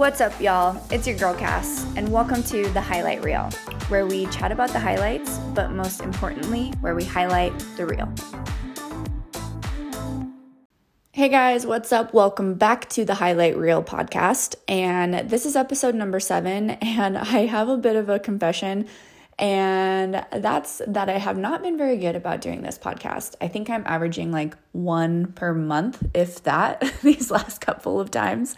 What's 0.00 0.22
up, 0.22 0.40
y'all? 0.40 0.82
It's 0.90 1.06
your 1.06 1.14
girl 1.18 1.34
Cass, 1.34 1.84
and 1.94 2.10
welcome 2.10 2.42
to 2.44 2.66
the 2.70 2.80
Highlight 2.80 3.22
Reel, 3.22 3.50
where 3.88 4.06
we 4.06 4.24
chat 4.28 4.50
about 4.50 4.70
the 4.70 4.80
highlights, 4.80 5.36
but 5.54 5.72
most 5.72 6.00
importantly, 6.00 6.72
where 6.80 6.94
we 6.94 7.04
highlight 7.04 7.52
the 7.76 7.84
real. 7.84 8.10
Hey 11.12 11.28
guys, 11.28 11.66
what's 11.66 11.92
up? 11.92 12.14
Welcome 12.14 12.54
back 12.54 12.88
to 12.88 13.04
the 13.04 13.12
Highlight 13.12 13.58
Reel 13.58 13.82
podcast. 13.82 14.54
And 14.66 15.28
this 15.28 15.44
is 15.44 15.54
episode 15.54 15.94
number 15.94 16.18
seven, 16.18 16.70
and 16.80 17.18
I 17.18 17.44
have 17.44 17.68
a 17.68 17.76
bit 17.76 17.96
of 17.96 18.08
a 18.08 18.18
confession. 18.18 18.86
And 19.38 20.24
that's 20.32 20.80
that 20.86 21.10
I 21.10 21.18
have 21.18 21.36
not 21.36 21.62
been 21.62 21.76
very 21.76 21.98
good 21.98 22.16
about 22.16 22.40
doing 22.40 22.62
this 22.62 22.78
podcast. 22.78 23.34
I 23.42 23.48
think 23.48 23.68
I'm 23.68 23.84
averaging 23.84 24.32
like 24.32 24.56
one 24.72 25.32
per 25.32 25.52
month, 25.52 26.02
if 26.14 26.42
that, 26.44 26.90
these 27.02 27.30
last 27.30 27.60
couple 27.60 28.00
of 28.00 28.10
times. 28.10 28.56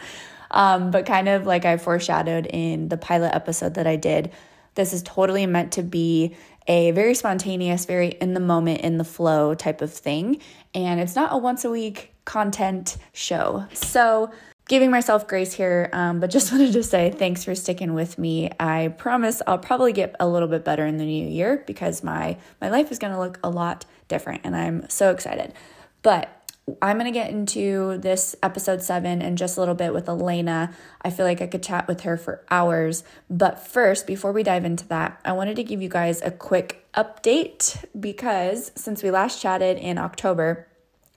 Um, 0.53 0.91
but 0.91 1.05
kind 1.05 1.27
of 1.27 1.45
like 1.45 1.65
I 1.65 1.77
foreshadowed 1.77 2.45
in 2.45 2.87
the 2.87 2.97
pilot 2.97 3.35
episode 3.35 3.73
that 3.73 3.87
I 3.87 3.95
did, 3.95 4.31
this 4.75 4.93
is 4.93 5.03
totally 5.03 5.45
meant 5.45 5.73
to 5.73 5.83
be 5.83 6.35
a 6.67 6.91
very 6.91 7.15
spontaneous, 7.15 7.85
very 7.85 8.09
in 8.09 8.33
the 8.33 8.39
moment, 8.39 8.81
in 8.81 8.97
the 8.97 9.03
flow 9.03 9.53
type 9.53 9.81
of 9.81 9.91
thing. 9.91 10.39
And 10.73 10.99
it's 10.99 11.15
not 11.15 11.33
a 11.33 11.37
once 11.37 11.65
a 11.65 11.69
week 11.69 12.13
content 12.25 12.97
show. 13.11 13.65
So, 13.73 14.31
giving 14.69 14.89
myself 14.89 15.27
grace 15.27 15.51
here, 15.53 15.89
um, 15.91 16.19
but 16.19 16.29
just 16.29 16.51
wanted 16.51 16.73
to 16.73 16.83
say 16.83 17.11
thanks 17.11 17.43
for 17.43 17.55
sticking 17.55 17.93
with 17.93 18.17
me. 18.17 18.49
I 18.59 18.93
promise 18.97 19.41
I'll 19.45 19.57
probably 19.57 19.91
get 19.91 20.15
a 20.19 20.27
little 20.27 20.47
bit 20.47 20.63
better 20.63 20.85
in 20.85 20.97
the 20.97 21.05
new 21.05 21.27
year 21.27 21.63
because 21.67 22.03
my 22.03 22.37
my 22.61 22.69
life 22.69 22.91
is 22.91 22.99
going 22.99 23.13
to 23.13 23.19
look 23.19 23.39
a 23.43 23.49
lot 23.49 23.85
different, 24.07 24.41
and 24.43 24.55
I'm 24.55 24.87
so 24.89 25.11
excited. 25.11 25.53
But 26.01 26.42
I'm 26.81 26.97
going 26.97 27.11
to 27.11 27.17
get 27.17 27.29
into 27.29 27.97
this 27.97 28.37
episode 28.41 28.81
seven 28.81 29.21
in 29.21 29.35
just 29.35 29.57
a 29.57 29.59
little 29.59 29.75
bit 29.75 29.93
with 29.93 30.05
Alena. 30.05 30.73
I 31.01 31.09
feel 31.09 31.25
like 31.25 31.41
I 31.41 31.47
could 31.47 31.61
chat 31.61 31.89
with 31.89 32.01
her 32.01 32.15
for 32.15 32.41
hours. 32.49 33.03
But 33.29 33.59
first, 33.59 34.07
before 34.07 34.31
we 34.31 34.43
dive 34.43 34.63
into 34.63 34.87
that, 34.87 35.19
I 35.25 35.33
wanted 35.33 35.57
to 35.57 35.63
give 35.63 35.81
you 35.81 35.89
guys 35.89 36.21
a 36.21 36.31
quick 36.31 36.87
update 36.93 37.83
because 37.99 38.71
since 38.75 39.03
we 39.03 39.11
last 39.11 39.41
chatted 39.41 39.77
in 39.77 39.97
October, 39.97 40.67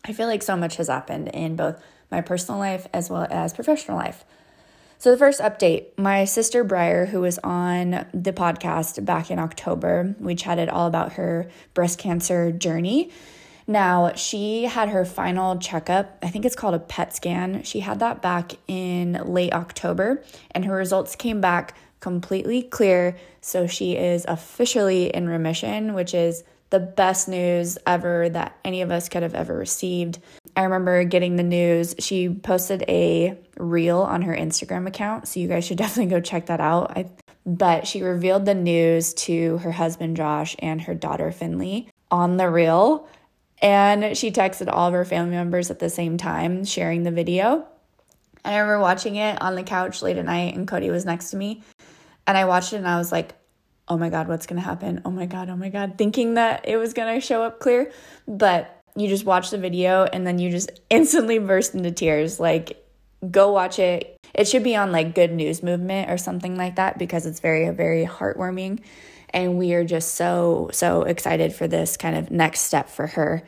I 0.05 0.12
feel 0.12 0.27
like 0.27 0.42
so 0.42 0.56
much 0.56 0.77
has 0.77 0.89
happened 0.89 1.28
in 1.28 1.55
both 1.55 1.80
my 2.11 2.22
personal 2.22 2.58
life 2.58 2.89
as 2.92 3.08
well 3.08 3.27
as 3.30 3.52
professional 3.52 3.97
life. 3.97 4.24
So, 4.98 5.11
the 5.11 5.19
first 5.19 5.41
update 5.41 5.97
my 5.98 6.24
sister 6.24 6.64
Briar, 6.64 7.06
who 7.06 7.20
was 7.20 7.39
on 7.41 8.06
the 8.14 8.33
podcast 8.33 9.05
back 9.05 9.30
in 9.30 9.39
October, 9.39 10.14
we 10.19 10.34
chatted 10.34 10.70
all 10.70 10.86
about 10.86 11.12
her 11.14 11.48
breast 11.74 11.98
cancer 11.98 12.50
journey. 12.50 13.12
Now, 13.67 14.12
she 14.14 14.64
had 14.64 14.91
her 14.91 15.05
final 15.05 15.59
checkup. 15.59 16.19
I 16.22 16.28
think 16.28 16.45
it's 16.45 16.55
called 16.55 16.75
a 16.75 16.78
PET 16.78 17.17
scan. 17.17 17.62
She 17.64 17.81
had 17.81 17.98
that 17.98 18.23
back 18.23 18.53
in 18.69 19.20
late 19.25 19.53
October, 19.53 20.23
and 20.53 20.64
her 20.64 20.75
results 20.75 21.17
came 21.17 21.41
back 21.41 21.77
completely 22.00 22.62
clear. 22.62 23.17
So 23.41 23.67
she 23.67 23.97
is 23.97 24.25
officially 24.28 25.06
in 25.14 25.28
remission, 25.28 25.95
which 25.95 26.14
is 26.14 26.45
the 26.70 26.81
best 26.81 27.28
news 27.28 27.78
ever 27.86 28.28
that 28.28 28.56
any 28.64 28.83
of 28.83 28.91
us 28.91 29.08
could 29.08 29.23
have 29.23 29.34
ever 29.34 29.56
received. 29.56 30.20
I 30.56 30.62
remember 30.62 31.05
getting 31.05 31.36
the 31.36 31.42
news. 31.42 31.95
She 31.98 32.28
posted 32.28 32.84
a 32.89 33.36
reel 33.56 34.01
on 34.01 34.23
her 34.23 34.34
Instagram 34.34 34.86
account, 34.86 35.28
so 35.28 35.41
you 35.41 35.48
guys 35.48 35.64
should 35.64 35.78
definitely 35.78 36.11
go 36.11 36.20
check 36.20 36.47
that 36.47 36.61
out. 36.61 36.97
I, 36.97 37.11
but 37.45 37.86
she 37.86 38.03
revealed 38.03 38.45
the 38.45 38.55
news 38.55 39.14
to 39.14 39.58
her 39.58 39.73
husband 39.73 40.17
Josh 40.17 40.56
and 40.58 40.80
her 40.83 40.95
daughter 40.95 41.30
Finley 41.33 41.89
on 42.11 42.36
the 42.36 42.51
reel. 42.51 43.08
And 43.67 44.17
she 44.17 44.31
texted 44.31 44.69
all 44.72 44.86
of 44.86 44.95
her 44.95 45.05
family 45.05 45.34
members 45.34 45.72
at 45.72 45.81
the 45.81 45.91
same 45.91 46.19
time, 46.19 46.64
sharing 46.64 47.03
the 47.03 47.11
video. 47.11 47.67
And 48.45 48.55
I 48.55 48.58
remember 48.58 48.78
watching 48.78 49.17
it 49.17 49.42
on 49.42 49.56
the 49.56 49.64
couch 49.64 50.03
late 50.03 50.19
at 50.19 50.25
night, 50.25 50.55
and 50.55 50.69
Cody 50.69 50.89
was 50.89 51.05
next 51.05 51.33
to 51.33 51.36
me. 51.36 51.64
And 52.28 52.39
I 52.39 52.45
watched 52.45 52.73
it 52.73 52.77
and 52.77 52.86
I 52.86 52.97
was 52.97 53.11
like, 53.11 53.34
oh 53.89 53.98
my 53.98 54.08
God, 54.08 54.28
what's 54.28 54.46
gonna 54.46 54.61
happen? 54.61 55.02
Oh 55.05 55.11
my 55.11 55.27
God, 55.27 55.51
oh 55.51 55.57
my 55.57 55.68
God, 55.68 55.98
thinking 55.98 56.35
that 56.35 56.68
it 56.68 56.77
was 56.77 56.92
gonna 56.92 57.20
show 57.20 57.42
up 57.42 57.58
clear. 57.58 57.90
But 58.29 58.80
you 58.95 59.08
just 59.08 59.24
watch 59.24 59.51
the 59.51 59.58
video 59.58 60.05
and 60.05 60.24
then 60.24 60.39
you 60.39 60.48
just 60.52 60.70
instantly 60.90 61.40
burst 61.40 61.74
into 61.74 61.90
tears. 61.90 62.39
Like, 62.39 62.86
go 63.29 63.51
watch 63.51 63.80
it. 63.80 64.17
It 64.33 64.46
should 64.46 64.63
be 64.63 64.77
on 64.77 64.92
like 64.92 65.13
Good 65.13 65.33
News 65.33 65.64
Movement 65.64 66.08
or 66.08 66.19
something 66.19 66.57
like 66.57 66.77
that 66.77 66.98
because 66.98 67.27
it's 67.27 67.40
very, 67.40 67.69
very 67.70 68.07
heartwarming. 68.07 68.79
And 69.31 69.59
we 69.59 69.75
are 69.75 69.85
just 69.85 70.14
so, 70.14 70.70
so 70.73 71.03
excited 71.03 71.53
for 71.53 71.69
this 71.69 71.97
kind 71.97 72.17
of 72.17 72.31
next 72.31 72.61
step 72.61 72.89
for 72.89 73.07
her. 73.09 73.42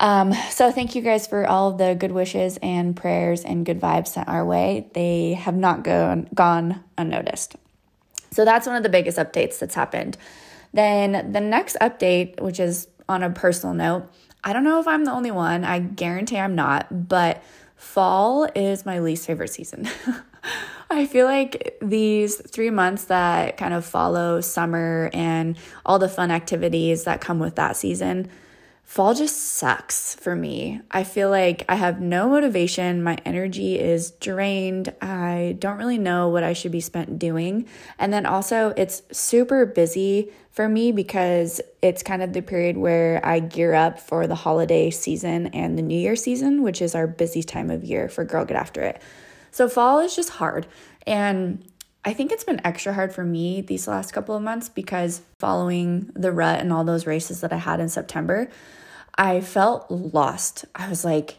Um, 0.00 0.32
so, 0.50 0.72
thank 0.72 0.94
you 0.94 1.02
guys 1.02 1.26
for 1.26 1.46
all 1.46 1.72
the 1.72 1.94
good 1.94 2.10
wishes 2.10 2.58
and 2.62 2.96
prayers 2.96 3.44
and 3.44 3.66
good 3.66 3.78
vibes 3.78 4.08
sent 4.08 4.28
our 4.28 4.44
way. 4.44 4.88
They 4.94 5.34
have 5.34 5.54
not 5.54 5.84
gone, 5.84 6.28
gone 6.34 6.82
unnoticed. 6.96 7.56
So, 8.30 8.46
that's 8.46 8.66
one 8.66 8.76
of 8.76 8.82
the 8.82 8.88
biggest 8.88 9.18
updates 9.18 9.58
that's 9.58 9.74
happened. 9.74 10.16
Then, 10.72 11.32
the 11.32 11.40
next 11.40 11.76
update, 11.82 12.40
which 12.40 12.58
is 12.58 12.88
on 13.10 13.22
a 13.22 13.28
personal 13.28 13.74
note, 13.74 14.08
I 14.42 14.54
don't 14.54 14.64
know 14.64 14.80
if 14.80 14.88
I'm 14.88 15.04
the 15.04 15.12
only 15.12 15.30
one. 15.30 15.64
I 15.64 15.80
guarantee 15.80 16.38
I'm 16.38 16.54
not, 16.54 17.08
but 17.08 17.42
fall 17.76 18.48
is 18.54 18.86
my 18.86 19.00
least 19.00 19.26
favorite 19.26 19.50
season. 19.50 19.86
I 20.90 21.06
feel 21.06 21.26
like 21.26 21.78
these 21.80 22.36
three 22.36 22.70
months 22.70 23.04
that 23.04 23.56
kind 23.56 23.74
of 23.74 23.84
follow 23.84 24.40
summer 24.40 25.10
and 25.12 25.56
all 25.86 25.98
the 25.98 26.08
fun 26.08 26.30
activities 26.30 27.04
that 27.04 27.20
come 27.20 27.38
with 27.38 27.56
that 27.56 27.76
season, 27.76 28.28
fall 28.82 29.14
just 29.14 29.36
sucks 29.36 30.16
for 30.16 30.34
me. 30.34 30.80
I 30.90 31.04
feel 31.04 31.30
like 31.30 31.64
I 31.68 31.76
have 31.76 32.00
no 32.00 32.28
motivation. 32.28 33.04
My 33.04 33.18
energy 33.24 33.78
is 33.78 34.10
drained. 34.10 34.92
I 35.00 35.54
don't 35.60 35.78
really 35.78 35.96
know 35.96 36.28
what 36.28 36.42
I 36.42 36.54
should 36.54 36.72
be 36.72 36.80
spent 36.80 37.16
doing. 37.16 37.68
And 38.00 38.12
then 38.12 38.26
also, 38.26 38.74
it's 38.76 39.02
super 39.12 39.64
busy 39.64 40.32
for 40.50 40.68
me 40.68 40.90
because 40.90 41.60
it's 41.80 42.02
kind 42.02 42.20
of 42.20 42.32
the 42.32 42.42
period 42.42 42.76
where 42.76 43.24
I 43.24 43.38
gear 43.38 43.74
up 43.74 44.00
for 44.00 44.26
the 44.26 44.34
holiday 44.34 44.90
season 44.90 45.46
and 45.48 45.78
the 45.78 45.82
New 45.82 45.98
Year 45.98 46.16
season, 46.16 46.64
which 46.64 46.82
is 46.82 46.96
our 46.96 47.06
busy 47.06 47.44
time 47.44 47.70
of 47.70 47.84
year 47.84 48.08
for 48.08 48.24
Girl 48.24 48.44
Get 48.44 48.56
After 48.56 48.82
It. 48.82 49.00
So 49.50 49.68
fall 49.68 50.00
is 50.00 50.14
just 50.14 50.30
hard. 50.30 50.66
And 51.06 51.64
I 52.04 52.14
think 52.14 52.32
it's 52.32 52.44
been 52.44 52.60
extra 52.64 52.94
hard 52.94 53.12
for 53.12 53.24
me 53.24 53.60
these 53.60 53.86
last 53.86 54.12
couple 54.12 54.34
of 54.34 54.42
months 54.42 54.68
because 54.68 55.20
following 55.38 56.10
the 56.14 56.32
rut 56.32 56.60
and 56.60 56.72
all 56.72 56.84
those 56.84 57.06
races 57.06 57.42
that 57.42 57.52
I 57.52 57.56
had 57.56 57.80
in 57.80 57.88
September, 57.88 58.48
I 59.16 59.40
felt 59.40 59.90
lost. 59.90 60.64
I 60.74 60.88
was 60.88 61.04
like, 61.04 61.38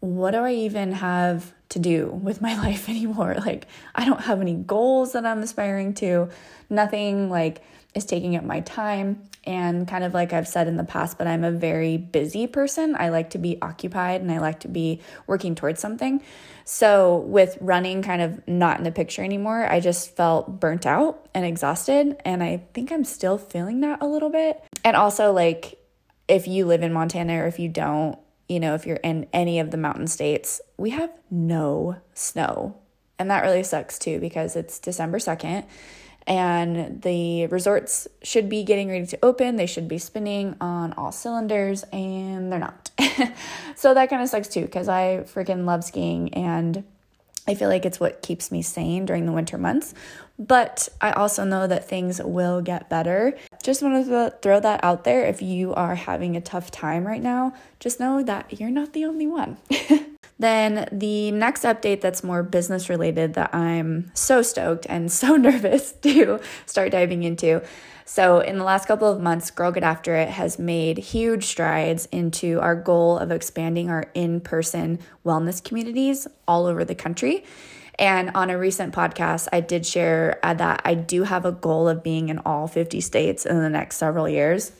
what 0.00 0.32
do 0.32 0.38
I 0.38 0.52
even 0.52 0.92
have 0.92 1.52
to 1.70 1.78
do 1.78 2.06
with 2.08 2.42
my 2.42 2.56
life 2.62 2.88
anymore? 2.88 3.36
Like, 3.38 3.66
I 3.94 4.04
don't 4.04 4.20
have 4.22 4.40
any 4.40 4.54
goals 4.54 5.12
that 5.12 5.24
I'm 5.24 5.42
aspiring 5.42 5.94
to. 5.94 6.28
Nothing 6.68 7.30
like 7.30 7.62
is 7.94 8.04
taking 8.04 8.36
up 8.36 8.44
my 8.44 8.60
time. 8.60 9.22
And 9.44 9.88
kind 9.88 10.04
of 10.04 10.14
like 10.14 10.32
I've 10.32 10.46
said 10.46 10.68
in 10.68 10.76
the 10.76 10.84
past, 10.84 11.18
but 11.18 11.26
I'm 11.26 11.42
a 11.42 11.50
very 11.50 11.96
busy 11.96 12.46
person. 12.46 12.94
I 12.96 13.08
like 13.08 13.30
to 13.30 13.38
be 13.38 13.60
occupied 13.60 14.20
and 14.20 14.30
I 14.30 14.38
like 14.38 14.60
to 14.60 14.68
be 14.68 15.00
working 15.26 15.56
towards 15.56 15.80
something. 15.80 16.22
So, 16.64 17.18
with 17.26 17.58
running 17.60 18.02
kind 18.02 18.22
of 18.22 18.46
not 18.46 18.78
in 18.78 18.84
the 18.84 18.92
picture 18.92 19.24
anymore, 19.24 19.66
I 19.66 19.80
just 19.80 20.14
felt 20.14 20.60
burnt 20.60 20.86
out 20.86 21.28
and 21.34 21.44
exhausted. 21.44 22.16
And 22.24 22.42
I 22.42 22.62
think 22.72 22.92
I'm 22.92 23.04
still 23.04 23.36
feeling 23.36 23.80
that 23.80 24.00
a 24.00 24.06
little 24.06 24.30
bit. 24.30 24.62
And 24.84 24.96
also, 24.96 25.32
like, 25.32 25.78
if 26.28 26.46
you 26.46 26.66
live 26.66 26.82
in 26.82 26.92
Montana 26.92 27.42
or 27.42 27.46
if 27.46 27.58
you 27.58 27.68
don't, 27.68 28.16
you 28.48 28.60
know, 28.60 28.74
if 28.74 28.86
you're 28.86 28.96
in 28.96 29.26
any 29.32 29.58
of 29.58 29.70
the 29.70 29.76
mountain 29.76 30.06
states, 30.06 30.60
we 30.76 30.90
have 30.90 31.10
no 31.30 31.96
snow. 32.14 32.76
And 33.18 33.30
that 33.30 33.42
really 33.42 33.62
sucks 33.62 33.98
too 33.98 34.18
because 34.18 34.56
it's 34.56 34.78
December 34.78 35.18
2nd 35.18 35.64
and 36.26 37.02
the 37.02 37.46
resorts 37.46 38.08
should 38.22 38.48
be 38.48 38.62
getting 38.62 38.88
ready 38.88 39.06
to 39.06 39.18
open. 39.22 39.56
They 39.56 39.66
should 39.66 39.88
be 39.88 39.98
spinning 39.98 40.56
on 40.60 40.92
all 40.94 41.12
cylinders, 41.12 41.82
and 41.92 42.52
they're 42.52 42.58
not. 42.58 42.90
so 43.76 43.94
that 43.94 44.10
kind 44.10 44.22
of 44.22 44.28
sucks 44.28 44.48
too, 44.48 44.62
because 44.62 44.88
I 44.88 45.24
freaking 45.24 45.64
love 45.64 45.84
skiing 45.84 46.32
and 46.34 46.84
I 47.46 47.54
feel 47.54 47.68
like 47.68 47.84
it's 47.84 47.98
what 47.98 48.22
keeps 48.22 48.52
me 48.52 48.62
sane 48.62 49.04
during 49.04 49.26
the 49.26 49.32
winter 49.32 49.58
months. 49.58 49.94
But 50.38 50.88
I 51.00 51.12
also 51.12 51.44
know 51.44 51.66
that 51.66 51.88
things 51.88 52.20
will 52.22 52.62
get 52.62 52.88
better. 52.88 53.36
Just 53.62 53.82
wanted 53.82 54.06
to 54.06 54.34
throw 54.42 54.60
that 54.60 54.82
out 54.82 55.04
there. 55.04 55.24
If 55.24 55.42
you 55.42 55.74
are 55.74 55.94
having 55.94 56.36
a 56.36 56.40
tough 56.40 56.70
time 56.70 57.06
right 57.06 57.22
now, 57.22 57.54
just 57.80 58.00
know 58.00 58.22
that 58.22 58.60
you're 58.60 58.70
not 58.70 58.92
the 58.92 59.04
only 59.04 59.26
one. 59.26 59.58
Then 60.42 60.88
the 60.90 61.30
next 61.30 61.62
update 61.62 62.00
that's 62.00 62.24
more 62.24 62.42
business 62.42 62.88
related 62.88 63.34
that 63.34 63.54
I'm 63.54 64.10
so 64.12 64.42
stoked 64.42 64.86
and 64.88 65.10
so 65.22 65.36
nervous 65.36 65.92
to 66.02 66.40
start 66.66 66.90
diving 66.90 67.22
into. 67.22 67.62
So, 68.04 68.40
in 68.40 68.58
the 68.58 68.64
last 68.64 68.86
couple 68.86 69.08
of 69.08 69.20
months, 69.20 69.50
Girl 69.50 69.70
Get 69.70 69.82
After 69.82 70.14
It 70.14 70.28
has 70.28 70.58
made 70.58 70.98
huge 70.98 71.44
strides 71.44 72.06
into 72.06 72.60
our 72.60 72.74
goal 72.74 73.18
of 73.18 73.30
expanding 73.30 73.90
our 73.90 74.10
in 74.14 74.40
person 74.40 74.98
wellness 75.24 75.62
communities 75.62 76.26
all 76.46 76.66
over 76.66 76.84
the 76.84 76.94
country. 76.94 77.44
And 77.98 78.30
on 78.34 78.50
a 78.50 78.58
recent 78.58 78.94
podcast, 78.94 79.48
I 79.52 79.60
did 79.60 79.86
share 79.86 80.40
uh, 80.42 80.54
that 80.54 80.82
I 80.84 80.94
do 80.94 81.24
have 81.24 81.44
a 81.44 81.52
goal 81.52 81.88
of 81.88 82.02
being 82.02 82.30
in 82.30 82.38
all 82.38 82.66
50 82.66 83.00
states 83.00 83.46
in 83.46 83.58
the 83.58 83.68
next 83.68 83.96
several 83.96 84.28
years. 84.28 84.72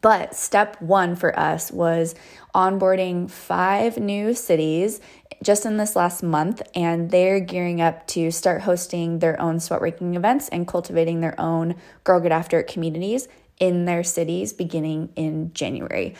But 0.00 0.34
step 0.34 0.80
one 0.80 1.16
for 1.16 1.38
us 1.38 1.72
was 1.72 2.14
onboarding 2.54 3.30
five 3.30 3.98
new 3.98 4.34
cities 4.34 5.00
just 5.42 5.66
in 5.66 5.76
this 5.76 5.96
last 5.96 6.22
month, 6.22 6.62
and 6.74 7.10
they're 7.10 7.40
gearing 7.40 7.80
up 7.80 8.06
to 8.08 8.30
start 8.30 8.62
hosting 8.62 9.18
their 9.18 9.40
own 9.40 9.56
sweatworking 9.56 10.16
events 10.16 10.48
and 10.48 10.66
cultivating 10.66 11.20
their 11.20 11.38
own 11.40 11.74
Girl 12.04 12.20
Get 12.20 12.32
After 12.32 12.60
It 12.60 12.66
communities 12.66 13.28
in 13.58 13.84
their 13.84 14.04
cities 14.04 14.52
beginning 14.52 15.10
in 15.16 15.52
January. 15.52 16.14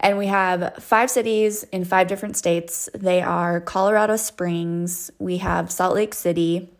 And 0.00 0.18
we 0.18 0.26
have 0.26 0.76
five 0.78 1.10
cities 1.10 1.62
in 1.64 1.84
five 1.84 2.08
different 2.08 2.36
states. 2.36 2.88
They 2.94 3.22
are 3.22 3.60
Colorado 3.60 4.16
Springs, 4.16 5.10
we 5.18 5.38
have 5.38 5.70
Salt 5.70 5.94
Lake 5.94 6.14
City, 6.14 6.70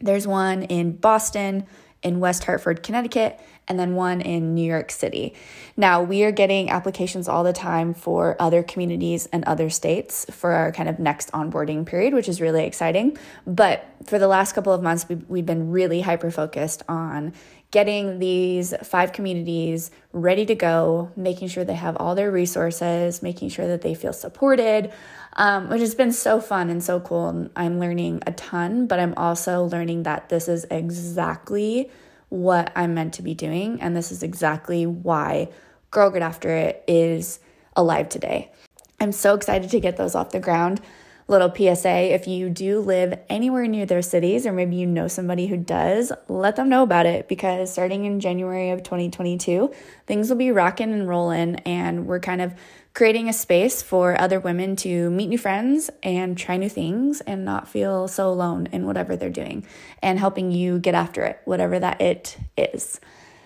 there's 0.00 0.26
one 0.26 0.62
in 0.64 0.96
Boston, 0.96 1.66
in 2.02 2.20
West 2.20 2.44
Hartford, 2.44 2.82
Connecticut, 2.82 3.40
and 3.68 3.78
then 3.78 3.94
one 3.94 4.20
in 4.20 4.54
New 4.54 4.66
York 4.66 4.90
City. 4.90 5.34
Now, 5.76 6.02
we 6.02 6.22
are 6.24 6.32
getting 6.32 6.70
applications 6.70 7.28
all 7.28 7.44
the 7.44 7.52
time 7.52 7.94
for 7.94 8.36
other 8.38 8.62
communities 8.62 9.26
and 9.32 9.44
other 9.44 9.70
states 9.70 10.26
for 10.30 10.52
our 10.52 10.72
kind 10.72 10.88
of 10.88 10.98
next 10.98 11.32
onboarding 11.32 11.86
period, 11.86 12.14
which 12.14 12.28
is 12.28 12.40
really 12.40 12.64
exciting. 12.64 13.16
But 13.46 13.86
for 14.04 14.18
the 14.18 14.28
last 14.28 14.52
couple 14.52 14.72
of 14.72 14.82
months, 14.82 15.06
we've 15.28 15.46
been 15.46 15.70
really 15.70 16.02
hyper 16.02 16.30
focused 16.30 16.82
on 16.88 17.32
getting 17.70 18.20
these 18.20 18.72
five 18.84 19.12
communities 19.12 19.90
ready 20.12 20.46
to 20.46 20.54
go, 20.54 21.10
making 21.16 21.48
sure 21.48 21.64
they 21.64 21.74
have 21.74 21.96
all 21.96 22.14
their 22.14 22.30
resources, 22.30 23.20
making 23.20 23.48
sure 23.48 23.66
that 23.66 23.82
they 23.82 23.94
feel 23.94 24.12
supported, 24.12 24.92
um, 25.32 25.68
which 25.68 25.80
has 25.80 25.92
been 25.92 26.12
so 26.12 26.40
fun 26.40 26.70
and 26.70 26.84
so 26.84 27.00
cool. 27.00 27.50
I'm 27.56 27.80
learning 27.80 28.22
a 28.28 28.32
ton, 28.32 28.86
but 28.86 29.00
I'm 29.00 29.12
also 29.16 29.64
learning 29.64 30.04
that 30.04 30.28
this 30.28 30.46
is 30.46 30.64
exactly 30.70 31.90
what 32.34 32.72
I'm 32.74 32.94
meant 32.94 33.14
to 33.14 33.22
be 33.22 33.32
doing. 33.32 33.80
And 33.80 33.96
this 33.96 34.10
is 34.10 34.24
exactly 34.24 34.86
why 34.86 35.48
Girl 35.92 36.10
Get 36.10 36.22
After 36.22 36.50
It 36.50 36.82
is 36.88 37.38
alive 37.76 38.08
today. 38.08 38.50
I'm 38.98 39.12
so 39.12 39.34
excited 39.34 39.70
to 39.70 39.78
get 39.78 39.96
those 39.96 40.16
off 40.16 40.30
the 40.30 40.40
ground. 40.40 40.80
Little 41.28 41.54
PSA 41.54 42.12
if 42.12 42.26
you 42.26 42.50
do 42.50 42.80
live 42.80 43.18
anywhere 43.30 43.66
near 43.66 43.86
their 43.86 44.02
cities, 44.02 44.46
or 44.46 44.52
maybe 44.52 44.76
you 44.76 44.84
know 44.84 45.08
somebody 45.08 45.46
who 45.46 45.56
does, 45.56 46.12
let 46.28 46.56
them 46.56 46.68
know 46.68 46.82
about 46.82 47.06
it 47.06 47.28
because 47.28 47.72
starting 47.72 48.04
in 48.04 48.20
January 48.20 48.70
of 48.70 48.82
2022, 48.82 49.72
things 50.06 50.28
will 50.28 50.36
be 50.36 50.50
rocking 50.50 50.92
and 50.92 51.08
rolling, 51.08 51.56
and 51.60 52.06
we're 52.06 52.20
kind 52.20 52.42
of 52.42 52.52
creating 52.94 53.28
a 53.28 53.32
space 53.32 53.82
for 53.82 54.18
other 54.20 54.38
women 54.38 54.76
to 54.76 55.10
meet 55.10 55.26
new 55.26 55.36
friends 55.36 55.90
and 56.02 56.38
try 56.38 56.56
new 56.56 56.68
things 56.68 57.20
and 57.22 57.44
not 57.44 57.66
feel 57.68 58.06
so 58.06 58.28
alone 58.28 58.68
in 58.70 58.86
whatever 58.86 59.16
they're 59.16 59.30
doing 59.30 59.66
and 60.00 60.18
helping 60.18 60.52
you 60.52 60.78
get 60.78 60.94
after 60.94 61.24
it, 61.24 61.40
whatever 61.44 61.78
that 61.78 62.00
it 62.00 62.38
is. 62.56 63.00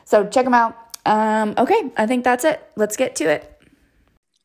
So 0.05 0.27
check 0.27 0.45
them 0.45 0.55
out. 0.55 0.77
Um, 1.07 1.55
okay, 1.57 1.91
I 1.97 2.07
think 2.07 2.25
that's 2.25 2.45
it. 2.45 2.63
Let's 2.77 2.97
get 2.97 3.17
to 3.17 3.25
it. 3.25 3.55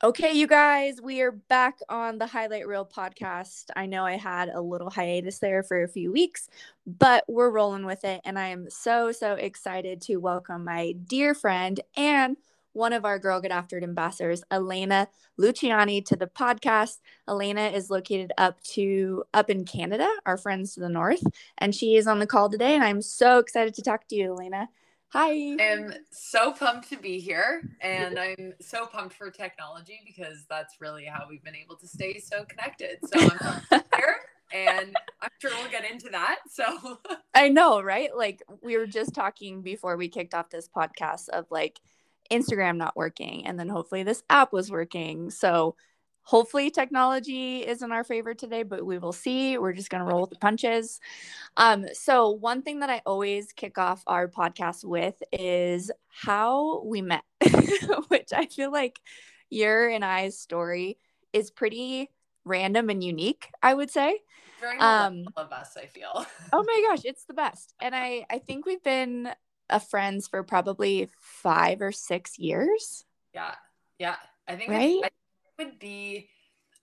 Okay, 0.02 0.34
you 0.34 0.48
guys, 0.48 1.02
we 1.02 1.22
are 1.22 1.32
back 1.32 1.80
on 1.88 2.18
the 2.18 2.28
Highlight 2.28 2.68
Reel 2.68 2.86
podcast. 2.86 3.66
I 3.76 3.86
know 3.86 4.06
I 4.06 4.18
had 4.18 4.50
a 4.50 4.60
little 4.60 4.90
hiatus 4.90 5.40
there 5.40 5.64
for 5.64 5.82
a 5.82 5.88
few 5.88 6.12
weeks, 6.12 6.50
but 6.86 7.24
we're 7.28 7.50
rolling 7.50 7.86
with 7.86 8.04
it. 8.04 8.20
And 8.26 8.38
I 8.38 8.48
am 8.48 8.70
so, 8.70 9.12
so 9.14 9.36
excited 9.36 10.02
to 10.04 10.18
welcome 10.18 10.66
my 10.66 10.94
dear 11.08 11.34
friend 11.34 11.80
and 11.96 12.36
one 12.74 12.94
of 12.94 13.06
our 13.06 13.18
Girl 13.18 13.40
Get 13.40 13.52
After 13.52 13.78
It 13.78 13.84
ambassadors, 13.84 14.44
Alena 14.52 15.08
Luciani, 15.40 16.04
to 16.06 16.16
the 16.16 16.28
podcast. 16.28 17.00
Alena 17.28 17.74
is 17.74 17.90
located 17.90 18.34
up 18.38 18.62
to 18.64 19.24
up 19.34 19.50
in 19.50 19.66
Canada, 19.66 20.10
our 20.26 20.38
friends 20.38 20.74
to 20.74 20.80
the 20.80 20.90
north, 20.90 21.24
and 21.58 21.74
she 21.74 21.96
is 21.96 22.08
on 22.08 22.20
the 22.20 22.28
call 22.28 22.50
today. 22.50 22.76
And 22.76 22.84
I'm 22.84 23.02
so 23.02 23.40
excited 23.40 23.74
to 23.76 23.82
talk 23.82 24.08
to 24.10 24.16
you, 24.16 24.36
Alena. 24.36 24.68
Hi. 25.10 25.56
I'm 25.60 25.94
so 26.12 26.54
pumped 26.54 26.90
to 26.90 26.98
be 26.98 27.20
here, 27.20 27.70
and 27.82 28.18
I'm 28.18 28.54
so 28.60 28.88
pumped 28.88 29.16
for 29.16 29.30
technology 29.30 30.02
because 30.06 30.46
that's 30.50 30.82
really 30.82 31.06
how 31.06 31.28
we've 31.30 31.44
been 31.44 31.56
able 31.56 31.76
to 31.78 31.88
stay 31.88 32.20
so 32.20 32.44
connected. 32.46 32.98
So 33.06 33.30
I'm 33.72 33.84
here 33.96 34.18
and 34.54 34.96
I'm 35.22 35.30
sure 35.40 35.52
we'll 35.60 35.72
get 35.72 35.90
into 35.90 36.10
that. 36.10 36.40
So 36.50 37.00
I 37.34 37.50
know, 37.50 37.82
right? 37.82 38.16
Like 38.16 38.44
we 38.62 38.78
were 38.78 38.86
just 38.86 39.14
talking 39.14 39.62
before 39.62 39.98
we 39.98 40.08
kicked 40.08 40.34
off 40.34 40.50
this 40.50 40.70
podcast 40.70 41.30
of 41.30 41.48
like 41.50 41.80
Instagram 42.34 42.78
not 42.78 42.96
working. 42.96 43.46
And 43.46 43.60
then 43.60 43.70
hopefully 43.70 44.04
this 44.04 44.24
app 44.30 44.54
was 44.54 44.72
working. 44.72 45.30
So 45.30 45.76
hopefully 46.24 46.72
technology 46.72 47.60
is 47.60 47.82
in 47.82 47.92
our 47.92 48.04
favor 48.04 48.34
today, 48.34 48.64
but 48.64 48.86
we 48.86 48.98
will 48.98 49.12
see. 49.12 49.58
We're 49.58 49.74
just 49.74 49.90
going 49.90 50.04
to 50.04 50.10
roll 50.10 50.22
with 50.22 50.32
the 50.32 50.38
punches. 50.38 51.00
Um, 51.58 51.86
so, 51.94 52.32
one 52.32 52.62
thing 52.64 52.80
that 52.80 52.90
I 52.90 53.02
always 53.06 53.52
kick 53.54 53.78
off 53.78 54.04
our 54.08 54.28
podcast 54.28 54.84
with 54.84 55.22
is 55.32 55.92
how 56.08 56.82
we 56.84 57.02
met, 57.02 57.24
which 58.08 58.30
I 58.34 58.48
feel 58.48 58.72
like 58.72 59.00
your 59.50 59.90
and 59.90 60.04
I's 60.04 60.40
story 60.40 60.98
is 61.34 61.52
pretty 61.52 62.10
random 62.46 62.90
and 62.90 63.04
unique, 63.04 63.50
I 63.62 63.74
would 63.74 63.92
say. 63.92 64.20
Very 64.60 64.80
um, 64.80 65.26
of 65.36 65.52
us, 65.52 65.76
I 65.78 65.88
feel. 65.88 66.26
oh 66.54 66.64
my 66.66 66.84
gosh, 66.90 67.04
it's 67.04 67.26
the 67.26 67.34
best. 67.34 67.74
And 67.82 67.94
I, 67.94 68.26
I 68.30 68.40
think 68.40 68.66
we've 68.66 68.84
been 68.84 69.30
a 69.70 69.80
friends 69.80 70.28
for 70.28 70.44
probably 70.44 71.10
five 71.20 71.82
or 71.82 71.92
six 71.92 72.38
years. 72.38 73.06
Yeah. 73.34 73.56
Yeah. 74.00 74.16
I 74.48 74.56
think 74.56 74.70
right? 74.70 75.00
it 75.04 75.14
would 75.58 75.80
be 75.80 76.30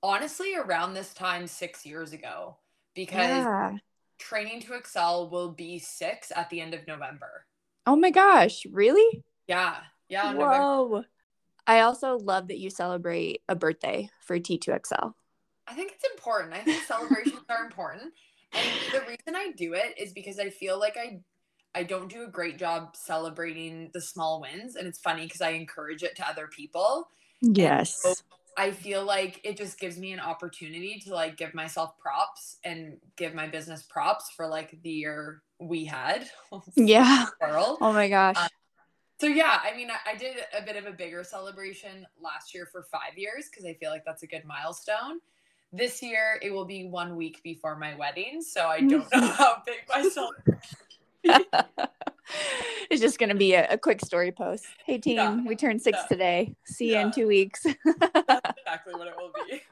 honestly 0.03 0.55
around 0.55 0.95
this 0.95 1.13
time 1.13 1.47
six 1.47 1.85
years 1.85 2.13
ago 2.13 2.57
because 2.95 3.29
yeah. 3.29 3.73
training 4.19 4.61
to 4.63 4.75
excel 4.75 5.29
will 5.29 5.51
be 5.51 5.79
six 5.79 6.33
at 6.35 6.51
the 6.51 6.61
end 6.61 6.75
of 6.75 6.87
November. 6.87 7.47
Oh 7.87 7.97
my 7.97 8.11
gosh, 8.11 8.67
really? 8.71 9.23
Yeah. 9.47 9.77
Yeah. 10.09 10.33
Whoa. 10.35 10.83
November. 10.89 11.09
I 11.67 11.81
also 11.81 12.19
love 12.19 12.49
that 12.49 12.59
you 12.59 12.71
celebrate 12.71 13.43
a 13.49 13.55
birthday 13.55 14.11
for 14.21 14.39
T2XL. 14.39 15.13
I 15.69 15.75
think 15.75 15.93
it's 15.93 16.05
important. 16.05 16.55
I 16.55 16.59
think 16.61 16.83
celebrations 16.85 17.43
are 17.49 17.65
important. 17.65 18.13
And 18.53 18.69
the 18.93 19.01
reason 19.03 19.37
I 19.37 19.53
do 19.57 19.75
it 19.75 19.95
is 19.97 20.13
because 20.13 20.39
I 20.39 20.51
feel 20.51 20.79
like 20.79 20.97
I 20.97 21.21
I 21.75 21.85
don't 21.85 22.09
do 22.09 22.25
a 22.25 22.29
great 22.29 22.59
job 22.59 22.97
celebrating 22.97 23.91
the 23.93 24.01
small 24.01 24.41
wins. 24.41 24.77
And 24.77 24.87
it's 24.89 24.99
funny 24.99 25.25
because 25.25 25.41
I 25.41 25.51
encourage 25.51 26.03
it 26.03 26.17
to 26.17 26.29
other 26.29 26.49
people. 26.49 27.09
Yes. 27.41 28.03
So 28.03 28.15
I 28.59 28.73
feel 28.73 29.05
like 29.05 29.41
it 29.45 29.57
just 29.57 29.79
gives 29.79 29.97
me 29.97 30.13
an 30.13 30.21
opportunity 30.21 31.01
to 31.07 31.15
like 31.15 31.37
give 31.37 31.55
myself 31.55 31.99
props 31.99 32.57
and 32.65 32.97
give 33.17 33.35
my 33.35 33.47
business 33.47 33.83
props 33.83 34.31
for 34.37 34.47
like 34.47 34.79
the 34.83 34.91
year 34.91 35.43
we 35.59 35.85
had. 35.85 36.29
yeah. 36.75 37.27
World. 37.41 37.79
Oh 37.81 37.93
my 37.93 38.09
gosh. 38.09 38.37
Um, 38.37 38.49
so 39.21 39.27
yeah, 39.27 39.61
I 39.63 39.77
mean, 39.77 39.91
I, 39.91 40.13
I 40.13 40.17
did 40.17 40.37
a 40.59 40.63
bit 40.63 40.77
of 40.77 40.87
a 40.87 40.93
bigger 40.93 41.23
celebration 41.23 42.07
last 42.21 42.55
year 42.55 42.67
for 42.67 42.83
five 42.91 43.17
years 43.17 43.49
because 43.51 43.65
I 43.65 43.75
feel 43.75 43.91
like 43.91 44.05
that's 44.05 44.23
a 44.23 44.27
good 44.27 44.45
milestone. 44.45 45.21
This 45.73 46.03
year 46.03 46.41
it 46.43 46.51
will 46.51 46.65
be 46.65 46.87
one 46.87 47.15
week 47.17 47.43
before 47.45 47.77
my 47.77 47.95
wedding, 47.95 48.43
so 48.43 48.67
I 48.67 48.81
don't 48.81 49.07
know 49.15 49.29
how 49.29 49.63
big 49.65 49.77
my 49.89 50.09
celebration 50.09 50.59
it's 52.91 53.01
just 53.01 53.19
going 53.19 53.29
to 53.29 53.35
be 53.35 53.55
a, 53.55 53.69
a, 53.71 53.79
quick 53.79 54.01
story 54.05 54.33
post. 54.33 54.67
Hey, 54.85 54.99
team, 54.99 55.17
yeah. 55.17 55.41
we 55.47 55.57
turned 55.57 55.83
six 55.83 55.99
yeah. 56.03 56.07
today. 56.09 56.55
See 56.65 56.93
yeah. 56.93 57.01
you 57.01 57.07
in 57.07 57.13
two 57.13 57.27
weeks. 57.27 57.63
That's 57.65 57.79
exactly 58.59 58.95
what 58.95 59.09
it 59.09 59.15
will 59.17 59.33
be. 59.49 59.63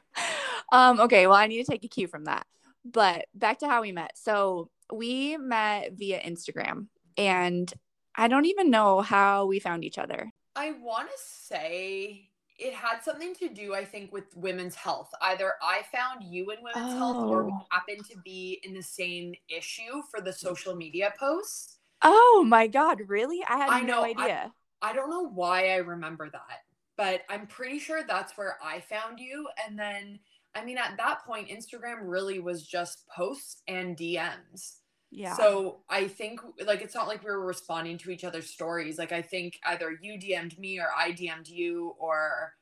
Um, 0.71 0.99
okay, 1.01 1.27
well, 1.27 1.35
I 1.35 1.47
need 1.47 1.63
to 1.63 1.71
take 1.71 1.83
a 1.83 1.87
cue 1.87 2.07
from 2.07 2.25
that. 2.25 2.45
But 2.85 3.25
back 3.33 3.59
to 3.59 3.67
how 3.67 3.81
we 3.81 3.91
met. 3.91 4.11
So 4.15 4.69
we 4.91 5.37
met 5.37 5.93
via 5.93 6.19
Instagram, 6.21 6.87
and 7.17 7.71
I 8.15 8.27
don't 8.27 8.45
even 8.45 8.69
know 8.69 9.01
how 9.01 9.45
we 9.45 9.59
found 9.59 9.83
each 9.83 9.97
other. 9.97 10.31
I 10.55 10.71
want 10.71 11.09
to 11.09 11.17
say 11.17 12.28
it 12.59 12.73
had 12.73 12.99
something 13.01 13.33
to 13.35 13.49
do, 13.49 13.73
I 13.73 13.85
think, 13.85 14.11
with 14.11 14.35
women's 14.35 14.75
health. 14.75 15.09
Either 15.21 15.53
I 15.61 15.81
found 15.93 16.23
you 16.23 16.51
in 16.51 16.57
women's 16.61 16.93
oh. 16.93 16.97
health 16.97 17.29
or 17.29 17.43
we 17.45 17.51
oh. 17.53 17.65
happened 17.71 18.05
to 18.09 18.17
be 18.23 18.59
in 18.63 18.73
the 18.73 18.83
same 18.83 19.33
issue 19.47 20.03
for 20.11 20.19
the 20.19 20.33
social 20.33 20.75
media 20.75 21.13
posts. 21.17 21.77
Oh 22.01 22.45
my 22.47 22.67
God, 22.67 23.01
really? 23.07 23.43
I 23.47 23.57
had 23.57 23.69
I 23.69 23.81
no 23.81 24.03
idea. 24.03 24.51
I, 24.81 24.89
I 24.89 24.93
don't 24.93 25.09
know 25.09 25.27
why 25.27 25.69
I 25.69 25.77
remember 25.77 26.29
that, 26.29 26.63
but 26.97 27.21
I'm 27.29 27.47
pretty 27.47 27.79
sure 27.79 28.03
that's 28.03 28.37
where 28.37 28.57
I 28.63 28.81
found 28.81 29.19
you. 29.19 29.47
And 29.65 29.79
then, 29.79 30.19
I 30.53 30.63
mean, 30.63 30.77
at 30.77 30.97
that 30.97 31.25
point, 31.25 31.49
Instagram 31.49 31.99
really 32.03 32.39
was 32.39 32.65
just 32.65 33.07
posts 33.07 33.61
and 33.67 33.97
DMs. 33.97 34.78
Yeah. 35.11 35.35
So 35.35 35.79
I 35.89 36.07
think 36.07 36.39
like 36.63 36.81
it's 36.81 36.95
not 36.95 37.07
like 37.07 37.23
we 37.23 37.31
were 37.31 37.45
responding 37.45 37.97
to 37.99 38.11
each 38.11 38.23
other's 38.23 38.49
stories. 38.49 38.97
Like 38.97 39.11
I 39.11 39.21
think 39.21 39.59
either 39.65 39.97
you 40.01 40.19
DM'd 40.19 40.57
me 40.59 40.79
or 40.79 40.87
I 40.95 41.11
DM'd 41.11 41.47
you 41.47 41.95
or 41.99 42.53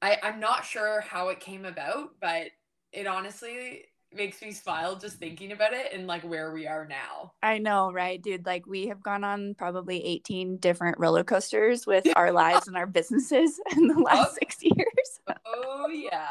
I, 0.00 0.18
I'm 0.22 0.40
not 0.40 0.64
sure 0.64 1.00
how 1.00 1.28
it 1.28 1.40
came 1.40 1.64
about, 1.64 2.10
but 2.20 2.48
it 2.92 3.06
honestly 3.06 3.84
makes 4.14 4.42
me 4.42 4.52
smile 4.52 4.96
just 4.96 5.16
thinking 5.16 5.52
about 5.52 5.72
it 5.72 5.92
and 5.92 6.06
like 6.06 6.22
where 6.22 6.52
we 6.52 6.66
are 6.66 6.86
now. 6.86 7.32
I 7.42 7.58
know, 7.58 7.92
right, 7.92 8.20
dude? 8.20 8.46
Like 8.46 8.66
we 8.66 8.88
have 8.88 9.02
gone 9.02 9.24
on 9.24 9.54
probably 9.54 10.04
18 10.04 10.58
different 10.58 10.98
roller 10.98 11.24
coasters 11.24 11.86
with 11.86 12.06
our 12.16 12.32
lives 12.32 12.68
and 12.68 12.76
our 12.76 12.86
businesses 12.86 13.60
in 13.76 13.88
the 13.88 13.98
last 13.98 14.32
oh. 14.32 14.36
six 14.38 14.58
years. 14.62 15.20
oh 15.46 15.88
yeah. 15.88 16.28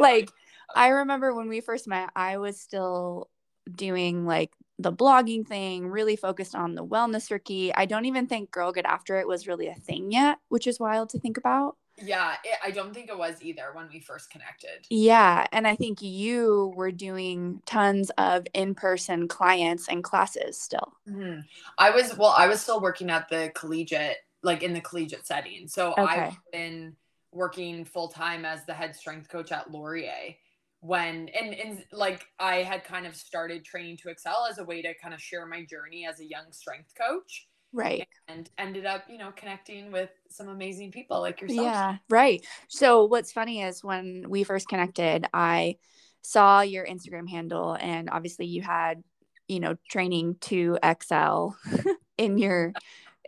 like 0.00 0.30
I 0.74 0.88
remember 0.88 1.34
when 1.34 1.48
we 1.48 1.60
first 1.60 1.86
met, 1.86 2.10
I 2.14 2.38
was 2.38 2.60
still 2.60 3.30
doing 3.70 4.26
like 4.26 4.50
the 4.78 4.92
blogging 4.92 5.46
thing, 5.46 5.88
really 5.88 6.16
focused 6.16 6.54
on 6.54 6.74
the 6.74 6.84
wellness 6.84 7.30
rookie. 7.30 7.74
I 7.74 7.84
don't 7.84 8.04
even 8.04 8.26
think 8.26 8.50
Girl 8.50 8.72
Get 8.72 8.86
After 8.86 9.18
It 9.18 9.26
was 9.26 9.48
really 9.48 9.66
a 9.68 9.74
thing 9.74 10.12
yet, 10.12 10.38
which 10.48 10.66
is 10.66 10.78
wild 10.78 11.08
to 11.10 11.18
think 11.18 11.36
about. 11.36 11.76
Yeah, 12.00 12.34
it, 12.44 12.58
I 12.64 12.70
don't 12.70 12.94
think 12.94 13.08
it 13.08 13.18
was 13.18 13.42
either 13.42 13.70
when 13.72 13.88
we 13.92 13.98
first 13.98 14.30
connected. 14.30 14.86
Yeah. 14.88 15.46
And 15.50 15.66
I 15.66 15.74
think 15.74 16.00
you 16.00 16.72
were 16.76 16.92
doing 16.92 17.60
tons 17.66 18.10
of 18.18 18.46
in 18.54 18.76
person 18.76 19.26
clients 19.26 19.88
and 19.88 20.04
classes 20.04 20.60
still. 20.60 20.92
Mm-hmm. 21.08 21.40
I 21.76 21.90
was, 21.90 22.16
well, 22.16 22.34
I 22.36 22.46
was 22.46 22.60
still 22.60 22.80
working 22.80 23.10
at 23.10 23.28
the 23.28 23.50
collegiate, 23.56 24.18
like 24.44 24.62
in 24.62 24.74
the 24.74 24.80
collegiate 24.80 25.26
setting. 25.26 25.66
So 25.66 25.90
okay. 25.98 26.02
I've 26.02 26.38
been 26.52 26.94
working 27.32 27.84
full 27.84 28.08
time 28.08 28.44
as 28.44 28.64
the 28.64 28.74
head 28.74 28.94
strength 28.94 29.28
coach 29.28 29.50
at 29.50 29.70
Laurier 29.72 30.36
when 30.80 31.28
and 31.28 31.54
and 31.54 31.84
like 31.92 32.26
I 32.38 32.56
had 32.56 32.84
kind 32.84 33.06
of 33.06 33.16
started 33.16 33.64
training 33.64 33.96
to 33.98 34.10
excel 34.10 34.46
as 34.48 34.58
a 34.58 34.64
way 34.64 34.82
to 34.82 34.94
kind 35.02 35.12
of 35.12 35.20
share 35.20 35.44
my 35.46 35.64
journey 35.64 36.06
as 36.06 36.20
a 36.20 36.24
young 36.24 36.52
strength 36.52 36.92
coach. 36.96 37.48
Right. 37.72 38.08
And 38.28 38.48
ended 38.56 38.86
up, 38.86 39.04
you 39.10 39.18
know, 39.18 39.30
connecting 39.36 39.92
with 39.92 40.08
some 40.30 40.48
amazing 40.48 40.90
people 40.90 41.20
like 41.20 41.40
yourself. 41.40 41.66
Yeah, 41.66 41.96
right. 42.08 42.44
So 42.68 43.04
what's 43.04 43.30
funny 43.30 43.60
is 43.62 43.84
when 43.84 44.24
we 44.26 44.42
first 44.42 44.68
connected, 44.68 45.26
I 45.34 45.76
saw 46.22 46.62
your 46.62 46.86
Instagram 46.86 47.28
handle 47.28 47.76
and 47.78 48.08
obviously 48.10 48.46
you 48.46 48.62
had, 48.62 49.02
you 49.48 49.60
know, 49.60 49.76
training 49.90 50.36
to 50.42 50.78
excel 50.82 51.58
in 52.18 52.38
your 52.38 52.72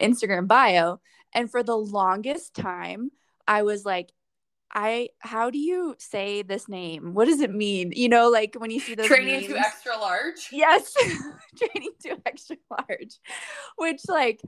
Instagram 0.00 0.46
bio. 0.46 1.00
And 1.34 1.50
for 1.50 1.62
the 1.62 1.76
longest 1.76 2.54
time, 2.54 3.10
I 3.46 3.62
was 3.62 3.84
like, 3.84 4.10
I 4.72 5.08
how 5.18 5.50
do 5.50 5.58
you 5.58 5.96
say 5.98 6.42
this 6.42 6.68
name? 6.68 7.14
What 7.14 7.26
does 7.26 7.40
it 7.40 7.52
mean? 7.52 7.92
You 7.94 8.08
know, 8.08 8.28
like 8.28 8.54
when 8.56 8.70
you 8.70 8.80
see 8.80 8.94
those 8.94 9.06
training 9.06 9.48
to 9.48 9.58
extra 9.58 9.96
large. 9.96 10.48
Yes, 10.52 10.94
training 11.58 11.92
to 12.02 12.16
extra 12.26 12.56
large, 12.70 13.18
which 13.76 14.02
like 14.08 14.40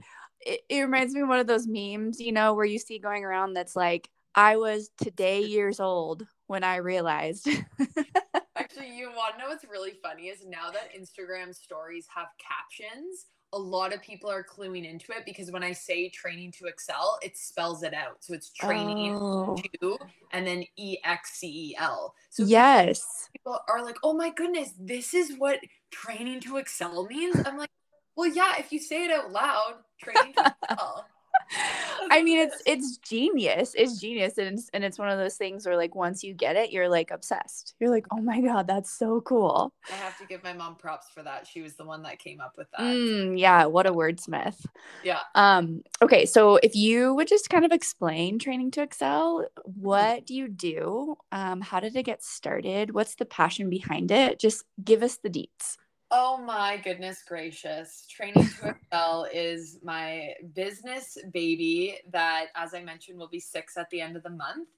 it, 0.45 0.61
it 0.69 0.81
reminds 0.81 1.13
me 1.13 1.21
of 1.21 1.27
one 1.27 1.39
of 1.39 1.47
those 1.47 1.67
memes, 1.67 2.19
you 2.19 2.31
know, 2.31 2.53
where 2.53 2.65
you 2.65 2.79
see 2.79 2.99
going 2.99 3.23
around 3.23 3.53
that's 3.53 3.75
like, 3.75 4.09
I 4.35 4.57
was 4.57 4.89
today 4.97 5.41
years 5.41 5.79
old 5.79 6.25
when 6.47 6.63
I 6.63 6.77
realized. 6.77 7.47
Actually, 8.55 8.95
you 8.95 9.11
want 9.15 9.35
to 9.35 9.41
know 9.41 9.49
what's 9.49 9.65
really 9.65 9.93
funny 10.01 10.27
is 10.27 10.45
now 10.45 10.71
that 10.71 10.91
Instagram 10.97 11.53
stories 11.53 12.07
have 12.15 12.27
captions, 12.39 13.27
a 13.53 13.57
lot 13.57 13.93
of 13.93 14.01
people 14.01 14.29
are 14.29 14.43
cluing 14.43 14.89
into 14.89 15.11
it 15.11 15.25
because 15.25 15.51
when 15.51 15.63
I 15.63 15.71
say 15.71 16.09
training 16.09 16.51
to 16.53 16.65
excel, 16.65 17.19
it 17.21 17.37
spells 17.37 17.83
it 17.83 17.93
out. 17.93 18.17
So 18.23 18.33
it's 18.33 18.51
training 18.51 19.15
oh. 19.15 19.55
to 19.81 19.97
and 20.31 20.45
then 20.45 20.65
E 20.75 20.97
X 21.03 21.33
C 21.35 21.47
E 21.47 21.75
L. 21.79 22.15
So 22.29 22.43
yes, 22.43 23.29
people 23.31 23.59
are 23.69 23.83
like, 23.83 23.97
"Oh 24.03 24.13
my 24.13 24.31
goodness, 24.31 24.73
this 24.79 25.13
is 25.13 25.37
what 25.37 25.59
training 25.91 26.41
to 26.41 26.57
excel 26.57 27.05
means." 27.05 27.35
I'm 27.45 27.57
like, 27.57 27.69
"Well, 28.15 28.29
yeah, 28.29 28.55
if 28.57 28.73
you 28.73 28.79
say 28.79 29.05
it 29.05 29.11
out 29.11 29.31
loud, 29.31 29.75
training 30.01 30.33
to 30.33 30.55
excel." 30.63 31.05
I 32.09 32.21
mean, 32.21 32.39
it's 32.39 32.61
it's 32.65 32.97
genius. 32.97 33.73
It's 33.75 33.99
genius, 33.99 34.37
and 34.37 34.59
it's, 34.59 34.69
and 34.73 34.83
it's 34.83 34.99
one 34.99 35.09
of 35.09 35.17
those 35.17 35.35
things 35.35 35.65
where 35.65 35.77
like 35.77 35.95
once 35.95 36.23
you 36.23 36.33
get 36.33 36.55
it, 36.55 36.71
you're 36.71 36.89
like 36.89 37.11
obsessed. 37.11 37.75
You're 37.79 37.89
like, 37.89 38.05
oh 38.11 38.21
my 38.21 38.41
god, 38.41 38.67
that's 38.67 38.91
so 38.91 39.21
cool. 39.21 39.73
I 39.91 39.95
have 39.95 40.17
to 40.19 40.25
give 40.25 40.43
my 40.43 40.53
mom 40.53 40.75
props 40.75 41.07
for 41.13 41.23
that. 41.23 41.47
She 41.47 41.61
was 41.61 41.75
the 41.75 41.85
one 41.85 42.03
that 42.03 42.19
came 42.19 42.39
up 42.39 42.53
with 42.57 42.67
that. 42.71 42.81
Mm, 42.81 43.39
yeah, 43.39 43.65
what 43.65 43.87
a 43.87 43.93
wordsmith. 43.93 44.63
Yeah. 45.03 45.19
Um. 45.35 45.81
Okay, 46.01 46.25
so 46.25 46.57
if 46.57 46.75
you 46.75 47.13
would 47.15 47.27
just 47.27 47.49
kind 47.49 47.65
of 47.65 47.71
explain 47.71 48.37
training 48.39 48.71
to 48.71 48.81
excel, 48.81 49.47
what 49.63 50.25
do 50.25 50.35
you 50.35 50.47
do? 50.47 51.15
Um. 51.31 51.61
How 51.61 51.79
did 51.79 51.95
it 51.95 52.03
get 52.03 52.23
started? 52.23 52.93
What's 52.93 53.15
the 53.15 53.25
passion 53.25 53.69
behind 53.69 54.11
it? 54.11 54.39
Just 54.39 54.65
give 54.83 55.03
us 55.03 55.17
the 55.17 55.29
deets. 55.29 55.77
Oh 56.15 56.37
my 56.37 56.77
goodness 56.77 57.23
gracious. 57.27 58.05
Training 58.07 58.47
to 58.47 58.67
Excel 58.91 59.25
is 59.33 59.79
my 59.81 60.35
business 60.53 61.17
baby 61.33 61.97
that, 62.11 62.49
as 62.55 62.75
I 62.75 62.83
mentioned, 62.83 63.17
will 63.17 63.29
be 63.29 63.39
six 63.39 63.77
at 63.77 63.89
the 63.89 63.99
end 63.99 64.15
of 64.15 64.21
the 64.21 64.29
month. 64.29 64.69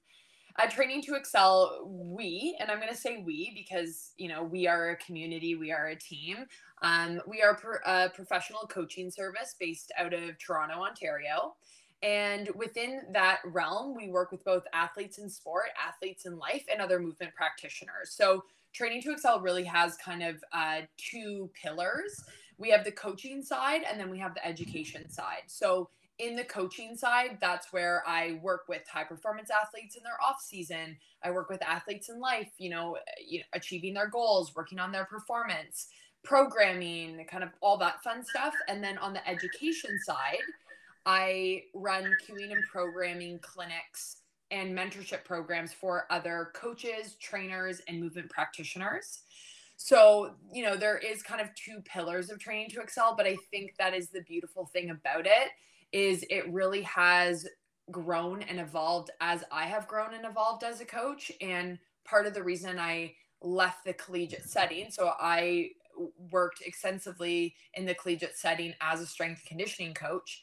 At 0.56 0.70
Training 0.70 1.02
to 1.02 1.14
Excel, 1.14 1.90
we, 1.92 2.56
and 2.58 2.70
I'm 2.70 2.78
going 2.78 2.90
to 2.90 2.96
say 2.96 3.18
we 3.18 3.52
because, 3.54 4.12
you 4.16 4.28
know, 4.28 4.42
we 4.42 4.66
are 4.66 4.92
a 4.92 4.96
community, 4.96 5.56
we 5.56 5.70
are 5.72 5.88
a 5.88 5.96
team. 5.96 6.46
Um, 6.80 7.20
we 7.26 7.42
are 7.42 7.60
a 7.84 8.08
professional 8.08 8.60
coaching 8.60 9.10
service 9.10 9.56
based 9.60 9.92
out 9.98 10.14
of 10.14 10.38
Toronto, 10.38 10.82
Ontario. 10.82 11.54
And 12.02 12.48
within 12.54 13.02
that 13.12 13.40
realm, 13.44 13.94
we 13.94 14.08
work 14.08 14.32
with 14.32 14.42
both 14.42 14.62
athletes 14.72 15.18
in 15.18 15.28
sport, 15.28 15.66
athletes 15.86 16.24
in 16.24 16.38
life, 16.38 16.64
and 16.72 16.80
other 16.80 16.98
movement 16.98 17.34
practitioners. 17.34 18.12
So 18.12 18.44
Training 18.76 19.00
to 19.02 19.12
Excel 19.12 19.40
really 19.40 19.64
has 19.64 19.96
kind 19.96 20.22
of 20.22 20.44
uh, 20.52 20.82
two 20.98 21.48
pillars. 21.54 22.22
We 22.58 22.68
have 22.70 22.84
the 22.84 22.92
coaching 22.92 23.42
side 23.42 23.80
and 23.90 23.98
then 23.98 24.10
we 24.10 24.18
have 24.18 24.34
the 24.34 24.46
education 24.46 25.08
side. 25.08 25.44
So 25.46 25.88
in 26.18 26.36
the 26.36 26.44
coaching 26.44 26.94
side, 26.94 27.38
that's 27.40 27.72
where 27.72 28.02
I 28.06 28.38
work 28.42 28.64
with 28.68 28.86
high 28.86 29.04
performance 29.04 29.48
athletes 29.50 29.96
in 29.96 30.02
their 30.02 30.22
off 30.22 30.42
season. 30.42 30.98
I 31.22 31.30
work 31.30 31.48
with 31.48 31.62
athletes 31.62 32.10
in 32.10 32.20
life, 32.20 32.50
you 32.58 32.68
know, 32.68 32.98
you 33.26 33.38
know, 33.38 33.44
achieving 33.54 33.94
their 33.94 34.08
goals, 34.08 34.54
working 34.54 34.78
on 34.78 34.92
their 34.92 35.06
performance, 35.06 35.88
programming, 36.22 37.24
kind 37.30 37.44
of 37.44 37.50
all 37.62 37.78
that 37.78 38.02
fun 38.02 38.22
stuff. 38.26 38.52
And 38.68 38.84
then 38.84 38.98
on 38.98 39.14
the 39.14 39.26
education 39.26 39.98
side, 40.04 40.44
I 41.06 41.62
run 41.72 42.14
cueing 42.28 42.52
and 42.52 42.64
programming 42.70 43.38
clinics 43.38 44.22
and 44.50 44.76
mentorship 44.76 45.24
programs 45.24 45.72
for 45.72 46.06
other 46.10 46.50
coaches, 46.54 47.16
trainers, 47.20 47.80
and 47.88 48.00
movement 48.00 48.30
practitioners. 48.30 49.22
So, 49.76 50.34
you 50.52 50.64
know, 50.64 50.76
there 50.76 50.98
is 50.98 51.22
kind 51.22 51.40
of 51.40 51.54
two 51.54 51.80
pillars 51.84 52.30
of 52.30 52.38
training 52.38 52.70
to 52.70 52.80
excel, 52.80 53.14
but 53.16 53.26
I 53.26 53.36
think 53.50 53.74
that 53.78 53.94
is 53.94 54.08
the 54.08 54.22
beautiful 54.22 54.66
thing 54.66 54.90
about 54.90 55.26
it 55.26 55.50
is 55.92 56.24
it 56.30 56.50
really 56.50 56.82
has 56.82 57.46
grown 57.90 58.42
and 58.42 58.58
evolved 58.58 59.10
as 59.20 59.44
I 59.52 59.64
have 59.66 59.86
grown 59.86 60.14
and 60.14 60.24
evolved 60.24 60.64
as 60.64 60.80
a 60.80 60.84
coach 60.84 61.30
and 61.40 61.78
part 62.04 62.26
of 62.26 62.34
the 62.34 62.42
reason 62.42 62.78
I 62.78 63.14
left 63.42 63.84
the 63.84 63.92
collegiate 63.92 64.48
setting. 64.48 64.90
So 64.90 65.12
I 65.20 65.70
worked 66.30 66.62
extensively 66.62 67.54
in 67.74 67.84
the 67.84 67.94
collegiate 67.94 68.36
setting 68.36 68.74
as 68.80 69.00
a 69.00 69.06
strength 69.06 69.44
conditioning 69.46 69.94
coach 69.94 70.42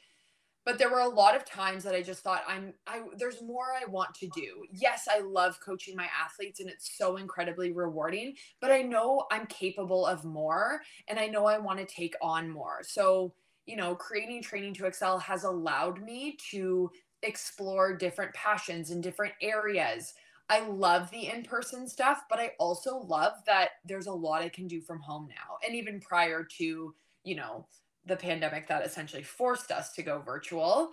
but 0.66 0.78
there 0.78 0.90
were 0.90 1.00
a 1.00 1.08
lot 1.08 1.36
of 1.36 1.46
times 1.46 1.84
that 1.84 1.96
I 1.96 2.02
just 2.02 2.22
thought 2.22 2.44
I'm 2.48 2.74
I 2.88 3.02
there's 3.18 3.42
more 3.42 3.68
I 3.80 3.90
want 3.90 4.14
to 4.16 4.28
do. 4.28 4.66
Yes, 4.72 5.08
I 5.10 5.20
love 5.20 5.60
coaching 5.60 5.96
my 5.96 6.08
athletes 6.24 6.60
and 6.60 6.70
it's 6.70 6.98
so 6.98 7.18
incredibly 7.18 7.72
rewarding, 7.72 8.36
but 8.62 8.72
I 8.72 8.82
know 8.82 9.26
I'm 9.32 9.46
capable 9.48 10.06
of 10.06 10.26
more 10.26 10.82
and 11.08 11.20
I 11.20 11.28
know 11.28 11.46
I 11.46 11.58
want 11.58 11.80
to 11.80 11.86
take 11.86 12.16
on 12.22 12.50
more. 12.50 12.80
So, 12.84 13.34
you 13.66 13.76
know, 13.76 13.96
creating 13.96 14.42
training 14.42 14.74
to 14.76 14.86
excel 14.86 15.20
has 15.20 15.44
allowed 15.44 16.02
me 16.02 16.38
to 16.52 16.90
explore 17.22 17.96
different 17.96 18.34
passions 18.34 18.92
in 18.92 19.02
different 19.02 19.34
areas. 19.42 20.14
I 20.50 20.60
love 20.68 21.10
the 21.10 21.28
in-person 21.28 21.88
stuff, 21.88 22.24
but 22.30 22.40
I 22.40 22.52
also 22.60 22.98
love 22.98 23.34
that 23.48 23.70
there's 23.86 24.08
a 24.08 24.14
lot 24.14 24.42
I 24.42 24.50
can 24.50 24.68
do 24.68 24.82
from 24.82 25.00
home 25.00 25.28
now. 25.30 25.58
And 25.66 25.76
even 25.76 26.02
prior 26.02 26.46
to, 26.58 26.94
you 27.24 27.36
know, 27.36 27.66
the 28.06 28.16
pandemic 28.16 28.68
that 28.68 28.86
essentially 28.86 29.24
forced 29.24 29.72
us 29.72 29.94
to 29.94 30.04
go 30.04 30.20
virtual. 30.20 30.92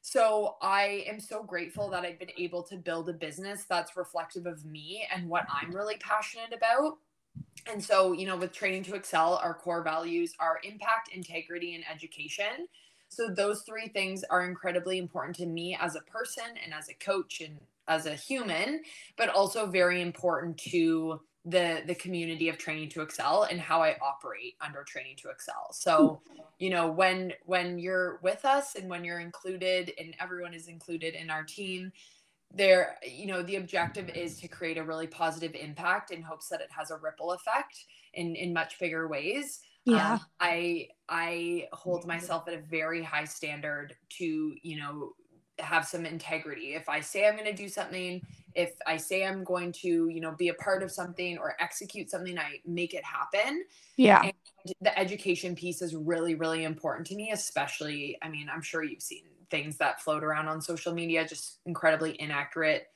So 0.00 0.56
I 0.60 1.04
am 1.08 1.20
so 1.20 1.42
grateful 1.42 1.88
that 1.90 2.04
I've 2.04 2.18
been 2.18 2.32
able 2.36 2.62
to 2.64 2.76
build 2.76 3.08
a 3.08 3.12
business 3.12 3.64
that's 3.68 3.96
reflective 3.96 4.46
of 4.46 4.64
me 4.64 5.06
and 5.14 5.28
what 5.28 5.46
I'm 5.48 5.74
really 5.74 5.96
passionate 5.98 6.52
about. 6.52 6.98
And 7.70 7.82
so, 7.82 8.12
you 8.12 8.26
know, 8.26 8.36
with 8.36 8.52
training 8.52 8.82
to 8.84 8.94
excel, 8.94 9.36
our 9.36 9.54
core 9.54 9.82
values 9.82 10.34
are 10.40 10.58
impact, 10.64 11.10
integrity, 11.12 11.74
and 11.76 11.84
education. 11.92 12.66
So 13.08 13.28
those 13.28 13.62
three 13.62 13.88
things 13.88 14.24
are 14.24 14.44
incredibly 14.44 14.98
important 14.98 15.36
to 15.36 15.46
me 15.46 15.76
as 15.80 15.94
a 15.94 16.00
person 16.00 16.44
and 16.64 16.74
as 16.74 16.88
a 16.88 16.94
coach 16.94 17.40
and 17.40 17.58
as 17.86 18.06
a 18.06 18.14
human, 18.14 18.82
but 19.16 19.28
also 19.28 19.66
very 19.66 20.02
important 20.02 20.56
to 20.58 21.20
the 21.44 21.82
the 21.86 21.94
community 21.96 22.48
of 22.48 22.56
training 22.56 22.88
to 22.88 23.00
excel 23.00 23.42
and 23.44 23.60
how 23.60 23.82
i 23.82 23.96
operate 24.00 24.54
under 24.60 24.84
training 24.84 25.16
to 25.16 25.28
excel. 25.28 25.72
So 25.72 26.20
you 26.58 26.70
know 26.70 26.90
when 26.90 27.32
when 27.44 27.78
you're 27.78 28.20
with 28.22 28.44
us 28.44 28.76
and 28.76 28.88
when 28.88 29.04
you're 29.04 29.20
included 29.20 29.92
and 29.98 30.14
everyone 30.20 30.54
is 30.54 30.68
included 30.68 31.14
in 31.14 31.30
our 31.30 31.42
team 31.42 31.92
there 32.54 32.96
you 33.06 33.26
know 33.26 33.42
the 33.42 33.56
objective 33.56 34.08
is 34.10 34.38
to 34.40 34.48
create 34.48 34.78
a 34.78 34.84
really 34.84 35.06
positive 35.06 35.54
impact 35.54 36.10
in 36.10 36.22
hopes 36.22 36.48
that 36.48 36.60
it 36.60 36.68
has 36.70 36.90
a 36.90 36.98
ripple 36.98 37.32
effect 37.32 37.86
in 38.14 38.36
in 38.36 38.52
much 38.52 38.78
bigger 38.78 39.08
ways. 39.08 39.60
Yeah. 39.84 40.14
Um, 40.14 40.20
i 40.40 40.88
i 41.08 41.68
hold 41.72 42.06
myself 42.06 42.46
at 42.46 42.54
a 42.54 42.60
very 42.60 43.02
high 43.02 43.24
standard 43.24 43.96
to 44.18 44.54
you 44.62 44.78
know 44.78 45.12
have 45.62 45.86
some 45.86 46.04
integrity. 46.06 46.74
If 46.74 46.88
I 46.88 47.00
say 47.00 47.26
I'm 47.26 47.36
going 47.36 47.44
to 47.44 47.52
do 47.52 47.68
something, 47.68 48.22
if 48.54 48.72
I 48.86 48.96
say 48.96 49.24
I'm 49.24 49.44
going 49.44 49.72
to, 49.72 50.08
you 50.08 50.20
know, 50.20 50.32
be 50.32 50.48
a 50.48 50.54
part 50.54 50.82
of 50.82 50.90
something 50.90 51.38
or 51.38 51.54
execute 51.60 52.10
something, 52.10 52.38
I 52.38 52.60
make 52.66 52.94
it 52.94 53.04
happen. 53.04 53.64
Yeah. 53.96 54.22
And 54.22 54.32
the 54.80 54.98
education 54.98 55.54
piece 55.54 55.82
is 55.82 55.94
really, 55.94 56.34
really 56.34 56.64
important 56.64 57.06
to 57.08 57.14
me, 57.14 57.30
especially, 57.32 58.18
I 58.22 58.28
mean, 58.28 58.48
I'm 58.52 58.62
sure 58.62 58.82
you've 58.82 59.02
seen 59.02 59.24
things 59.50 59.76
that 59.78 60.00
float 60.00 60.24
around 60.24 60.48
on 60.48 60.60
social 60.60 60.92
media, 60.94 61.26
just 61.26 61.58
incredibly 61.66 62.20
inaccurate 62.20 62.88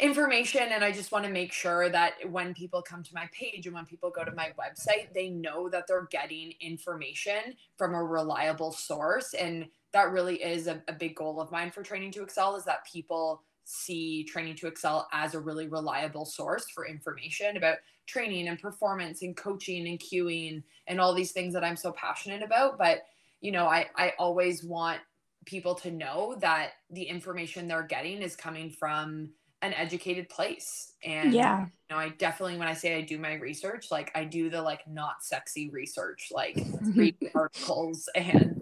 information 0.00 0.62
and 0.70 0.84
i 0.84 0.92
just 0.92 1.10
want 1.10 1.24
to 1.24 1.30
make 1.30 1.52
sure 1.52 1.88
that 1.88 2.14
when 2.30 2.54
people 2.54 2.80
come 2.80 3.02
to 3.02 3.14
my 3.14 3.28
page 3.32 3.66
and 3.66 3.74
when 3.74 3.84
people 3.84 4.10
go 4.10 4.24
to 4.24 4.32
my 4.32 4.52
website 4.58 5.12
they 5.12 5.28
know 5.28 5.68
that 5.68 5.86
they're 5.88 6.08
getting 6.10 6.52
information 6.60 7.54
from 7.76 7.94
a 7.94 8.04
reliable 8.04 8.70
source 8.70 9.34
and 9.34 9.66
that 9.92 10.12
really 10.12 10.36
is 10.36 10.66
a, 10.66 10.82
a 10.88 10.92
big 10.92 11.16
goal 11.16 11.40
of 11.40 11.50
mine 11.50 11.70
for 11.70 11.82
training 11.82 12.12
to 12.12 12.22
excel 12.22 12.54
is 12.54 12.64
that 12.64 12.86
people 12.90 13.42
see 13.64 14.24
training 14.24 14.56
to 14.56 14.66
excel 14.66 15.06
as 15.12 15.34
a 15.34 15.40
really 15.40 15.68
reliable 15.68 16.24
source 16.24 16.70
for 16.70 16.86
information 16.86 17.58
about 17.58 17.76
training 18.06 18.48
and 18.48 18.58
performance 18.58 19.20
and 19.20 19.36
coaching 19.36 19.86
and 19.88 20.00
cueing 20.00 20.62
and 20.86 20.98
all 20.98 21.14
these 21.14 21.32
things 21.32 21.52
that 21.52 21.62
I'm 21.62 21.76
so 21.76 21.92
passionate 21.92 22.42
about. 22.42 22.78
But, 22.78 23.02
you 23.42 23.52
know, 23.52 23.66
I, 23.66 23.86
I 23.94 24.14
always 24.18 24.64
want 24.64 25.00
people 25.44 25.74
to 25.74 25.90
know 25.90 26.34
that 26.40 26.70
the 26.90 27.02
information 27.02 27.68
they're 27.68 27.82
getting 27.82 28.22
is 28.22 28.34
coming 28.34 28.70
from 28.70 29.28
an 29.62 29.74
educated 29.74 30.28
place. 30.28 30.92
And 31.04 31.32
yeah, 31.32 31.62
you 31.62 31.96
know, 31.96 31.96
I 31.96 32.10
definitely 32.10 32.58
when 32.58 32.68
I 32.68 32.74
say 32.74 32.96
I 32.96 33.02
do 33.02 33.18
my 33.18 33.34
research, 33.34 33.90
like 33.90 34.10
I 34.14 34.24
do 34.24 34.50
the 34.50 34.62
like 34.62 34.86
not 34.88 35.22
sexy 35.22 35.70
research, 35.70 36.28
like 36.32 36.58
read 36.94 37.16
articles 37.34 38.08
and 38.14 38.60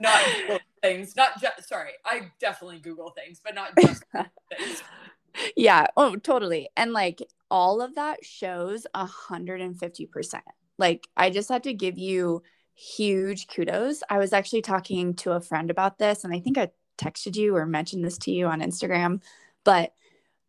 not 0.00 0.22
things. 0.82 1.16
Not 1.16 1.40
just 1.40 1.68
sorry, 1.68 1.92
I 2.04 2.30
definitely 2.40 2.78
Google 2.78 3.10
things, 3.10 3.40
but 3.44 3.54
not 3.54 3.70
just 3.80 4.04
things. 4.12 4.82
Yeah. 5.56 5.86
Oh, 5.96 6.16
totally. 6.16 6.68
And 6.76 6.92
like 6.92 7.22
all 7.50 7.80
of 7.82 7.94
that 7.96 8.24
shows 8.24 8.86
a 8.94 9.04
hundred 9.06 9.60
and 9.60 9.78
fifty 9.78 10.06
percent. 10.06 10.44
Like 10.78 11.08
I 11.16 11.30
just 11.30 11.48
have 11.50 11.62
to 11.62 11.74
give 11.74 11.98
you 11.98 12.42
huge 12.74 13.48
kudos. 13.48 14.02
I 14.10 14.18
was 14.18 14.32
actually 14.32 14.62
talking 14.62 15.14
to 15.14 15.32
a 15.32 15.40
friend 15.40 15.70
about 15.70 15.98
this, 15.98 16.24
and 16.24 16.34
I 16.34 16.40
think 16.40 16.58
I 16.58 16.70
texted 16.98 17.36
you 17.36 17.56
or 17.56 17.66
mentioned 17.66 18.04
this 18.04 18.18
to 18.18 18.30
you 18.30 18.46
on 18.46 18.60
Instagram 18.60 19.20
but 19.64 19.92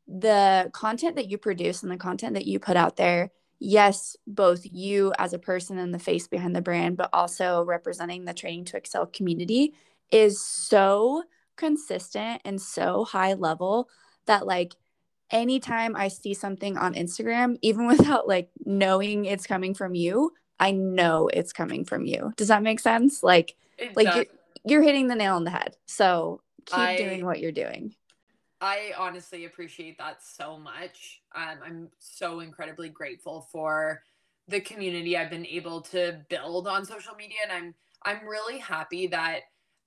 the 0.08 0.70
content 0.74 1.16
that 1.16 1.30
you 1.30 1.38
produce 1.38 1.82
and 1.82 1.92
the 1.92 1.98
content 1.98 2.34
that 2.36 2.46
you 2.46 2.60
put 2.60 2.78
out 2.78 2.96
there 2.96 3.32
yes 3.60 4.16
both 4.28 4.62
you 4.64 5.14
as 5.18 5.34
a 5.34 5.40
person 5.40 5.78
and 5.78 5.94
the 5.94 6.00
face 6.00 6.28
behind 6.28 6.56
the 6.56 6.62
brand 6.62 6.98
but 6.98 7.10
also 7.14 7.64
representing 7.64 8.26
the 8.26 8.34
training 8.34 8.66
to 8.66 8.78
excel 8.78 9.06
community 9.06 9.74
is 10.12 10.42
so 10.42 11.24
consistent 11.56 12.42
and 12.46 12.62
so 12.62 13.04
high 13.06 13.34
level 13.34 13.90
that 14.28 14.46
like 14.46 14.76
anytime 15.32 15.96
i 15.96 16.08
see 16.08 16.34
something 16.34 16.78
on 16.78 16.94
instagram 16.94 17.58
even 17.62 17.88
without 17.96 18.28
like 18.28 18.50
knowing 18.66 19.26
it's 19.26 19.48
coming 19.48 19.74
from 19.74 19.96
you 19.96 20.32
i 20.60 20.72
know 20.72 21.30
it's 21.34 21.54
coming 21.54 21.86
from 21.86 22.06
you. 22.06 22.34
Does 22.38 22.48
that 22.50 22.64
make 22.64 22.80
sense? 22.80 23.24
Like 23.24 23.56
it 23.78 23.96
like 23.96 24.14
you're, 24.16 24.26
you're, 24.66 24.82
hitting 24.82 25.08
the 25.08 25.16
nail 25.16 25.36
on 25.36 25.44
the 25.44 25.52
head. 25.52 25.76
So 25.86 26.42
keep 26.66 26.78
I, 26.78 26.98
doing 26.98 27.26
what 27.26 27.40
you're 27.40 27.52
doing 27.52 27.96
I 28.62 28.94
honestly 28.98 29.46
appreciate 29.46 29.98
that 29.98 30.24
so 30.24 30.58
much. 30.58 31.22
Um, 31.36 31.58
I'm 31.66 31.90
so 32.00 32.40
incredibly 32.40 32.90
grateful 32.90 33.48
for 33.52 34.02
the 34.48 34.62
community 34.62 35.18
I've 35.18 35.30
been 35.30 35.46
able 35.46 35.82
to 35.82 36.22
build 36.30 36.68
on 36.68 36.86
social 36.86 37.16
media, 37.16 37.38
and 37.44 37.52
I'm 37.52 37.76
I'm 38.04 38.28
really 38.28 38.60
happy 38.60 39.08
that 39.08 39.42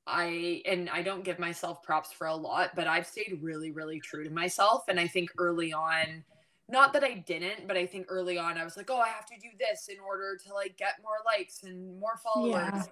I 0.06 0.62
and 0.66 0.90
I 0.90 1.02
don't 1.02 1.24
give 1.24 1.38
myself 1.38 1.82
props 1.82 2.12
for 2.12 2.26
a 2.26 2.34
lot, 2.34 2.70
but 2.74 2.86
I've 2.86 3.06
stayed 3.06 3.38
really, 3.40 3.70
really 3.70 4.00
true 4.00 4.24
to 4.24 4.30
myself. 4.30 4.84
And 4.88 4.98
I 4.98 5.06
think 5.06 5.30
early 5.38 5.72
on, 5.72 6.24
not 6.68 6.92
that 6.92 7.02
I 7.02 7.14
didn't, 7.14 7.66
but 7.66 7.76
I 7.76 7.86
think 7.86 8.06
early 8.08 8.36
on 8.36 8.58
I 8.58 8.64
was 8.64 8.76
like, 8.76 8.90
oh, 8.90 8.98
I 8.98 9.08
have 9.08 9.26
to 9.26 9.38
do 9.40 9.48
this 9.58 9.88
in 9.88 9.96
order 10.00 10.36
to 10.46 10.54
like 10.54 10.76
get 10.76 10.94
more 11.02 11.16
likes 11.24 11.62
and 11.62 11.98
more 11.98 12.18
followers. 12.22 12.70
Yeah. 12.72 12.82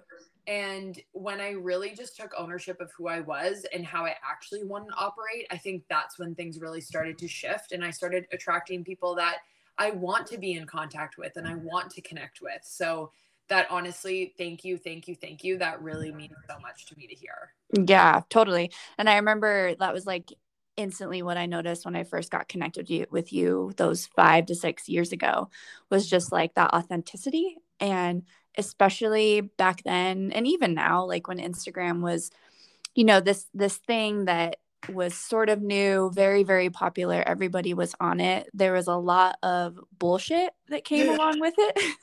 And 0.47 0.99
when 1.11 1.39
I 1.39 1.51
really 1.51 1.93
just 1.93 2.17
took 2.17 2.33
ownership 2.37 2.81
of 2.81 2.91
who 2.97 3.07
I 3.07 3.19
was 3.19 3.65
and 3.73 3.85
how 3.85 4.05
I 4.05 4.15
actually 4.27 4.63
want 4.63 4.87
to 4.87 4.95
operate, 4.95 5.45
I 5.51 5.57
think 5.57 5.83
that's 5.89 6.17
when 6.17 6.33
things 6.33 6.59
really 6.59 6.81
started 6.81 7.17
to 7.19 7.27
shift. 7.27 7.71
And 7.71 7.83
I 7.83 7.91
started 7.91 8.25
attracting 8.31 8.83
people 8.83 9.13
that 9.15 9.37
I 9.77 9.91
want 9.91 10.25
to 10.27 10.37
be 10.37 10.53
in 10.53 10.65
contact 10.65 11.17
with 11.17 11.35
and 11.35 11.47
I 11.47 11.55
want 11.55 11.91
to 11.91 12.01
connect 12.01 12.41
with. 12.41 12.61
So, 12.63 13.11
that 13.49 13.67
honestly, 13.69 14.33
thank 14.37 14.65
you, 14.65 14.77
thank 14.77 15.07
you, 15.07 15.15
thank 15.15 15.43
you. 15.43 15.57
That 15.57 15.81
really 15.81 16.11
means 16.11 16.33
so 16.49 16.59
much 16.59 16.85
to 16.87 16.97
me 16.97 17.07
to 17.07 17.15
hear. 17.15 17.53
Yeah, 17.87 18.21
totally. 18.29 18.71
And 18.97 19.09
I 19.09 19.15
remember 19.15 19.73
that 19.75 19.93
was 19.93 20.05
like 20.05 20.33
instantly 20.77 21.21
what 21.21 21.37
I 21.37 21.45
noticed 21.45 21.85
when 21.85 21.95
I 21.95 22.03
first 22.03 22.31
got 22.31 22.47
connected 22.47 23.07
with 23.11 23.33
you, 23.33 23.73
those 23.77 24.05
five 24.15 24.45
to 24.47 24.55
six 24.55 24.87
years 24.87 25.11
ago 25.11 25.49
was 25.89 26.09
just 26.09 26.31
like 26.31 26.53
that 26.53 26.73
authenticity. 26.73 27.57
And 27.79 28.23
especially 28.57 29.41
back 29.41 29.83
then 29.83 30.31
and 30.33 30.47
even 30.47 30.73
now 30.73 31.05
like 31.05 31.27
when 31.27 31.37
instagram 31.37 32.01
was 32.01 32.31
you 32.95 33.03
know 33.03 33.19
this 33.19 33.45
this 33.53 33.77
thing 33.77 34.25
that 34.25 34.57
was 34.91 35.13
sort 35.13 35.49
of 35.49 35.61
new 35.61 36.09
very 36.11 36.43
very 36.43 36.69
popular 36.69 37.23
everybody 37.27 37.73
was 37.73 37.93
on 37.99 38.19
it 38.19 38.49
there 38.53 38.73
was 38.73 38.87
a 38.87 38.95
lot 38.95 39.37
of 39.43 39.79
bullshit 39.99 40.51
that 40.69 40.83
came 40.83 41.07
along 41.07 41.39
with 41.39 41.53
it 41.57 41.95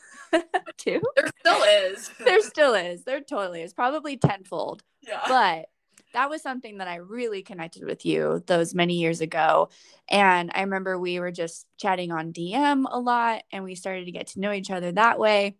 too. 0.77 1.01
There 1.17 1.31
still 1.41 1.63
is. 1.63 2.11
There 2.19 2.41
still 2.41 2.75
is. 2.75 3.05
There 3.05 3.21
totally 3.21 3.63
is. 3.63 3.73
Probably 3.73 4.17
tenfold. 4.17 4.83
Yeah. 5.07 5.21
But 5.27 5.67
that 6.15 6.31
was 6.31 6.43
something 6.43 6.79
that 6.79 6.89
I 6.89 6.97
really 6.97 7.43
connected 7.43 7.85
with 7.85 8.07
you 8.07 8.43
those 8.47 8.75
many 8.75 8.95
years 8.95 9.21
ago. 9.21 9.69
And 10.09 10.51
I 10.55 10.63
remember 10.63 10.99
we 10.99 11.21
were 11.21 11.33
just 11.33 11.67
chatting 11.77 12.11
on 12.11 12.33
DM 12.33 12.87
a 12.91 12.99
lot 12.99 13.43
and 13.53 13.63
we 13.63 13.75
started 13.75 14.07
to 14.07 14.13
get 14.13 14.29
to 14.29 14.41
know 14.41 14.53
each 14.53 14.71
other 14.71 14.91
that 14.93 15.19
way 15.19 15.57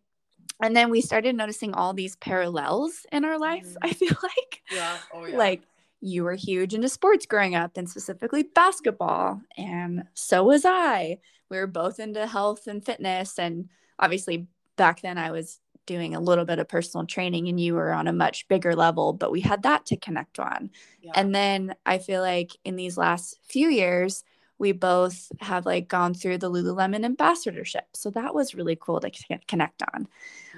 and 0.63 0.77
then 0.77 0.91
we 0.91 1.01
started 1.01 1.35
noticing 1.35 1.75
all 1.75 1.93
these 1.93 2.17
parallels 2.17 3.07
in 3.13 3.25
our 3.25 3.39
life 3.39 3.67
mm. 3.67 3.77
i 3.83 3.93
feel 3.93 4.17
like 4.23 4.63
yeah. 4.73 4.97
Oh, 5.13 5.25
yeah 5.25 5.37
like 5.37 5.63
you 6.01 6.25
were 6.25 6.35
huge 6.35 6.75
into 6.75 6.89
sports 6.89 7.27
growing 7.27 7.55
up 7.55 7.77
and 7.77 7.89
specifically 7.89 8.43
basketball 8.43 9.41
and 9.57 10.05
so 10.15 10.45
was 10.45 10.65
i 10.65 11.19
we 11.51 11.57
were 11.57 11.67
both 11.67 11.99
into 11.99 12.27
health 12.27 12.67
and 12.67 12.85
fitness 12.85 13.39
and 13.39 13.69
obviously 13.99 14.47
back 14.77 15.01
then 15.03 15.19
i 15.19 15.31
was 15.31 15.61
doing 15.87 16.15
a 16.15 16.21
little 16.21 16.45
bit 16.45 16.59
of 16.59 16.69
personal 16.69 17.07
training 17.07 17.49
and 17.49 17.61
you 17.61 17.75
were 17.75 17.93
on 17.93 18.09
a 18.09 18.13
much 18.13 18.47
bigger 18.49 18.75
level 18.75 19.13
but 19.13 19.31
we 19.31 19.41
had 19.41 19.63
that 19.63 19.87
to 19.87 19.97
connect 19.97 20.39
on 20.39 20.71
yeah. 21.01 21.13
and 21.15 21.35
then 21.35 21.75
i 21.85 21.99
feel 21.99 22.21
like 22.21 22.53
in 22.65 22.77
these 22.77 22.97
last 22.97 23.39
few 23.43 23.69
years 23.69 24.25
we 24.59 24.73
both 24.73 25.31
have 25.41 25.67
like 25.67 25.89
gone 25.89 26.15
through 26.15 26.39
the 26.39 26.51
Lululemon 26.51 27.05
ambassadorship. 27.05 27.85
So 27.93 28.11
that 28.11 28.35
was 28.35 28.55
really 28.55 28.79
cool 28.81 29.01
to 29.01 29.11
connect 29.49 29.83
on. 29.93 30.09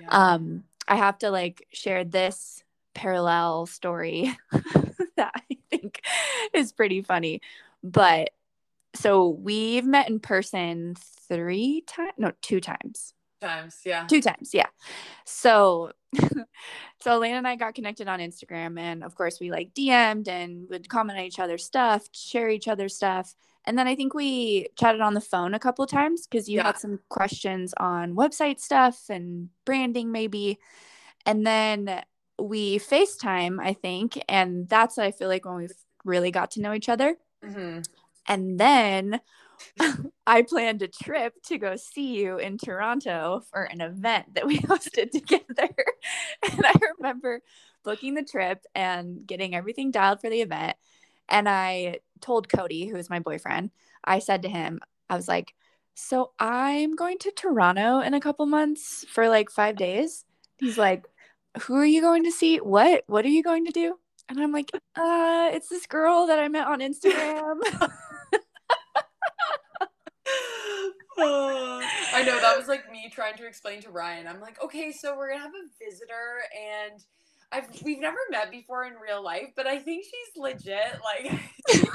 Yeah. 0.01 0.09
Um, 0.11 0.65
I 0.87 0.97
have 0.97 1.19
to 1.19 1.31
like 1.31 1.67
share 1.73 2.05
this 2.05 2.62
parallel 2.95 3.67
story 3.67 4.37
that 5.17 5.33
I 5.35 5.57
think 5.71 6.03
is 6.55 6.73
pretty 6.73 7.03
funny. 7.03 7.41
But 7.83 8.31
so 8.95 9.29
we've 9.29 9.85
met 9.85 10.09
in 10.09 10.21
person 10.21 10.95
three 11.29 11.83
times, 11.87 12.12
no, 12.19 12.33
two 12.41 12.61
times. 12.61 13.12
Times, 13.40 13.81
yeah. 13.85 14.07
Two 14.07 14.20
times, 14.20 14.55
yeah. 14.55 14.68
So 15.25 15.92
so 17.01 17.20
Alena 17.20 17.38
and 17.38 17.49
I 17.49 17.57
got 17.57 17.75
connected 17.75 18.09
on 18.09 18.20
Instagram 18.20 18.79
and 18.79 19.05
of 19.05 19.14
course 19.14 19.38
we 19.40 19.51
like 19.51 19.75
DM'd 19.75 20.29
and 20.29 20.68
would 20.70 20.88
comment 20.88 21.18
on 21.18 21.25
each 21.25 21.38
other's 21.38 21.64
stuff, 21.64 22.09
share 22.12 22.49
each 22.49 22.68
other's 22.68 22.96
stuff. 22.96 23.35
And 23.66 23.77
then 23.77 23.88
I 23.88 23.96
think 23.96 24.14
we 24.14 24.68
chatted 24.77 25.01
on 25.01 25.14
the 25.14 25.20
phone 25.20 25.53
a 25.53 25.59
couple 25.59 25.85
of 25.85 25.90
times 25.90 26.27
because 26.27 26.49
you 26.49 26.59
yeah. 26.59 26.66
had 26.66 26.79
some 26.79 27.01
questions 27.09 27.75
on 27.79 28.14
website 28.14 28.61
stuff 28.61 29.11
and 29.11 29.49
branding, 29.64 30.12
maybe. 30.12 30.59
And 31.27 31.44
then 31.44 32.03
we 32.40 32.79
FaceTime, 32.79 33.59
I 33.61 33.72
think. 33.72 34.22
And 34.29 34.68
that's, 34.68 34.99
I 34.99 35.11
feel 35.11 35.27
like, 35.27 35.44
when 35.44 35.57
we 35.57 35.68
really 36.05 36.31
got 36.31 36.53
to 36.53 36.61
know 36.61 36.72
each 36.75 36.88
other. 36.88 37.16
Mm-hmm. 37.44 37.81
And 38.29 38.61
then 38.61 39.20
I 40.27 40.42
planned 40.42 40.83
a 40.83 40.88
trip 40.88 41.35
to 41.47 41.59
go 41.59 41.77
see 41.77 42.16
you 42.16 42.38
in 42.38 42.59
Toronto 42.59 43.42
for 43.51 43.62
an 43.62 43.81
event 43.81 44.35
that 44.35 44.47
we 44.47 44.59
hosted 44.61 45.11
together. 45.11 45.75
and 46.53 46.66
I 46.66 46.75
remember 46.97 47.40
booking 47.85 48.14
the 48.14 48.25
trip 48.25 48.64
and 48.75 49.27
getting 49.27 49.55
everything 49.55 49.90
dialed 49.90 50.21
for 50.21 50.31
the 50.31 50.40
event. 50.40 50.77
And 51.29 51.49
I 51.49 52.01
told 52.21 52.49
Cody, 52.49 52.87
who 52.87 52.97
is 52.97 53.11
my 53.11 53.21
boyfriend, 53.21 53.71
I 54.05 54.19
said 54.21 54.42
to 54.42 54.49
him, 54.49 54.81
I 55.09 55.16
was 55.16 55.29
like, 55.29 55.55
so 55.95 56.33
I'm 56.38 56.95
going 56.95 57.19
to 57.21 57.31
Toronto 57.31 58.01
in 58.01 58.14
a 58.14 58.21
couple 58.21 58.47
months 58.47 59.05
for 59.09 59.29
like 59.29 59.51
five 59.51 59.77
days. 59.77 60.25
He's 60.59 60.79
like, 60.79 61.07
who 61.62 61.75
are 61.77 61.87
you 61.87 62.01
going 62.01 62.25
to 62.25 62.31
see? 62.31 62.59
What? 62.59 63.05
What 63.07 63.25
are 63.25 63.31
you 63.31 63.42
going 63.42 63.64
to 63.66 63.73
do? 63.73 63.97
And 64.29 64.40
I'm 64.40 64.53
like, 64.53 64.71
uh, 64.75 65.51
it's 65.53 65.69
this 65.69 65.87
girl 65.87 66.27
that 66.27 66.38
I 66.38 66.49
met 66.49 66.66
on 66.66 66.81
Instagram. 66.81 67.61
I 71.19 72.23
know 72.27 72.41
that 72.41 72.57
was 72.57 72.69
like 72.69 72.91
me 72.91 73.11
trying 73.11 73.37
to 73.37 73.47
explain 73.47 73.81
to 73.83 73.91
Ryan. 73.91 74.27
I'm 74.27 74.41
like, 74.41 74.62
okay, 74.62 74.93
so 74.93 75.17
we're 75.17 75.31
gonna 75.31 75.43
have 75.43 75.53
a 75.53 75.85
visitor 75.85 76.43
and 76.55 77.03
I've 77.53 77.83
we've 77.83 78.01
never 78.01 78.19
met 78.31 78.51
before 78.51 78.85
in 78.85 78.95
real 78.95 79.23
life, 79.23 79.51
but 79.57 79.67
I 79.67 79.79
think 79.79 80.05
she's 80.05 80.37
legit. 80.37 80.99
Like 81.03 81.41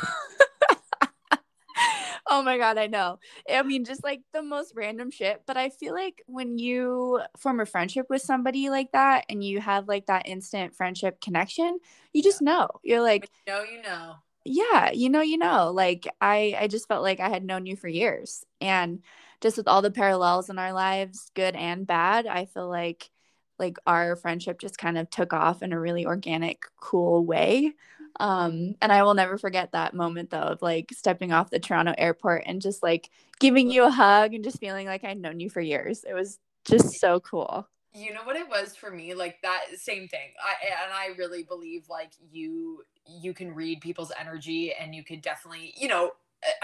Oh 2.33 2.41
my 2.43 2.57
god, 2.57 2.77
I 2.77 2.87
know. 2.87 3.19
I 3.49 3.61
mean, 3.63 3.83
just 3.83 4.05
like 4.05 4.21
the 4.31 4.41
most 4.41 4.73
random 4.73 5.11
shit. 5.11 5.41
But 5.45 5.57
I 5.57 5.69
feel 5.69 5.93
like 5.93 6.23
when 6.27 6.57
you 6.57 7.19
form 7.37 7.59
a 7.59 7.65
friendship 7.65 8.05
with 8.09 8.21
somebody 8.21 8.69
like 8.69 8.93
that 8.93 9.25
and 9.27 9.43
you 9.43 9.59
have 9.59 9.89
like 9.89 10.05
that 10.05 10.29
instant 10.29 10.73
friendship 10.73 11.19
connection, 11.19 11.79
you 12.13 12.23
just 12.23 12.41
know. 12.41 12.69
You're 12.83 13.01
like, 13.01 13.29
you 13.45 13.53
know, 13.53 13.63
you 13.63 13.81
know. 13.81 14.15
Yeah, 14.43 14.91
you 14.91 15.09
know, 15.09 15.21
you 15.21 15.37
know. 15.37 15.71
Like 15.71 16.07
I, 16.19 16.55
I 16.59 16.67
just 16.67 16.87
felt 16.87 17.03
like 17.03 17.19
I 17.19 17.29
had 17.29 17.43
known 17.43 17.65
you 17.65 17.75
for 17.75 17.87
years, 17.87 18.43
and 18.59 19.01
just 19.39 19.57
with 19.57 19.67
all 19.67 19.81
the 19.81 19.91
parallels 19.91 20.49
in 20.49 20.57
our 20.59 20.73
lives, 20.73 21.31
good 21.35 21.55
and 21.55 21.85
bad, 21.85 22.27
I 22.27 22.45
feel 22.45 22.67
like 22.69 23.09
like 23.59 23.77
our 23.85 24.15
friendship 24.15 24.59
just 24.59 24.77
kind 24.77 24.97
of 24.97 25.09
took 25.09 25.33
off 25.33 25.61
in 25.61 25.73
a 25.73 25.79
really 25.79 26.05
organic, 26.05 26.63
cool 26.79 27.23
way. 27.25 27.73
Um, 28.19 28.75
and 28.81 28.91
I 28.91 29.03
will 29.03 29.13
never 29.13 29.37
forget 29.37 29.71
that 29.71 29.93
moment 29.93 30.31
though 30.31 30.39
of 30.39 30.61
like 30.61 30.91
stepping 30.93 31.31
off 31.31 31.51
the 31.51 31.59
Toronto 31.59 31.93
airport 31.97 32.43
and 32.47 32.61
just 32.61 32.83
like 32.83 33.09
giving 33.39 33.69
you 33.71 33.83
a 33.85 33.91
hug 33.91 34.33
and 34.33 34.43
just 34.43 34.59
feeling 34.59 34.87
like 34.87 35.03
I'd 35.03 35.19
known 35.19 35.39
you 35.39 35.49
for 35.49 35.61
years. 35.61 36.03
It 36.03 36.13
was 36.13 36.39
just 36.65 36.99
so 36.99 37.19
cool. 37.19 37.67
You 37.93 38.13
know 38.13 38.23
what 38.23 38.37
it 38.37 38.47
was 38.47 38.75
for 38.75 38.89
me? 38.89 39.13
Like 39.13 39.41
that 39.43 39.65
same 39.75 40.07
thing. 40.07 40.31
I 40.43 40.53
and 40.83 40.93
I 40.93 41.17
really 41.17 41.43
believe 41.43 41.89
like 41.89 42.11
you 42.31 42.83
you 43.05 43.33
can 43.33 43.53
read 43.53 43.81
people's 43.81 44.11
energy 44.19 44.73
and 44.79 44.93
you 44.93 45.03
could 45.03 45.21
definitely, 45.21 45.73
you 45.77 45.87
know, 45.87 46.11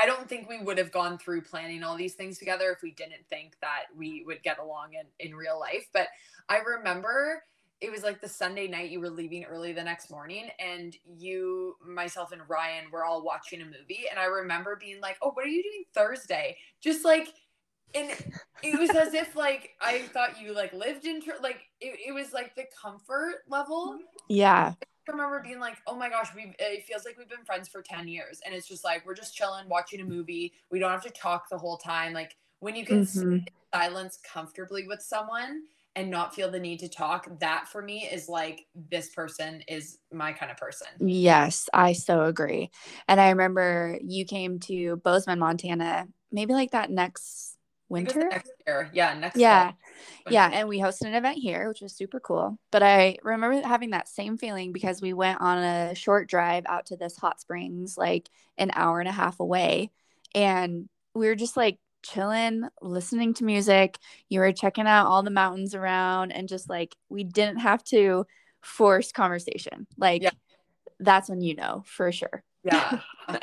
I 0.01 0.05
don't 0.05 0.27
think 0.27 0.49
we 0.49 0.59
would 0.59 0.77
have 0.77 0.91
gone 0.91 1.17
through 1.17 1.41
planning 1.41 1.83
all 1.83 1.95
these 1.95 2.15
things 2.15 2.39
together 2.39 2.71
if 2.71 2.81
we 2.81 2.91
didn't 2.91 3.27
think 3.29 3.57
that 3.61 3.83
we 3.95 4.23
would 4.25 4.41
get 4.41 4.59
along 4.59 4.93
in, 4.93 5.05
in 5.25 5.35
real 5.35 5.59
life. 5.59 5.87
But 5.93 6.07
I 6.49 6.59
remember 6.59 7.43
it 7.79 7.91
was 7.91 8.01
like 8.01 8.19
the 8.19 8.27
Sunday 8.27 8.67
night 8.67 8.89
you 8.89 8.99
were 8.99 9.09
leaving 9.09 9.43
early 9.43 9.71
the 9.71 9.83
next 9.83 10.09
morning, 10.09 10.49
and 10.59 10.95
you, 11.05 11.75
myself, 11.85 12.31
and 12.31 12.41
Ryan 12.47 12.85
were 12.91 13.05
all 13.05 13.23
watching 13.23 13.61
a 13.61 13.65
movie. 13.65 14.05
And 14.09 14.19
I 14.19 14.25
remember 14.25 14.75
being 14.75 14.99
like, 14.99 15.17
Oh, 15.21 15.31
what 15.31 15.45
are 15.45 15.49
you 15.49 15.61
doing 15.61 15.83
Thursday? 15.93 16.57
Just 16.81 17.05
like, 17.05 17.27
and 17.93 18.09
it 18.63 18.79
was 18.79 18.89
as 18.89 19.13
if 19.13 19.35
like 19.35 19.75
I 19.79 19.99
thought 20.13 20.41
you 20.41 20.53
like 20.53 20.73
lived 20.73 21.05
in 21.05 21.21
like 21.41 21.59
it, 21.79 21.99
it 22.07 22.13
was 22.13 22.33
like 22.33 22.55
the 22.55 22.65
comfort 22.81 23.43
level. 23.47 23.97
Yeah. 24.27 24.73
I 25.07 25.11
remember 25.11 25.41
being 25.41 25.59
like, 25.59 25.77
"Oh 25.87 25.95
my 25.95 26.09
gosh, 26.09 26.29
we 26.35 26.53
it 26.59 26.85
feels 26.85 27.05
like 27.05 27.17
we've 27.17 27.29
been 27.29 27.45
friends 27.45 27.67
for 27.67 27.81
10 27.81 28.07
years." 28.07 28.39
And 28.45 28.53
it's 28.53 28.67
just 28.67 28.83
like 28.83 29.05
we're 29.05 29.15
just 29.15 29.35
chilling, 29.35 29.67
watching 29.69 30.01
a 30.01 30.05
movie. 30.05 30.53
We 30.71 30.79
don't 30.79 30.91
have 30.91 31.03
to 31.03 31.09
talk 31.09 31.49
the 31.49 31.57
whole 31.57 31.77
time. 31.77 32.13
Like 32.13 32.35
when 32.59 32.75
you 32.75 32.85
can 32.85 33.01
mm-hmm. 33.01 33.37
silence 33.73 34.19
comfortably 34.23 34.87
with 34.87 35.01
someone 35.01 35.63
and 35.95 36.11
not 36.11 36.35
feel 36.35 36.51
the 36.51 36.59
need 36.59 36.79
to 36.79 36.87
talk, 36.87 37.27
that 37.39 37.67
for 37.67 37.81
me 37.81 38.07
is 38.11 38.29
like 38.29 38.65
this 38.89 39.09
person 39.09 39.63
is 39.67 39.97
my 40.11 40.31
kind 40.31 40.51
of 40.51 40.57
person. 40.57 40.87
Yes, 40.99 41.67
I 41.73 41.93
so 41.93 42.25
agree. 42.25 42.69
And 43.07 43.19
I 43.19 43.29
remember 43.29 43.97
you 44.03 44.25
came 44.25 44.59
to 44.61 44.97
Bozeman, 44.97 45.39
Montana, 45.39 46.07
maybe 46.31 46.53
like 46.53 46.71
that 46.71 46.91
next 46.91 47.56
winter? 47.89 48.27
next 48.29 48.51
year. 48.65 48.89
Yeah 48.93 49.13
next 49.13 49.37
yeah. 49.37 49.71
yeah 50.29 50.49
and 50.51 50.67
we 50.67 50.79
hosted 50.79 51.07
an 51.07 51.15
event 51.15 51.37
here 51.37 51.67
which 51.67 51.81
was 51.81 51.93
super 51.93 52.19
cool. 52.19 52.57
But 52.71 52.83
i 52.83 53.17
remember 53.23 53.61
having 53.67 53.91
that 53.91 54.07
same 54.07 54.37
feeling 54.37 54.71
because 54.71 55.01
we 55.01 55.13
went 55.13 55.41
on 55.41 55.57
a 55.57 55.95
short 55.95 56.29
drive 56.29 56.63
out 56.67 56.87
to 56.87 56.97
this 56.97 57.17
hot 57.17 57.39
springs 57.39 57.97
like 57.97 58.29
an 58.57 58.71
hour 58.73 58.99
and 58.99 59.09
a 59.09 59.13
half 59.13 59.39
away 59.39 59.91
and 60.35 60.89
we 61.13 61.27
were 61.27 61.35
just 61.35 61.57
like 61.57 61.79
chilling 62.03 62.67
listening 62.81 63.33
to 63.35 63.43
music. 63.43 63.97
You 64.29 64.39
were 64.39 64.51
checking 64.51 64.87
out 64.87 65.07
all 65.07 65.23
the 65.23 65.29
mountains 65.31 65.75
around 65.75 66.31
and 66.31 66.47
just 66.47 66.69
like 66.69 66.95
we 67.09 67.23
didn't 67.23 67.57
have 67.59 67.83
to 67.85 68.25
force 68.61 69.11
conversation. 69.11 69.87
Like 69.97 70.23
yeah. 70.23 70.31
that's 70.99 71.29
when 71.29 71.41
you 71.41 71.55
know 71.55 71.83
for 71.85 72.11
sure. 72.11 72.43
Yeah 72.63 72.99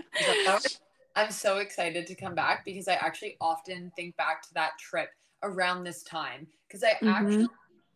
I'm 1.16 1.30
so 1.30 1.58
excited 1.58 2.06
to 2.06 2.14
come 2.14 2.34
back 2.34 2.64
because 2.64 2.88
I 2.88 2.94
actually 2.94 3.36
often 3.40 3.92
think 3.96 4.16
back 4.16 4.42
to 4.42 4.54
that 4.54 4.72
trip 4.78 5.10
around 5.42 5.84
this 5.84 6.02
time 6.02 6.46
because 6.66 6.82
I 6.82 6.92
mm-hmm. 6.92 7.08
actually, 7.08 7.48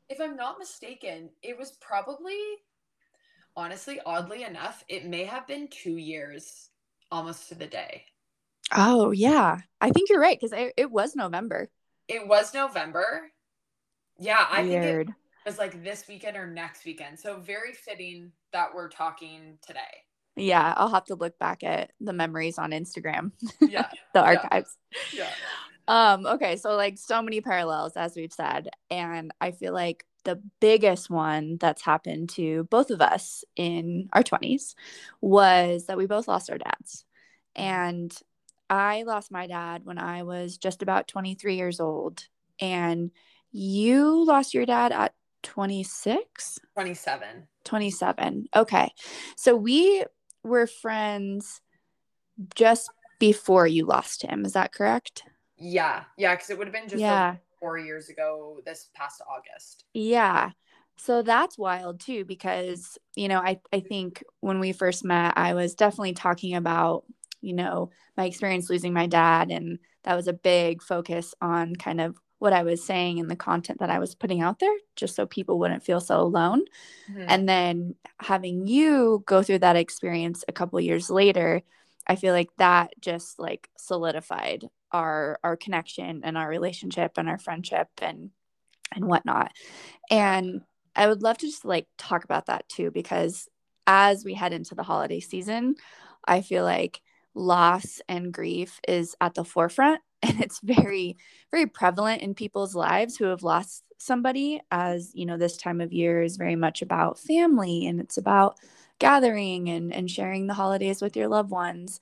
if 0.08 0.20
I'm 0.20 0.36
not 0.36 0.58
mistaken, 0.58 1.30
it 1.42 1.58
was 1.58 1.72
probably, 1.80 2.38
honestly, 3.56 4.00
oddly 4.06 4.44
enough, 4.44 4.84
it 4.88 5.04
may 5.04 5.24
have 5.24 5.46
been 5.46 5.68
two 5.68 5.96
years 5.96 6.70
almost 7.10 7.48
to 7.48 7.54
the 7.54 7.66
day. 7.66 8.04
Oh, 8.72 9.10
yeah. 9.10 9.58
I 9.80 9.90
think 9.90 10.10
you're 10.10 10.20
right 10.20 10.38
because 10.38 10.52
it, 10.52 10.74
it 10.76 10.90
was 10.90 11.16
November. 11.16 11.68
It 12.06 12.26
was 12.26 12.54
November. 12.54 13.30
Yeah, 14.18 14.46
I 14.50 14.62
Weird. 14.62 15.06
think 15.06 15.16
it 15.44 15.48
was 15.48 15.58
like 15.58 15.82
this 15.82 16.06
weekend 16.06 16.36
or 16.36 16.46
next 16.46 16.84
weekend. 16.84 17.18
So 17.18 17.40
very 17.40 17.72
fitting 17.72 18.32
that 18.52 18.74
we're 18.74 18.88
talking 18.88 19.58
today. 19.66 19.80
Yeah, 20.38 20.74
I'll 20.76 20.90
have 20.90 21.06
to 21.06 21.14
look 21.14 21.38
back 21.38 21.62
at 21.64 21.92
the 22.00 22.12
memories 22.12 22.58
on 22.58 22.70
Instagram. 22.70 23.32
Yeah. 23.60 23.88
the 24.14 24.22
archives. 24.22 24.76
Yeah. 25.12 25.24
yeah. 25.24 25.32
Um, 25.88 26.26
okay, 26.26 26.56
so 26.56 26.76
like 26.76 26.98
so 26.98 27.22
many 27.22 27.40
parallels 27.40 27.96
as 27.96 28.14
we've 28.14 28.32
said. 28.32 28.68
And 28.90 29.32
I 29.40 29.52
feel 29.52 29.72
like 29.72 30.04
the 30.24 30.40
biggest 30.60 31.08
one 31.08 31.56
that's 31.58 31.82
happened 31.82 32.28
to 32.30 32.64
both 32.64 32.90
of 32.90 33.00
us 33.00 33.44
in 33.56 34.10
our 34.12 34.22
20s 34.22 34.74
was 35.22 35.86
that 35.86 35.96
we 35.96 36.06
both 36.06 36.28
lost 36.28 36.50
our 36.50 36.58
dads. 36.58 37.06
And 37.56 38.14
I 38.68 39.04
lost 39.04 39.32
my 39.32 39.46
dad 39.46 39.84
when 39.84 39.98
I 39.98 40.24
was 40.24 40.58
just 40.58 40.82
about 40.82 41.08
23 41.08 41.56
years 41.56 41.80
old. 41.80 42.26
And 42.60 43.10
you 43.50 44.24
lost 44.24 44.52
your 44.52 44.66
dad 44.66 44.92
at 44.92 45.14
26? 45.42 46.58
27. 46.74 47.46
27. 47.64 48.48
Okay. 48.54 48.92
So 49.36 49.56
we 49.56 50.04
were 50.44 50.66
friends 50.66 51.60
just 52.54 52.90
before 53.18 53.66
you 53.66 53.84
lost 53.84 54.22
him. 54.22 54.44
Is 54.44 54.52
that 54.52 54.72
correct? 54.72 55.24
Yeah. 55.56 56.04
Yeah. 56.16 56.34
Cause 56.36 56.50
it 56.50 56.58
would 56.58 56.68
have 56.68 56.74
been 56.74 56.88
just 56.88 57.00
yeah. 57.00 57.30
Like 57.30 57.40
four 57.60 57.78
years 57.78 58.08
ago 58.08 58.60
this 58.64 58.88
past 58.94 59.20
August. 59.28 59.84
Yeah. 59.92 60.50
So 60.96 61.22
that's 61.22 61.58
wild 61.58 62.00
too, 62.00 62.24
because, 62.24 62.98
you 63.16 63.28
know, 63.28 63.38
I, 63.38 63.60
I 63.72 63.80
think 63.80 64.22
when 64.40 64.60
we 64.60 64.72
first 64.72 65.04
met, 65.04 65.34
I 65.36 65.54
was 65.54 65.74
definitely 65.74 66.12
talking 66.12 66.54
about, 66.54 67.04
you 67.40 67.54
know, 67.54 67.90
my 68.16 68.24
experience 68.24 68.70
losing 68.70 68.92
my 68.92 69.06
dad. 69.06 69.50
And 69.50 69.78
that 70.04 70.14
was 70.14 70.28
a 70.28 70.32
big 70.32 70.82
focus 70.82 71.34
on 71.40 71.74
kind 71.76 72.00
of 72.00 72.16
what 72.38 72.52
I 72.52 72.62
was 72.62 72.84
saying 72.84 73.18
and 73.18 73.30
the 73.30 73.36
content 73.36 73.80
that 73.80 73.90
I 73.90 73.98
was 73.98 74.14
putting 74.14 74.40
out 74.40 74.60
there, 74.60 74.74
just 74.96 75.16
so 75.16 75.26
people 75.26 75.58
wouldn't 75.58 75.82
feel 75.82 76.00
so 76.00 76.20
alone. 76.20 76.64
Mm-hmm. 77.10 77.24
And 77.28 77.48
then 77.48 77.94
having 78.20 78.66
you 78.66 79.22
go 79.26 79.42
through 79.42 79.60
that 79.60 79.76
experience 79.76 80.44
a 80.46 80.52
couple 80.52 80.80
years 80.80 81.10
later, 81.10 81.62
I 82.06 82.16
feel 82.16 82.32
like 82.32 82.50
that 82.58 82.92
just 83.00 83.38
like 83.38 83.68
solidified 83.76 84.68
our 84.90 85.38
our 85.44 85.56
connection 85.56 86.22
and 86.24 86.38
our 86.38 86.48
relationship 86.48 87.18
and 87.18 87.28
our 87.28 87.38
friendship 87.38 87.88
and 88.00 88.30
and 88.94 89.04
whatnot. 89.06 89.52
And 90.10 90.62
I 90.96 91.08
would 91.08 91.22
love 91.22 91.38
to 91.38 91.46
just 91.46 91.64
like 91.64 91.86
talk 91.98 92.24
about 92.24 92.46
that 92.46 92.68
too, 92.68 92.90
because 92.90 93.48
as 93.86 94.24
we 94.24 94.34
head 94.34 94.52
into 94.52 94.74
the 94.74 94.82
holiday 94.82 95.20
season, 95.20 95.74
I 96.26 96.40
feel 96.40 96.64
like 96.64 97.00
loss 97.34 98.00
and 98.08 98.32
grief 98.32 98.80
is 98.88 99.14
at 99.20 99.34
the 99.34 99.44
forefront 99.44 100.00
and 100.22 100.40
it's 100.40 100.60
very 100.60 101.16
very 101.50 101.66
prevalent 101.66 102.22
in 102.22 102.34
people's 102.34 102.74
lives 102.74 103.16
who 103.16 103.24
have 103.26 103.42
lost 103.42 103.84
somebody 103.98 104.60
as 104.70 105.10
you 105.14 105.26
know 105.26 105.36
this 105.36 105.56
time 105.56 105.80
of 105.80 105.92
year 105.92 106.22
is 106.22 106.36
very 106.36 106.56
much 106.56 106.82
about 106.82 107.18
family 107.18 107.86
and 107.86 108.00
it's 108.00 108.16
about 108.16 108.56
gathering 108.98 109.68
and 109.68 109.92
and 109.92 110.10
sharing 110.10 110.46
the 110.46 110.54
holidays 110.54 111.02
with 111.02 111.16
your 111.16 111.28
loved 111.28 111.50
ones 111.50 112.00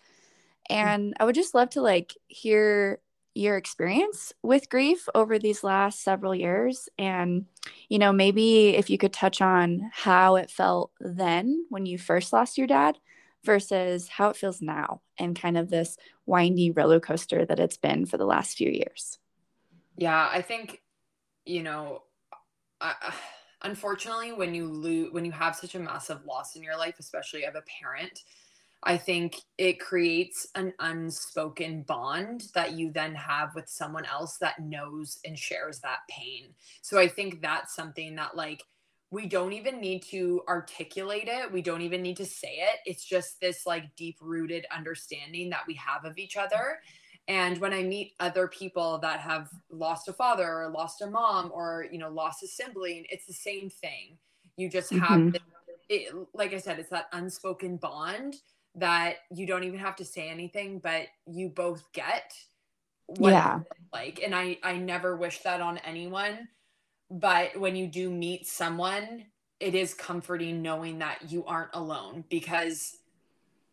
mm. 0.71 0.77
and 0.77 1.15
i 1.21 1.25
would 1.25 1.35
just 1.35 1.55
love 1.55 1.71
to 1.71 1.81
like 1.81 2.15
hear 2.29 3.01
your 3.35 3.59
experience 3.59 4.33
with 4.43 4.71
grief 4.71 5.09
over 5.15 5.39
these 5.39 5.63
last 5.63 6.03
several 6.03 6.35
years 6.35 6.89
and 6.99 7.45
you 7.91 7.99
know 7.99 8.11
maybe 8.11 8.69
if 8.71 8.89
you 8.89 8.97
could 8.97 9.13
touch 9.13 9.43
on 9.43 9.91
how 9.93 10.37
it 10.37 10.51
felt 10.51 10.91
then 11.01 11.67
when 11.69 11.85
you 11.85 11.99
first 11.99 12.33
lost 12.33 12.57
your 12.57 12.67
dad 12.67 12.97
versus 13.47 14.09
how 14.09 14.29
it 14.29 14.37
feels 14.37 14.61
now 14.61 15.01
and 15.19 15.41
kind 15.41 15.57
of 15.57 15.71
this 15.71 15.97
windy 16.27 16.71
roller 16.71 17.01
coaster 17.01 17.47
that 17.47 17.61
it's 17.61 17.79
been 17.79 18.05
for 18.05 18.19
the 18.19 18.27
last 18.27 18.59
few 18.59 18.71
years. 18.71 19.19
Yeah, 19.97 20.29
I 20.31 20.43
think, 20.43 20.83
you 21.47 21.63
know, 21.63 22.03
I, 22.81 22.95
unfortunately, 23.63 24.33
when 24.33 24.55
you 24.55 24.67
lose, 24.67 25.13
when 25.13 25.25
you 25.25 25.33
have 25.33 25.57
such 25.57 25.75
a 25.75 25.79
massive 25.79 26.27
loss 26.27 26.57
in 26.57 26.63
your 26.63 26.77
life, 26.77 26.97
especially 26.99 27.45
of 27.45 27.55
a 27.55 27.63
parent, 27.81 28.21
I 28.83 28.97
think 28.99 29.41
it 29.59 29.81
creates 29.81 30.47
an 30.55 30.73
unspoken 30.79 31.83
bond 31.83 32.45
that 32.55 32.73
you 32.73 32.93
then 32.93 33.15
have 33.15 33.55
with 33.55 33.69
someone 33.69 34.05
else 34.05 34.37
that 34.39 34.61
knows 34.61 35.19
and 35.25 35.39
shares 35.39 35.81
that 35.81 36.01
pain. 36.11 36.55
So 36.83 36.99
I 36.99 37.09
think 37.09 37.41
that's 37.41 37.75
something 37.75 38.15
that, 38.17 38.37
like, 38.37 38.63
we 39.11 39.27
don't 39.27 39.53
even 39.53 39.81
need 39.81 40.03
to 40.03 40.43
articulate 40.49 41.29
it. 41.29 41.51
We 41.51 41.63
don't 41.63 41.81
even 41.81 42.03
need 42.03 42.17
to 42.17 42.27
say 42.27 42.59
it. 42.59 42.81
It's 42.85 43.05
just 43.05 43.41
this 43.41 43.67
like 43.67 43.95
deep 43.97 44.17
rooted 44.21 44.67
understanding 44.75 45.49
that 45.51 45.67
we 45.67 45.75
have 45.75 46.05
of 46.05 46.19
each 46.19 46.37
other. 46.37 46.81
And 47.29 47.59
when 47.59 47.73
I 47.73 47.83
meet 47.83 48.15
other 48.21 48.49
people 48.49 48.99
that 48.99 49.21
have 49.21 49.49
lost 49.71 50.09
a 50.09 50.13
father 50.13 50.49
or 50.49 50.69
lost 50.69 51.03
a 51.03 51.07
mom 51.09 51.51
or, 51.53 51.87
you 51.91 51.99
know, 51.99 52.11
lost 52.11 52.43
a 52.43 52.47
sibling, 52.47 53.05
it's 53.11 53.27
the 53.27 53.33
same 53.33 53.71
thing. 53.71 54.19
You 54.57 54.69
just 54.69 54.93
have, 54.93 55.21
mm-hmm. 55.21 55.37
it, 55.89 56.15
like 56.35 56.55
I 56.55 56.59
said, 56.59 56.79
it's 56.79 56.91
that 56.91 57.09
unspoken 57.13 57.77
bond 57.77 58.37
that 58.77 59.17
you 59.35 59.47
don't 59.47 59.65
even 59.65 59.79
have 59.81 59.97
to 59.97 60.05
say 60.05 60.29
anything, 60.29 60.79
but 60.79 61.07
you 61.27 61.49
both 61.49 61.85
get 61.93 62.33
yeah. 63.19 63.61
like. 63.93 64.21
And 64.25 64.35
I, 64.35 64.59
I 64.63 64.77
never 64.77 65.17
wish 65.17 65.41
that 65.41 65.61
on 65.61 65.79
anyone 65.79 66.49
but 67.11 67.59
when 67.59 67.77
you 67.77 67.87
do 67.87 68.11
meet 68.11 68.47
someone 68.47 69.25
it 69.61 69.75
is 69.75 69.95
comforting 69.95 70.61
knowing 70.61 70.99
that 70.99 71.31
you 71.31 71.45
aren't 71.47 71.75
alone 71.75 72.25
because 72.29 72.99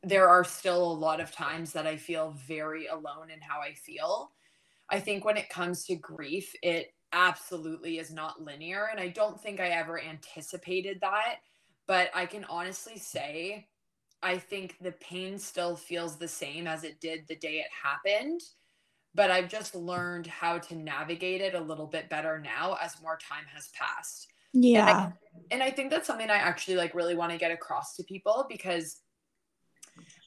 there 0.01 0.27
are 0.27 0.43
still 0.43 0.83
a 0.83 0.93
lot 0.93 1.19
of 1.19 1.31
times 1.31 1.73
that 1.73 1.87
I 1.87 1.97
feel 1.97 2.35
very 2.45 2.87
alone 2.87 3.29
in 3.33 3.41
how 3.41 3.61
I 3.61 3.73
feel. 3.73 4.31
I 4.89 4.99
think 4.99 5.23
when 5.23 5.37
it 5.37 5.49
comes 5.49 5.85
to 5.85 5.95
grief, 5.95 6.53
it 6.61 6.93
absolutely 7.13 7.99
is 7.99 8.11
not 8.11 8.41
linear. 8.41 8.89
And 8.91 8.99
I 8.99 9.07
don't 9.09 9.39
think 9.39 9.59
I 9.59 9.69
ever 9.69 10.01
anticipated 10.01 10.99
that. 11.01 11.37
But 11.87 12.09
I 12.13 12.25
can 12.25 12.45
honestly 12.45 12.97
say 12.97 13.67
I 14.21 14.37
think 14.37 14.77
the 14.79 14.93
pain 14.93 15.37
still 15.37 15.75
feels 15.75 16.17
the 16.17 16.29
same 16.29 16.65
as 16.65 16.85
it 16.85 17.01
did 17.01 17.27
the 17.27 17.35
day 17.35 17.59
it 17.59 17.67
happened, 17.83 18.41
but 19.15 19.31
I've 19.31 19.49
just 19.49 19.75
learned 19.75 20.27
how 20.27 20.57
to 20.57 20.75
navigate 20.75 21.41
it 21.41 21.53
a 21.53 21.59
little 21.59 21.87
bit 21.87 22.09
better 22.09 22.39
now 22.39 22.77
as 22.81 23.01
more 23.01 23.17
time 23.17 23.45
has 23.53 23.69
passed. 23.69 24.27
Yeah. 24.53 24.87
And 24.87 24.89
I, 24.89 25.13
and 25.51 25.63
I 25.63 25.71
think 25.71 25.91
that's 25.91 26.07
something 26.07 26.29
I 26.29 26.35
actually 26.35 26.77
like 26.77 26.95
really 26.95 27.15
want 27.15 27.31
to 27.31 27.37
get 27.37 27.51
across 27.51 27.95
to 27.95 28.03
people 28.03 28.45
because 28.49 29.01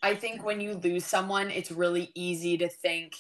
I 0.03 0.15
think 0.15 0.45
when 0.45 0.61
you 0.61 0.75
lose 0.75 1.05
someone, 1.05 1.51
it's 1.51 1.71
really 1.71 2.11
easy 2.15 2.57
to 2.59 2.69
think, 2.69 3.15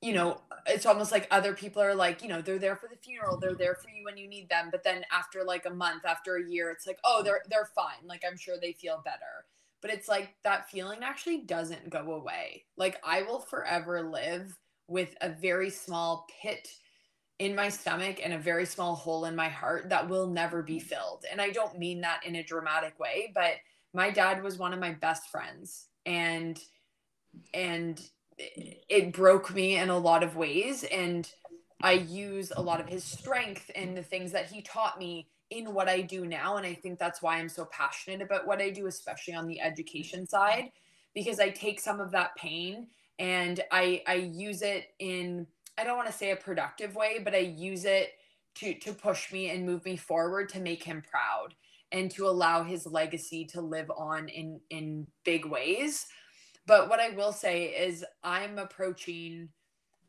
you 0.00 0.12
know, 0.12 0.40
it's 0.66 0.86
almost 0.86 1.12
like 1.12 1.26
other 1.30 1.54
people 1.54 1.82
are 1.82 1.94
like, 1.94 2.22
you 2.22 2.28
know, 2.28 2.40
they're 2.40 2.58
there 2.58 2.76
for 2.76 2.88
the 2.88 2.96
funeral, 2.96 3.38
they're 3.38 3.54
there 3.54 3.74
for 3.74 3.88
you 3.88 4.04
when 4.04 4.16
you 4.16 4.28
need 4.28 4.48
them, 4.48 4.68
but 4.70 4.84
then 4.84 5.04
after 5.12 5.44
like 5.44 5.66
a 5.66 5.70
month, 5.70 6.04
after 6.04 6.36
a 6.36 6.50
year, 6.50 6.70
it's 6.70 6.86
like, 6.86 6.98
oh, 7.04 7.22
they're 7.22 7.42
they're 7.50 7.68
fine. 7.74 8.06
Like 8.06 8.22
I'm 8.26 8.36
sure 8.36 8.56
they 8.60 8.72
feel 8.72 9.02
better. 9.04 9.46
But 9.82 9.90
it's 9.90 10.08
like 10.08 10.34
that 10.44 10.70
feeling 10.70 11.00
actually 11.02 11.38
doesn't 11.42 11.90
go 11.90 12.12
away. 12.12 12.64
Like 12.76 12.96
I 13.04 13.22
will 13.22 13.40
forever 13.40 14.02
live 14.02 14.56
with 14.88 15.14
a 15.20 15.30
very 15.30 15.70
small 15.70 16.26
pit 16.42 16.68
in 17.38 17.54
my 17.54 17.68
stomach 17.68 18.20
and 18.22 18.32
a 18.32 18.38
very 18.38 18.64
small 18.64 18.94
hole 18.94 19.24
in 19.24 19.34
my 19.34 19.48
heart 19.48 19.88
that 19.88 20.08
will 20.08 20.26
never 20.26 20.62
be 20.62 20.76
mm. 20.76 20.82
filled. 20.82 21.24
And 21.30 21.40
I 21.40 21.50
don't 21.50 21.78
mean 21.78 22.00
that 22.02 22.24
in 22.24 22.36
a 22.36 22.44
dramatic 22.44 22.98
way, 22.98 23.32
but 23.34 23.54
my 23.92 24.10
dad 24.10 24.42
was 24.42 24.58
one 24.58 24.72
of 24.72 24.80
my 24.80 24.92
best 24.92 25.30
friends 25.30 25.86
and 26.06 26.60
and 27.52 28.00
it 28.36 29.12
broke 29.12 29.54
me 29.54 29.76
in 29.76 29.90
a 29.90 29.98
lot 29.98 30.24
of 30.24 30.34
ways. 30.36 30.84
And 30.84 31.30
I 31.80 31.92
use 31.92 32.52
a 32.56 32.62
lot 32.62 32.80
of 32.80 32.88
his 32.88 33.04
strength 33.04 33.70
and 33.76 33.96
the 33.96 34.02
things 34.02 34.32
that 34.32 34.50
he 34.50 34.60
taught 34.60 34.98
me 34.98 35.28
in 35.50 35.72
what 35.72 35.88
I 35.88 36.00
do 36.00 36.26
now. 36.26 36.56
And 36.56 36.66
I 36.66 36.74
think 36.74 36.98
that's 36.98 37.22
why 37.22 37.38
I'm 37.38 37.48
so 37.48 37.64
passionate 37.66 38.22
about 38.22 38.46
what 38.46 38.60
I 38.60 38.70
do 38.70 38.86
especially 38.86 39.34
on 39.34 39.46
the 39.46 39.60
education 39.60 40.26
side 40.26 40.72
because 41.14 41.38
I 41.38 41.50
take 41.50 41.78
some 41.78 42.00
of 42.00 42.10
that 42.10 42.34
pain 42.36 42.88
and 43.18 43.60
I 43.70 44.02
I 44.06 44.14
use 44.14 44.62
it 44.62 44.88
in 44.98 45.46
I 45.78 45.84
don't 45.84 45.96
want 45.96 46.08
to 46.08 46.14
say 46.14 46.30
a 46.30 46.36
productive 46.36 46.94
way 46.94 47.20
but 47.22 47.34
I 47.34 47.38
use 47.38 47.84
it 47.84 48.10
to 48.56 48.74
to 48.74 48.92
push 48.92 49.32
me 49.32 49.50
and 49.50 49.66
move 49.66 49.84
me 49.84 49.96
forward 49.96 50.48
to 50.50 50.60
make 50.60 50.82
him 50.82 51.02
proud 51.08 51.54
and 51.92 52.10
to 52.10 52.26
allow 52.26 52.62
his 52.64 52.86
legacy 52.86 53.44
to 53.46 53.60
live 53.60 53.90
on 53.96 54.28
in 54.28 54.60
in 54.70 55.06
big 55.24 55.44
ways. 55.44 56.06
But 56.66 56.88
what 56.88 57.00
i 57.00 57.10
will 57.10 57.32
say 57.32 57.66
is 57.66 58.04
i'm 58.22 58.58
approaching 58.58 59.48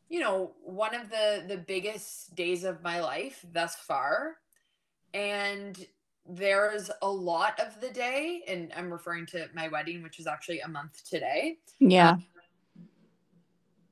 you 0.09 0.19
know 0.19 0.53
one 0.63 0.95
of 0.95 1.09
the 1.09 1.43
the 1.47 1.57
biggest 1.57 2.35
days 2.35 2.63
of 2.63 2.83
my 2.83 3.01
life 3.01 3.45
thus 3.51 3.75
far. 3.75 4.37
And 5.13 5.85
there's 6.27 6.91
a 7.01 7.09
lot 7.09 7.59
of 7.59 7.79
the 7.79 7.89
day 7.91 8.41
and 8.47 8.73
i'm 8.75 8.91
referring 8.91 9.27
to 9.27 9.47
my 9.53 9.67
wedding 9.67 10.01
which 10.01 10.19
is 10.19 10.27
actually 10.27 10.59
a 10.61 10.67
month 10.67 11.07
today. 11.07 11.57
Yeah. 11.79 12.11
Um, 12.11 12.25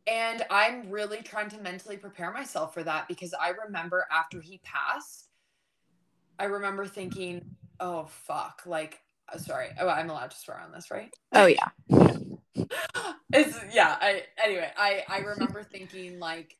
and 0.07 0.43
i'm 0.49 0.89
really 0.89 1.21
trying 1.21 1.49
to 1.49 1.57
mentally 1.59 1.97
prepare 1.97 2.31
myself 2.31 2.73
for 2.73 2.83
that 2.83 3.07
because 3.07 3.33
i 3.39 3.49
remember 3.65 4.05
after 4.11 4.41
he 4.41 4.59
passed 4.63 5.29
i 6.39 6.45
remember 6.45 6.85
thinking 6.85 7.43
oh 7.79 8.05
fuck 8.05 8.61
like 8.65 8.99
uh, 9.33 9.37
sorry 9.37 9.67
oh 9.79 9.87
i'm 9.87 10.09
allowed 10.09 10.31
to 10.31 10.37
swear 10.37 10.59
on 10.59 10.71
this 10.71 10.91
right? 10.91 11.13
Oh 11.33 11.45
yeah. 11.45 11.69
It's 13.35 13.59
yeah 13.73 13.97
i 13.99 14.23
anyway 14.43 14.69
i 14.77 15.03
i 15.09 15.19
remember 15.19 15.63
thinking 15.63 16.19
like 16.19 16.55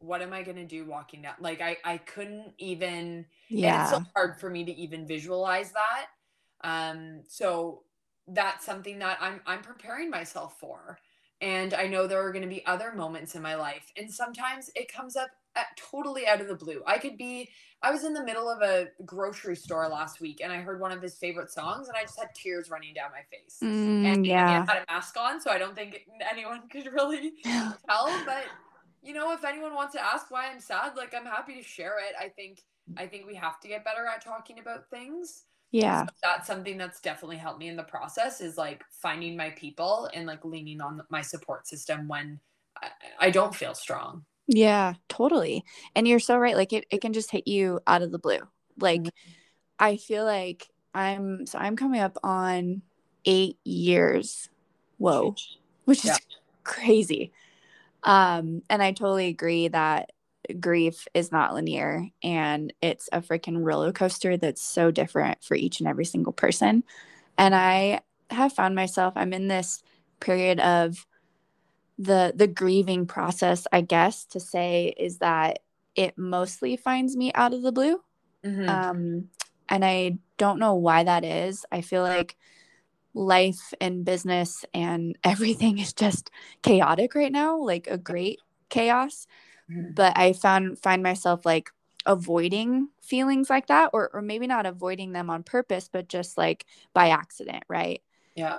what 0.00 0.22
am 0.22 0.32
i 0.32 0.42
going 0.42 0.56
to 0.56 0.64
do 0.64 0.84
walking 0.84 1.22
down? 1.22 1.34
Like 1.40 1.60
i 1.60 1.76
i 1.84 1.98
couldn't 1.98 2.52
even 2.58 3.26
yeah 3.48 3.82
it's 3.82 3.90
so 3.92 4.04
hard 4.14 4.40
for 4.40 4.50
me 4.50 4.64
to 4.64 4.72
even 4.72 5.06
visualize 5.06 5.72
that. 5.72 6.06
Um 6.64 7.22
so 7.28 7.82
that's 8.26 8.66
something 8.66 8.98
that 8.98 9.18
i'm 9.20 9.40
i'm 9.46 9.62
preparing 9.62 10.10
myself 10.10 10.58
for 10.58 10.98
and 11.40 11.74
i 11.74 11.86
know 11.86 12.06
there 12.06 12.24
are 12.24 12.32
going 12.32 12.42
to 12.42 12.48
be 12.48 12.64
other 12.66 12.92
moments 12.92 13.34
in 13.34 13.42
my 13.42 13.54
life 13.54 13.92
and 13.96 14.10
sometimes 14.10 14.70
it 14.74 14.92
comes 14.92 15.16
up 15.16 15.28
at, 15.56 15.66
totally 15.76 16.26
out 16.26 16.40
of 16.40 16.48
the 16.48 16.54
blue 16.54 16.82
i 16.86 16.98
could 16.98 17.16
be 17.16 17.48
I 17.80 17.92
was 17.92 18.04
in 18.04 18.12
the 18.12 18.24
middle 18.24 18.50
of 18.50 18.60
a 18.60 18.88
grocery 19.06 19.54
store 19.54 19.88
last 19.88 20.20
week 20.20 20.40
and 20.42 20.52
I 20.52 20.56
heard 20.56 20.80
one 20.80 20.90
of 20.90 21.00
his 21.00 21.14
favorite 21.14 21.50
songs 21.50 21.86
and 21.86 21.96
I 21.96 22.02
just 22.02 22.18
had 22.18 22.34
tears 22.34 22.70
running 22.70 22.92
down 22.92 23.10
my 23.12 23.22
face. 23.30 23.58
Mm, 23.62 24.04
and 24.04 24.26
yeah. 24.26 24.64
I 24.68 24.72
had 24.72 24.82
a 24.82 24.92
mask 24.92 25.16
on, 25.16 25.40
so 25.40 25.50
I 25.50 25.58
don't 25.58 25.76
think 25.76 26.04
anyone 26.30 26.62
could 26.68 26.86
really 26.92 27.34
tell. 27.44 28.10
But 28.26 28.46
you 29.02 29.14
know, 29.14 29.32
if 29.32 29.44
anyone 29.44 29.74
wants 29.74 29.94
to 29.94 30.04
ask 30.04 30.30
why 30.30 30.50
I'm 30.50 30.60
sad, 30.60 30.96
like 30.96 31.14
I'm 31.14 31.24
happy 31.24 31.54
to 31.54 31.62
share 31.62 31.98
it. 31.98 32.14
I 32.20 32.28
think 32.28 32.62
I 32.96 33.06
think 33.06 33.26
we 33.26 33.36
have 33.36 33.60
to 33.60 33.68
get 33.68 33.84
better 33.84 34.06
at 34.06 34.24
talking 34.24 34.58
about 34.58 34.90
things. 34.90 35.44
Yeah. 35.70 36.06
So 36.06 36.12
that's 36.22 36.46
something 36.46 36.78
that's 36.78 37.00
definitely 37.00 37.36
helped 37.36 37.58
me 37.58 37.68
in 37.68 37.76
the 37.76 37.82
process 37.82 38.40
is 38.40 38.56
like 38.56 38.84
finding 38.90 39.36
my 39.36 39.50
people 39.50 40.08
and 40.14 40.26
like 40.26 40.44
leaning 40.44 40.80
on 40.80 41.02
my 41.10 41.20
support 41.20 41.66
system 41.66 42.08
when 42.08 42.40
I, 42.82 42.88
I 43.20 43.30
don't 43.30 43.54
feel 43.54 43.74
strong. 43.74 44.24
Yeah, 44.46 44.94
totally. 45.08 45.64
And 45.94 46.08
you're 46.08 46.20
so 46.20 46.38
right. 46.38 46.56
Like 46.56 46.72
it, 46.72 46.86
it 46.90 47.02
can 47.02 47.12
just 47.12 47.30
hit 47.30 47.46
you 47.46 47.80
out 47.86 48.02
of 48.02 48.12
the 48.12 48.18
blue. 48.18 48.40
Like 48.80 49.02
mm-hmm. 49.02 49.32
I 49.78 49.96
feel 49.96 50.24
like 50.24 50.68
I'm 50.94 51.46
so 51.46 51.58
I'm 51.58 51.76
coming 51.76 52.00
up 52.00 52.16
on 52.22 52.82
eight 53.26 53.58
years. 53.64 54.48
Whoa. 54.96 55.34
Which 55.84 55.98
is 55.98 56.06
yeah. 56.06 56.16
crazy. 56.64 57.32
Um, 58.02 58.62
and 58.70 58.82
I 58.82 58.92
totally 58.92 59.28
agree 59.28 59.68
that 59.68 60.12
grief 60.60 61.06
is 61.14 61.32
not 61.32 61.54
linear 61.54 62.06
and 62.22 62.72
it's 62.80 63.08
a 63.12 63.20
freaking 63.20 63.64
roller 63.64 63.92
coaster 63.92 64.36
that's 64.36 64.62
so 64.62 64.90
different 64.90 65.42
for 65.42 65.54
each 65.54 65.80
and 65.80 65.88
every 65.88 66.04
single 66.04 66.32
person. 66.32 66.84
And 67.36 67.54
I 67.54 68.00
have 68.30 68.52
found 68.52 68.74
myself, 68.74 69.14
I'm 69.16 69.32
in 69.32 69.48
this 69.48 69.82
period 70.20 70.60
of 70.60 71.06
the 71.98 72.32
the 72.34 72.46
grieving 72.46 73.06
process 73.06 73.66
i 73.72 73.80
guess 73.80 74.24
to 74.24 74.38
say 74.38 74.94
is 74.96 75.18
that 75.18 75.60
it 75.96 76.16
mostly 76.16 76.76
finds 76.76 77.16
me 77.16 77.32
out 77.34 77.52
of 77.52 77.62
the 77.62 77.72
blue 77.72 78.00
mm-hmm. 78.44 78.68
um 78.68 79.28
and 79.68 79.84
i 79.84 80.16
don't 80.36 80.60
know 80.60 80.74
why 80.74 81.02
that 81.02 81.24
is 81.24 81.66
i 81.72 81.80
feel 81.80 82.02
like 82.02 82.36
life 83.14 83.74
and 83.80 84.04
business 84.04 84.64
and 84.72 85.18
everything 85.24 85.78
is 85.78 85.92
just 85.92 86.30
chaotic 86.62 87.14
right 87.14 87.32
now 87.32 87.58
like 87.58 87.88
a 87.88 87.98
great 87.98 88.38
chaos 88.68 89.26
mm-hmm. 89.70 89.92
but 89.94 90.16
i 90.16 90.32
found 90.32 90.78
find 90.78 91.02
myself 91.02 91.44
like 91.44 91.70
avoiding 92.06 92.88
feelings 93.02 93.50
like 93.50 93.66
that 93.66 93.90
or 93.92 94.10
or 94.12 94.22
maybe 94.22 94.46
not 94.46 94.66
avoiding 94.66 95.12
them 95.12 95.28
on 95.28 95.42
purpose 95.42 95.88
but 95.92 96.08
just 96.08 96.38
like 96.38 96.64
by 96.94 97.10
accident 97.10 97.64
right 97.68 98.02
yeah 98.34 98.58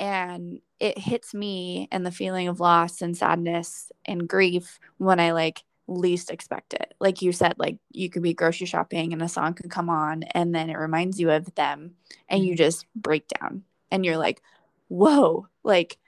and 0.00 0.60
it 0.80 0.98
hits 0.98 1.34
me 1.34 1.86
and 1.92 2.04
the 2.04 2.10
feeling 2.10 2.48
of 2.48 2.58
loss 2.58 3.02
and 3.02 3.16
sadness 3.16 3.92
and 4.06 4.26
grief 4.26 4.80
when 4.96 5.20
I 5.20 5.32
like 5.32 5.62
least 5.86 6.30
expect 6.30 6.72
it. 6.72 6.94
Like 6.98 7.20
you 7.20 7.32
said, 7.32 7.54
like 7.58 7.76
you 7.92 8.08
could 8.08 8.22
be 8.22 8.32
grocery 8.32 8.66
shopping 8.66 9.12
and 9.12 9.20
a 9.20 9.28
song 9.28 9.52
could 9.52 9.70
come 9.70 9.90
on 9.90 10.22
and 10.22 10.54
then 10.54 10.70
it 10.70 10.78
reminds 10.78 11.20
you 11.20 11.30
of 11.30 11.54
them 11.54 11.96
and 12.30 12.42
you 12.42 12.52
mm-hmm. 12.52 12.58
just 12.58 12.86
break 12.96 13.28
down 13.28 13.64
and 13.90 14.04
you're 14.04 14.16
like, 14.16 14.40
whoa, 14.88 15.46
like 15.62 15.98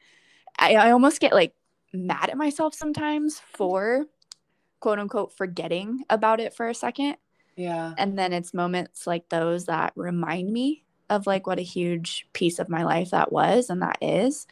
I, 0.58 0.76
I 0.76 0.90
almost 0.92 1.20
get 1.20 1.34
like 1.34 1.54
mad 1.92 2.30
at 2.30 2.38
myself 2.38 2.74
sometimes 2.74 3.42
for 3.52 4.06
quote 4.82 4.98
unquote 4.98 5.32
forgetting 5.32 6.02
about 6.10 6.40
it 6.40 6.54
for 6.54 6.68
a 6.68 6.74
second. 6.74 7.16
Yeah. 7.56 7.94
And 7.96 8.18
then 8.18 8.32
it's 8.32 8.52
moments 8.52 9.06
like 9.06 9.28
those 9.28 9.66
that 9.66 9.92
remind 9.94 10.52
me 10.52 10.82
of 11.08 11.26
like 11.26 11.46
what 11.46 11.60
a 11.60 11.62
huge 11.62 12.26
piece 12.32 12.58
of 12.58 12.68
my 12.68 12.82
life 12.82 13.10
that 13.10 13.30
was 13.30 13.70
and 13.70 13.80
that 13.82 13.98
is. 14.02 14.46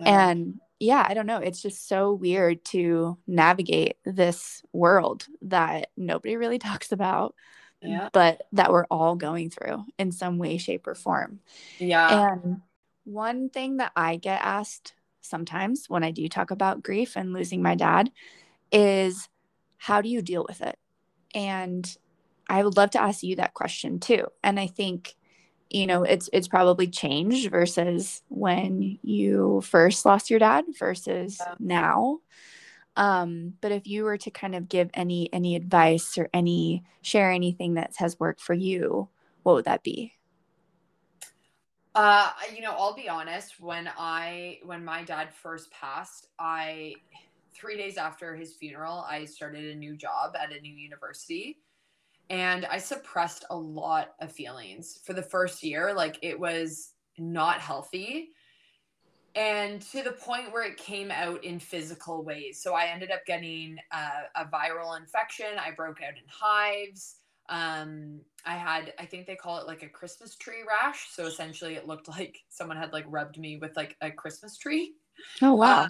Yeah. 0.00 0.30
And 0.30 0.60
yeah, 0.80 1.06
I 1.08 1.14
don't 1.14 1.26
know. 1.26 1.38
It's 1.38 1.62
just 1.62 1.86
so 1.86 2.12
weird 2.12 2.64
to 2.66 3.18
navigate 3.28 3.98
this 4.04 4.64
world 4.72 5.26
that 5.42 5.90
nobody 5.96 6.36
really 6.36 6.58
talks 6.58 6.90
about, 6.90 7.36
yeah. 7.80 8.08
but 8.12 8.42
that 8.52 8.72
we're 8.72 8.86
all 8.90 9.14
going 9.14 9.48
through 9.48 9.84
in 9.96 10.10
some 10.10 10.38
way, 10.38 10.58
shape, 10.58 10.88
or 10.88 10.96
form. 10.96 11.38
Yeah. 11.78 12.32
And 12.32 12.62
one 13.04 13.48
thing 13.48 13.76
that 13.76 13.92
I 13.94 14.16
get 14.16 14.40
asked 14.42 14.94
sometimes 15.20 15.88
when 15.88 16.02
I 16.02 16.10
do 16.10 16.28
talk 16.28 16.50
about 16.50 16.82
grief 16.82 17.16
and 17.16 17.32
losing 17.32 17.62
my 17.62 17.76
dad 17.76 18.10
is 18.72 19.28
how 19.78 20.02
do 20.02 20.08
you 20.08 20.20
deal 20.20 20.44
with 20.46 20.60
it? 20.60 20.78
And 21.34 21.96
I 22.48 22.62
would 22.62 22.76
love 22.76 22.90
to 22.90 23.00
ask 23.00 23.22
you 23.22 23.36
that 23.36 23.54
question 23.54 24.00
too. 24.00 24.26
And 24.42 24.60
I 24.60 24.66
think 24.66 25.14
you 25.70 25.86
know 25.86 26.02
it's 26.02 26.28
it's 26.32 26.48
probably 26.48 26.86
changed 26.86 27.50
versus 27.50 28.22
when 28.28 28.98
you 29.02 29.60
first 29.62 30.04
lost 30.06 30.30
your 30.30 30.38
dad 30.38 30.64
versus 30.78 31.38
yeah. 31.40 31.54
now 31.58 32.18
um 32.96 33.52
but 33.60 33.72
if 33.72 33.86
you 33.86 34.04
were 34.04 34.16
to 34.16 34.30
kind 34.30 34.54
of 34.54 34.68
give 34.68 34.88
any 34.94 35.32
any 35.32 35.56
advice 35.56 36.16
or 36.16 36.28
any 36.32 36.84
share 37.02 37.30
anything 37.30 37.74
that 37.74 37.92
has 37.96 38.18
worked 38.18 38.40
for 38.40 38.54
you 38.54 39.08
what 39.42 39.54
would 39.54 39.66
that 39.66 39.82
be 39.82 40.12
uh 41.94 42.30
you 42.54 42.62
know 42.62 42.72
i'll 42.72 42.94
be 42.94 43.08
honest 43.08 43.60
when 43.60 43.90
i 43.98 44.58
when 44.64 44.84
my 44.84 45.02
dad 45.02 45.28
first 45.34 45.70
passed 45.70 46.28
i 46.38 46.94
3 47.58 47.76
days 47.76 47.96
after 47.96 48.34
his 48.36 48.54
funeral 48.54 49.04
i 49.08 49.24
started 49.24 49.64
a 49.64 49.74
new 49.74 49.96
job 49.96 50.34
at 50.40 50.52
a 50.52 50.60
new 50.60 50.74
university 50.74 51.58
and 52.30 52.66
I 52.66 52.76
suppressed 52.76 53.46
a 53.48 53.56
lot 53.56 54.10
of 54.20 54.30
feelings 54.30 55.00
for 55.04 55.14
the 55.14 55.22
first 55.22 55.62
year. 55.62 55.94
Like 55.94 56.18
it 56.20 56.38
was 56.38 56.92
not 57.16 57.58
healthy 57.58 58.32
and 59.34 59.80
to 59.92 60.02
the 60.02 60.12
point 60.12 60.52
where 60.52 60.64
it 60.64 60.76
came 60.76 61.10
out 61.10 61.44
in 61.44 61.60
physical 61.60 62.24
ways. 62.24 62.60
So 62.60 62.74
I 62.74 62.86
ended 62.86 63.12
up 63.12 63.24
getting 63.24 63.76
a, 63.92 64.42
a 64.42 64.46
viral 64.46 64.98
infection. 64.98 65.46
I 65.58 65.70
broke 65.70 66.02
out 66.02 66.14
in 66.14 66.24
hives. 66.28 67.16
Um, 67.48 68.20
I 68.44 68.56
had, 68.56 68.92
I 68.98 69.04
think 69.04 69.26
they 69.26 69.36
call 69.36 69.58
it 69.58 69.66
like 69.66 69.84
a 69.84 69.88
Christmas 69.88 70.34
tree 70.34 70.64
rash. 70.66 71.08
So 71.12 71.26
essentially, 71.26 71.74
it 71.74 71.86
looked 71.86 72.08
like 72.08 72.38
someone 72.48 72.76
had 72.76 72.92
like 72.92 73.04
rubbed 73.06 73.38
me 73.38 73.58
with 73.58 73.76
like 73.76 73.96
a 74.00 74.10
Christmas 74.10 74.58
tree. 74.58 74.94
Oh 75.40 75.54
wow! 75.54 75.84
Uh, 75.84 75.88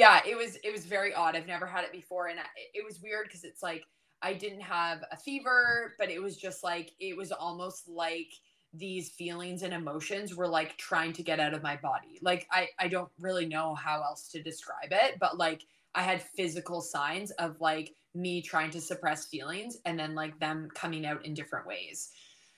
yeah, 0.00 0.22
it 0.26 0.34
was 0.34 0.56
it 0.64 0.72
was 0.72 0.86
very 0.86 1.12
odd. 1.12 1.36
I've 1.36 1.46
never 1.46 1.66
had 1.66 1.84
it 1.84 1.92
before, 1.92 2.28
and 2.28 2.40
I, 2.40 2.44
it 2.72 2.82
was 2.82 3.02
weird 3.02 3.26
because 3.26 3.44
it's 3.44 3.62
like 3.62 3.84
I 4.22 4.32
didn't 4.32 4.62
have 4.62 5.04
a 5.12 5.16
fever, 5.18 5.94
but 5.98 6.08
it 6.08 6.22
was 6.22 6.38
just 6.38 6.64
like 6.64 6.92
it 6.98 7.14
was 7.14 7.32
almost 7.32 7.86
like 7.86 8.32
these 8.72 9.10
feelings 9.10 9.62
and 9.62 9.74
emotions 9.74 10.34
were 10.34 10.48
like 10.48 10.78
trying 10.78 11.12
to 11.12 11.22
get 11.22 11.38
out 11.38 11.52
of 11.52 11.62
my 11.62 11.76
body. 11.76 12.18
Like 12.22 12.46
I 12.50 12.68
I 12.78 12.88
don't 12.88 13.10
really 13.18 13.44
know 13.44 13.74
how 13.74 14.00
else 14.00 14.28
to 14.28 14.42
describe 14.42 14.90
it, 14.90 15.18
but 15.20 15.36
like 15.36 15.64
I 15.94 16.00
had 16.00 16.22
physical 16.22 16.80
signs 16.80 17.30
of 17.32 17.60
like 17.60 17.92
me 18.14 18.40
trying 18.40 18.70
to 18.70 18.80
suppress 18.80 19.26
feelings 19.26 19.76
and 19.84 19.98
then 19.98 20.14
like 20.14 20.40
them 20.40 20.70
coming 20.74 21.04
out 21.04 21.26
in 21.26 21.34
different 21.34 21.66
ways. 21.66 22.08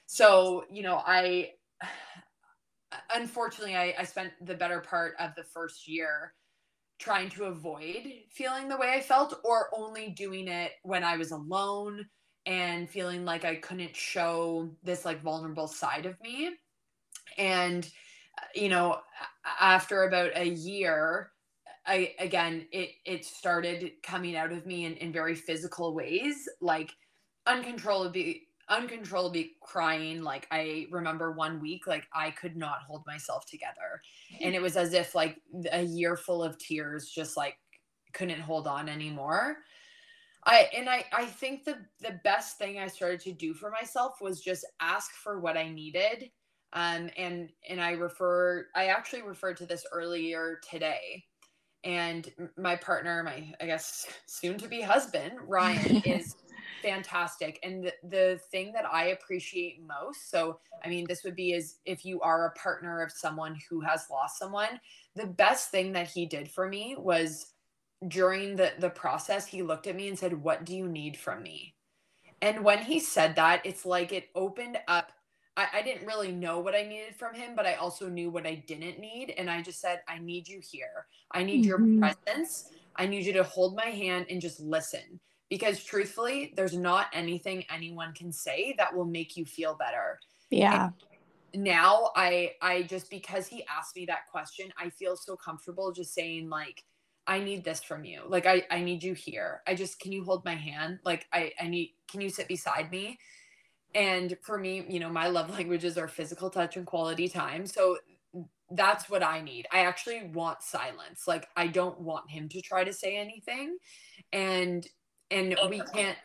So, 0.07 0.65
you 0.71 0.85
know, 0.85 1.03
I 1.05 1.55
unfortunately 3.17 3.75
I, 3.75 3.95
I 3.99 4.05
spent 4.05 4.31
the 4.41 4.55
better 4.55 4.79
part 4.79 5.15
of 5.19 5.35
the 5.35 5.43
first 5.43 5.89
year 5.89 6.35
trying 7.03 7.29
to 7.29 7.45
avoid 7.45 8.07
feeling 8.31 8.69
the 8.69 8.77
way 8.77 8.93
I 8.95 9.01
felt 9.01 9.35
or 9.45 9.69
only 9.77 10.11
doing 10.11 10.47
it 10.47 10.71
when 10.85 11.03
I 11.03 11.17
was 11.17 11.33
alone 11.33 12.07
and 12.47 12.89
feeling 12.89 13.25
like 13.25 13.45
I 13.45 13.57
couldn't 13.57 13.97
show 13.97 14.71
this 14.85 15.05
like 15.05 15.21
vulnerable 15.23 15.67
side 15.67 16.07
of 16.07 16.15
me. 16.23 16.51
And, 17.37 17.85
uh, 18.39 18.47
you 18.55 18.69
know, 18.69 18.99
after 19.61 20.05
about 20.05 20.37
a 20.37 20.49
year, 20.49 21.33
I 21.85 22.15
again 22.21 22.69
it 22.71 22.91
it 23.05 23.25
started 23.25 23.91
coming 24.05 24.37
out 24.37 24.53
of 24.53 24.67
me 24.67 24.85
in, 24.85 24.95
in 24.95 25.13
very 25.13 25.35
physical 25.35 25.95
ways, 25.95 26.49
like 26.61 26.93
uncontrollably 27.49 28.47
uncontrollably 28.73 29.53
crying. 29.61 30.23
Like 30.23 30.49
I 30.51 30.87
remember 30.91 31.33
one 31.33 31.61
week, 31.61 31.87
like 31.87 32.09
I 32.13 32.31
could 32.31 32.57
not 32.57 32.83
hold 32.87 33.05
myself 33.07 33.47
together. 33.47 34.01
And 34.41 34.55
it 34.55 34.63
was 34.63 34.77
as 34.77 34.95
if 34.95 35.15
like 35.15 35.41
a 35.71 35.83
year 35.83 36.17
full 36.17 36.43
of 36.43 36.59
tears 36.59 37.11
just 37.11 37.37
like 37.37 37.57
couldn't 38.13 38.41
hold 38.41 38.67
on 38.67 38.89
anymore. 38.89 39.59
I 40.45 40.69
and 40.75 40.89
I 40.89 41.05
I 41.13 41.27
think 41.27 41.65
the 41.65 41.79
the 42.01 42.19
best 42.25 42.59
thing 42.59 42.79
I 42.79 42.89
started 42.89 43.21
to 43.21 43.33
do 43.33 43.55
for 43.55 43.71
myself 43.71 44.21
was 44.21 44.41
just 44.41 44.65
ask 44.81 45.13
for 45.13 45.39
what 45.39 45.57
I 45.57 45.69
needed. 45.69 46.31
Um 46.73 47.11
and 47.17 47.51
and 47.69 47.81
I 47.81 47.93
refer 47.93 48.67
I 48.75 48.87
actually 48.87 49.23
referred 49.23 49.59
to 49.59 49.67
this 49.67 49.87
earlier 49.93 50.59
today. 50.69 51.25
And 51.85 52.33
my 52.57 52.77
partner, 52.77 53.23
my 53.23 53.53
I 53.61 53.67
guess 53.67 54.07
soon 54.27 54.57
to 54.59 54.69
be 54.69 54.81
husband, 54.81 55.33
Ryan 55.47 55.97
is 56.07 56.37
fantastic. 56.83 57.59
And 57.63 57.85
the, 57.85 57.93
the 58.09 58.41
thing 58.51 58.73
that 58.73 58.85
I 58.91 59.09
appreciate 59.09 59.81
most, 59.87 60.31
so 60.31 60.59
I 60.85 60.89
mean 60.89 61.07
this 61.09 61.25
would 61.25 61.37
be 61.37 61.53
is 61.53 61.77
if 61.85 62.05
you 62.05 62.21
are 62.21 62.47
a 62.47 62.59
partner 62.59 63.03
of 63.03 63.13
someone 63.13 63.57
who 63.69 63.81
has 63.81 64.07
lost 64.11 64.39
someone, 64.39 64.81
the 65.15 65.27
best 65.27 65.71
thing 65.71 65.93
that 65.93 66.09
he 66.09 66.27
did 66.27 66.51
for 66.51 66.69
me 66.69 66.97
was 66.99 67.53
during 68.09 68.57
the 68.57 68.73
the 68.79 68.91
process 68.91 69.47
he 69.47 69.63
looked 69.63 69.87
at 69.87 69.95
me 69.95 70.09
and 70.09 70.19
said 70.19 70.43
what 70.43 70.65
do 70.65 70.75
you 70.75 70.89
need 70.89 71.17
from 71.17 71.43
me? 71.43 71.75
And 72.41 72.65
when 72.65 72.79
he 72.79 72.99
said 72.99 73.37
that 73.37 73.65
it's 73.65 73.87
like 73.87 74.13
it 74.13 74.29
opened 74.35 74.79
up 74.89 75.13
I, 75.57 75.67
I 75.75 75.83
didn't 75.83 76.07
really 76.07 76.33
know 76.33 76.61
what 76.61 76.75
i 76.75 76.83
needed 76.83 77.15
from 77.15 77.35
him 77.35 77.55
but 77.55 77.67
i 77.67 77.75
also 77.75 78.09
knew 78.09 78.31
what 78.31 78.47
i 78.47 78.55
didn't 78.67 78.99
need. 78.99 79.35
And 79.37 79.51
i 79.51 79.63
just 79.63 79.81
said 79.81 80.01
i 80.09 80.19
need 80.19 80.49
you 80.49 80.61
here. 80.63 81.07
I 81.31 81.45
need 81.45 81.65
mm-hmm. 81.65 81.99
your 81.99 82.01
presence. 82.01 82.71
I 82.97 83.07
need 83.07 83.25
you 83.25 83.33
to 83.35 83.45
hold 83.45 83.77
my 83.77 83.87
hand 83.87 84.27
and 84.29 84.41
just 84.41 84.61
listen 84.61 85.21
because 85.53 85.85
truthfully 85.85 86.55
there's 86.57 86.75
not 86.75 87.09
anything 87.13 87.63
anyone 87.71 88.15
can 88.15 88.33
say 88.33 88.75
that 88.79 88.97
will 88.97 89.05
make 89.05 89.37
you 89.37 89.45
feel 89.45 89.75
better 89.75 90.19
yeah 90.49 90.89
and 91.53 91.63
now 91.63 92.11
i 92.17 92.53
i 92.63 92.81
just 92.85 93.11
because 93.11 93.47
he 93.47 93.63
asked 93.67 93.95
me 93.95 94.07
that 94.07 94.27
question 94.31 94.73
i 94.79 94.89
feel 94.89 95.15
so 95.15 95.37
comfortable 95.37 95.93
just 95.93 96.15
saying 96.15 96.49
like 96.49 96.85
I 97.25 97.39
need 97.39 97.63
this 97.63 97.81
from 97.81 98.05
you. 98.05 98.23
Like 98.27 98.47
I 98.47 98.65
I 98.69 98.81
need 98.81 99.05
you 99.05 99.15
here. 99.15 99.61
I 99.65 99.77
just 99.77 100.01
can 100.01 100.11
you 100.11 100.25
hold 100.25 100.45
my 100.45 100.57
hand? 100.57 100.99
Like 101.05 101.25
I 101.33 101.53
I 101.61 101.69
need 101.69 101.95
can 102.11 102.21
you 102.21 102.29
sit 102.31 102.49
beside 102.49 102.91
me? 102.91 103.17
And 103.95 104.37
for 104.43 104.59
me, 104.59 104.85
you 104.89 104.99
know, 104.99 105.09
my 105.09 105.29
love 105.29 105.49
languages 105.57 105.97
are 105.97 106.09
physical 106.09 106.51
touch 106.51 106.77
and 106.77 106.85
quality 106.85 107.29
time. 107.29 107.65
So 107.67 107.99
that's 108.73 109.09
what 109.09 109.23
I 109.23 109.41
need. 109.41 109.69
I 109.71 109.85
actually 109.85 110.31
want 110.35 110.63
silence. 110.63 111.29
Like 111.29 111.47
I 111.57 111.69
don't 111.69 112.01
want 112.01 112.29
him 112.29 112.49
to 112.49 112.61
try 112.61 112.83
to 112.83 112.93
say 112.93 113.17
anything. 113.17 113.77
And 114.33 114.85
and 115.33 115.57
oh, 115.61 115.69
we 115.69 115.83
can't 115.95 116.19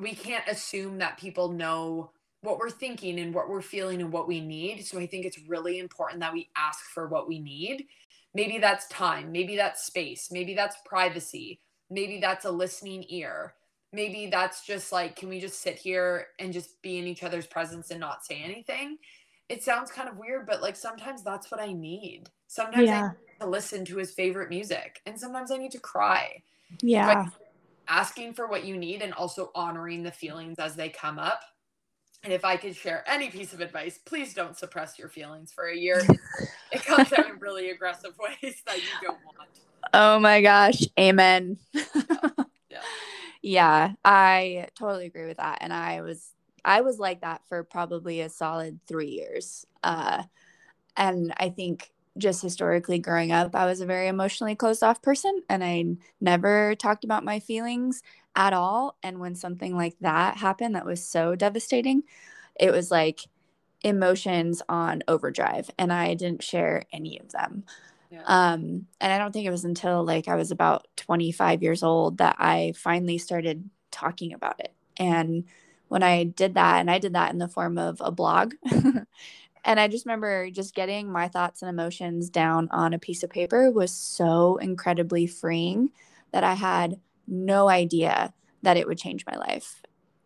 we 0.00 0.14
can't 0.14 0.46
assume 0.48 0.98
that 0.98 1.18
people 1.18 1.50
know 1.50 2.10
what 2.40 2.58
we're 2.58 2.70
thinking 2.70 3.20
and 3.20 3.34
what 3.34 3.48
we're 3.48 3.60
feeling 3.60 4.00
and 4.00 4.10
what 4.12 4.26
we 4.26 4.40
need. 4.40 4.84
So 4.86 4.98
I 4.98 5.06
think 5.06 5.26
it's 5.26 5.38
really 5.46 5.78
important 5.78 6.20
that 6.20 6.32
we 6.32 6.48
ask 6.56 6.80
for 6.86 7.06
what 7.06 7.28
we 7.28 7.38
need 7.38 7.86
Maybe 8.34 8.58
that's 8.58 8.86
time. 8.88 9.30
Maybe 9.30 9.56
that's 9.56 9.84
space. 9.84 10.30
Maybe 10.30 10.54
that's 10.54 10.76
privacy. 10.84 11.60
Maybe 11.90 12.18
that's 12.20 12.44
a 12.44 12.50
listening 12.50 13.04
ear. 13.08 13.54
Maybe 13.92 14.26
that's 14.26 14.64
just 14.64 14.90
like, 14.90 15.16
can 15.16 15.28
we 15.28 15.38
just 15.38 15.60
sit 15.60 15.76
here 15.76 16.28
and 16.38 16.52
just 16.52 16.80
be 16.80 16.98
in 16.98 17.06
each 17.06 17.22
other's 17.22 17.46
presence 17.46 17.90
and 17.90 18.00
not 18.00 18.24
say 18.24 18.40
anything? 18.42 18.96
It 19.50 19.62
sounds 19.62 19.90
kind 19.90 20.08
of 20.08 20.16
weird, 20.16 20.46
but 20.46 20.62
like 20.62 20.76
sometimes 20.76 21.22
that's 21.22 21.50
what 21.50 21.60
I 21.60 21.74
need. 21.74 22.30
Sometimes 22.46 22.86
yeah. 22.86 23.02
I 23.02 23.08
need 23.08 23.40
to 23.40 23.46
listen 23.46 23.84
to 23.86 23.98
his 23.98 24.12
favorite 24.12 24.48
music, 24.48 25.02
and 25.04 25.18
sometimes 25.18 25.50
I 25.50 25.58
need 25.58 25.72
to 25.72 25.80
cry. 25.80 26.42
Yeah. 26.80 27.26
Asking 27.92 28.32
for 28.32 28.48
what 28.48 28.64
you 28.64 28.76
need 28.76 29.02
and 29.02 29.12
also 29.12 29.50
honoring 29.54 30.02
the 30.02 30.10
feelings 30.10 30.58
as 30.58 30.74
they 30.74 30.88
come 30.88 31.18
up 31.18 31.42
and 32.24 32.32
if 32.32 32.44
I 32.44 32.56
could 32.56 32.76
share 32.76 33.02
any 33.08 33.30
piece 33.30 33.52
of 33.52 33.60
advice, 33.60 33.98
please 33.98 34.32
don't 34.32 34.56
suppress 34.56 34.96
your 34.96 35.08
feelings 35.08 35.52
for 35.52 35.64
a 35.64 35.76
year. 35.76 36.00
it 36.72 36.84
comes 36.84 37.12
out 37.12 37.28
in 37.28 37.38
really 37.40 37.70
aggressive 37.70 38.14
ways 38.18 38.62
that 38.66 38.76
you 38.76 38.88
don't 39.02 39.18
want. 39.24 39.48
Oh 39.92 40.20
my 40.20 40.40
gosh. 40.40 40.82
Amen. 40.98 41.58
yeah. 41.74 41.82
yeah. 42.70 42.80
yeah. 43.42 43.92
I 44.04 44.68
totally 44.78 45.06
agree 45.06 45.26
with 45.26 45.38
that. 45.38 45.58
And 45.60 45.72
I 45.72 46.02
was 46.02 46.32
I 46.64 46.82
was 46.82 47.00
like 47.00 47.22
that 47.22 47.42
for 47.48 47.64
probably 47.64 48.20
a 48.20 48.28
solid 48.28 48.78
three 48.86 49.10
years. 49.10 49.66
Uh 49.82 50.22
and 50.96 51.34
I 51.38 51.48
think 51.48 51.90
just 52.18 52.42
historically 52.42 52.98
growing 52.98 53.32
up, 53.32 53.54
I 53.54 53.66
was 53.66 53.80
a 53.80 53.86
very 53.86 54.08
emotionally 54.08 54.54
closed 54.54 54.82
off 54.82 55.02
person 55.02 55.42
and 55.48 55.64
I 55.64 55.96
never 56.20 56.74
talked 56.74 57.04
about 57.04 57.24
my 57.24 57.40
feelings 57.40 58.02
at 58.36 58.52
all. 58.52 58.96
And 59.02 59.18
when 59.18 59.34
something 59.34 59.76
like 59.76 59.96
that 60.00 60.36
happened 60.36 60.74
that 60.74 60.84
was 60.84 61.04
so 61.04 61.34
devastating, 61.34 62.02
it 62.58 62.70
was 62.70 62.90
like 62.90 63.20
emotions 63.82 64.62
on 64.68 65.02
overdrive 65.08 65.70
and 65.78 65.92
I 65.92 66.14
didn't 66.14 66.42
share 66.42 66.84
any 66.92 67.18
of 67.18 67.32
them. 67.32 67.64
Yeah. 68.10 68.22
Um, 68.26 68.86
and 69.00 69.12
I 69.12 69.18
don't 69.18 69.32
think 69.32 69.46
it 69.46 69.50
was 69.50 69.64
until 69.64 70.04
like 70.04 70.28
I 70.28 70.36
was 70.36 70.50
about 70.50 70.86
25 70.96 71.62
years 71.62 71.82
old 71.82 72.18
that 72.18 72.36
I 72.38 72.74
finally 72.76 73.18
started 73.18 73.70
talking 73.90 74.34
about 74.34 74.60
it. 74.60 74.74
And 74.98 75.44
when 75.88 76.02
I 76.02 76.24
did 76.24 76.54
that, 76.54 76.80
and 76.80 76.90
I 76.90 76.98
did 76.98 77.14
that 77.14 77.32
in 77.32 77.38
the 77.38 77.48
form 77.48 77.78
of 77.78 78.00
a 78.00 78.10
blog. 78.10 78.54
and 79.64 79.78
I 79.78 79.88
just 79.88 80.06
remember 80.06 80.50
just 80.50 80.74
getting 80.74 81.10
my 81.10 81.28
thoughts 81.28 81.62
and 81.62 81.68
emotions 81.68 82.30
down 82.30 82.68
on 82.70 82.92
a 82.92 82.98
piece 82.98 83.22
of 83.22 83.30
paper 83.30 83.70
was 83.70 83.92
so 83.92 84.56
incredibly 84.56 85.26
freeing 85.26 85.90
that 86.32 86.44
I 86.44 86.54
had 86.54 86.98
no 87.26 87.68
idea 87.68 88.32
that 88.62 88.76
it 88.76 88.86
would 88.86 88.98
change 88.98 89.24
my 89.26 89.36
life. 89.36 89.82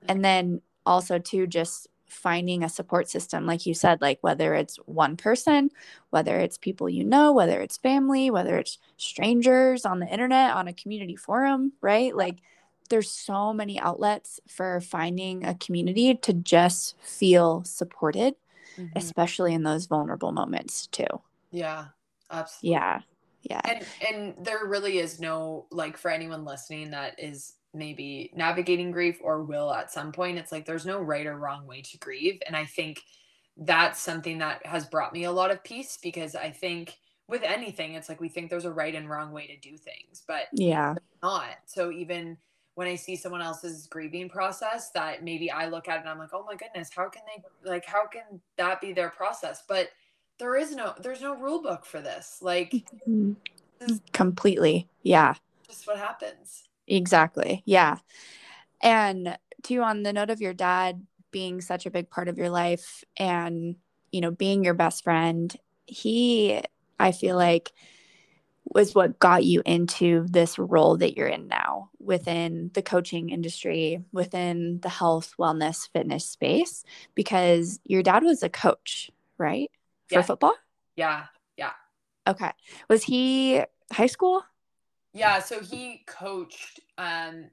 And 0.08 0.24
then 0.24 0.62
also, 0.84 1.18
too, 1.18 1.46
just 1.46 1.88
finding 2.06 2.62
a 2.62 2.68
support 2.68 3.10
system, 3.10 3.46
like 3.46 3.66
you 3.66 3.74
said, 3.74 4.00
like 4.00 4.18
whether 4.20 4.54
it's 4.54 4.76
one 4.86 5.16
person, 5.16 5.70
whether 6.10 6.38
it's 6.38 6.56
people 6.56 6.88
you 6.88 7.04
know, 7.04 7.32
whether 7.32 7.60
it's 7.60 7.76
family, 7.76 8.30
whether 8.30 8.56
it's 8.58 8.78
strangers 8.96 9.84
on 9.84 9.98
the 9.98 10.06
internet, 10.06 10.54
on 10.54 10.68
a 10.68 10.72
community 10.72 11.16
forum, 11.16 11.72
right? 11.80 12.14
Like, 12.16 12.38
there's 12.88 13.10
so 13.10 13.52
many 13.52 13.80
outlets 13.80 14.38
for 14.46 14.80
finding 14.80 15.44
a 15.44 15.54
community 15.54 16.14
to 16.14 16.32
just 16.32 16.94
feel 17.02 17.64
supported, 17.64 18.36
mm-hmm. 18.76 18.86
especially 18.96 19.54
in 19.54 19.62
those 19.62 19.86
vulnerable 19.86 20.32
moments, 20.32 20.86
too. 20.88 21.06
Yeah, 21.50 21.86
absolutely. 22.30 22.72
Yeah 22.72 23.00
yeah 23.48 23.60
and 23.64 23.86
and 24.08 24.34
there 24.44 24.66
really 24.66 24.98
is 24.98 25.20
no 25.20 25.66
like 25.70 25.96
for 25.96 26.10
anyone 26.10 26.44
listening 26.44 26.90
that 26.90 27.18
is 27.18 27.54
maybe 27.72 28.30
navigating 28.34 28.90
grief 28.90 29.18
or 29.22 29.42
will 29.42 29.72
at 29.72 29.92
some 29.92 30.10
point 30.10 30.38
it's 30.38 30.50
like 30.50 30.64
there's 30.64 30.86
no 30.86 31.00
right 31.00 31.26
or 31.26 31.38
wrong 31.38 31.66
way 31.66 31.80
to 31.80 31.98
grieve 31.98 32.40
and 32.46 32.56
i 32.56 32.64
think 32.64 33.02
that's 33.58 34.00
something 34.00 34.38
that 34.38 34.64
has 34.66 34.86
brought 34.86 35.12
me 35.12 35.24
a 35.24 35.32
lot 35.32 35.50
of 35.50 35.62
peace 35.62 35.98
because 36.02 36.34
i 36.34 36.50
think 36.50 36.96
with 37.28 37.42
anything 37.42 37.94
it's 37.94 38.08
like 38.08 38.20
we 38.20 38.28
think 38.28 38.50
there's 38.50 38.64
a 38.64 38.72
right 38.72 38.94
and 38.94 39.08
wrong 39.08 39.30
way 39.30 39.46
to 39.46 39.56
do 39.58 39.76
things 39.76 40.22
but 40.26 40.44
yeah 40.52 40.94
not 41.22 41.56
so 41.66 41.90
even 41.90 42.36
when 42.76 42.86
i 42.86 42.94
see 42.94 43.16
someone 43.16 43.42
else's 43.42 43.86
grieving 43.88 44.28
process 44.28 44.90
that 44.90 45.22
maybe 45.22 45.50
i 45.50 45.66
look 45.68 45.88
at 45.88 45.96
it 45.96 46.00
and 46.00 46.08
i'm 46.08 46.18
like 46.18 46.32
oh 46.32 46.44
my 46.44 46.54
goodness 46.54 46.88
how 46.94 47.08
can 47.08 47.22
they 47.26 47.42
like 47.68 47.84
how 47.84 48.06
can 48.06 48.40
that 48.56 48.80
be 48.80 48.92
their 48.92 49.10
process 49.10 49.64
but 49.68 49.90
there 50.38 50.56
is 50.56 50.74
no 50.74 50.94
there's 51.00 51.22
no 51.22 51.36
rule 51.36 51.62
book 51.62 51.84
for 51.84 52.00
this. 52.00 52.38
Like 52.40 52.70
mm-hmm. 53.08 53.32
completely. 54.12 54.88
Yeah. 55.02 55.34
Just 55.66 55.86
what 55.86 55.98
happens. 55.98 56.64
Exactly. 56.86 57.62
Yeah. 57.64 57.98
And 58.82 59.36
to 59.64 59.78
on 59.82 60.02
the 60.02 60.12
note 60.12 60.30
of 60.30 60.40
your 60.40 60.54
dad 60.54 61.04
being 61.30 61.60
such 61.60 61.86
a 61.86 61.90
big 61.90 62.10
part 62.10 62.28
of 62.28 62.38
your 62.38 62.50
life 62.50 63.04
and 63.16 63.76
you 64.12 64.20
know 64.20 64.30
being 64.30 64.64
your 64.64 64.74
best 64.74 65.04
friend, 65.04 65.54
he 65.86 66.60
I 66.98 67.12
feel 67.12 67.36
like 67.36 67.72
was 68.74 68.94
what 68.94 69.18
got 69.18 69.44
you 69.44 69.62
into 69.64 70.26
this 70.28 70.58
role 70.58 70.96
that 70.96 71.16
you're 71.16 71.28
in 71.28 71.48
now 71.48 71.90
within 72.00 72.70
the 72.74 72.82
coaching 72.82 73.30
industry, 73.30 74.02
within 74.12 74.80
the 74.80 74.88
health, 74.88 75.34
wellness, 75.38 75.88
fitness 75.92 76.24
space, 76.26 76.84
because 77.14 77.80
your 77.84 78.02
dad 78.02 78.22
was 78.22 78.42
a 78.42 78.48
coach, 78.48 79.10
right? 79.38 79.70
For 80.08 80.16
yeah. 80.16 80.22
football? 80.22 80.54
Yeah. 80.96 81.26
Yeah. 81.56 81.72
Okay. 82.26 82.52
Was 82.88 83.02
he 83.02 83.62
high 83.92 84.06
school? 84.06 84.42
Yeah, 85.12 85.38
so 85.38 85.60
he 85.60 86.02
coached 86.06 86.80
um, 86.98 87.46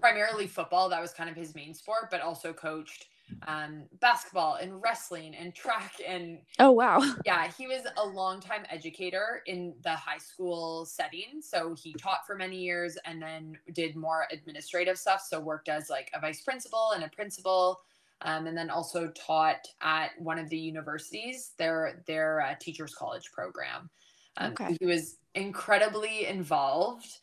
primarily 0.00 0.46
football. 0.46 0.88
That 0.88 1.00
was 1.00 1.12
kind 1.12 1.28
of 1.28 1.34
his 1.34 1.54
main 1.54 1.74
sport, 1.74 2.10
but 2.10 2.20
also 2.20 2.52
coached 2.52 3.06
um, 3.46 3.84
basketball 4.00 4.56
and 4.56 4.82
wrestling 4.82 5.34
and 5.34 5.54
track 5.54 5.94
and 6.06 6.38
oh 6.58 6.72
wow. 6.72 7.02
Yeah 7.24 7.48
he 7.56 7.66
was 7.66 7.82
a 7.96 8.06
longtime 8.06 8.64
educator 8.70 9.42
in 9.46 9.74
the 9.82 9.94
high 9.94 10.18
school 10.18 10.84
setting. 10.86 11.40
So 11.40 11.74
he 11.74 11.94
taught 11.94 12.26
for 12.26 12.34
many 12.34 12.58
years 12.58 12.96
and 13.04 13.20
then 13.20 13.58
did 13.72 13.96
more 13.96 14.26
administrative 14.32 14.98
stuff. 14.98 15.24
So 15.28 15.40
worked 15.40 15.68
as 15.68 15.90
like 15.90 16.10
a 16.14 16.20
vice 16.20 16.42
principal 16.42 16.92
and 16.94 17.04
a 17.04 17.08
principal 17.08 17.80
um, 18.22 18.46
and 18.46 18.56
then 18.56 18.70
also 18.70 19.08
taught 19.08 19.66
at 19.80 20.10
one 20.18 20.38
of 20.38 20.48
the 20.48 20.58
universities 20.58 21.52
their 21.58 22.02
their 22.06 22.40
uh, 22.40 22.54
teachers 22.60 22.94
college 22.94 23.30
program. 23.32 23.88
Um, 24.36 24.52
okay. 24.52 24.76
he 24.78 24.86
was 24.86 25.16
incredibly 25.34 26.26
involved 26.26 27.18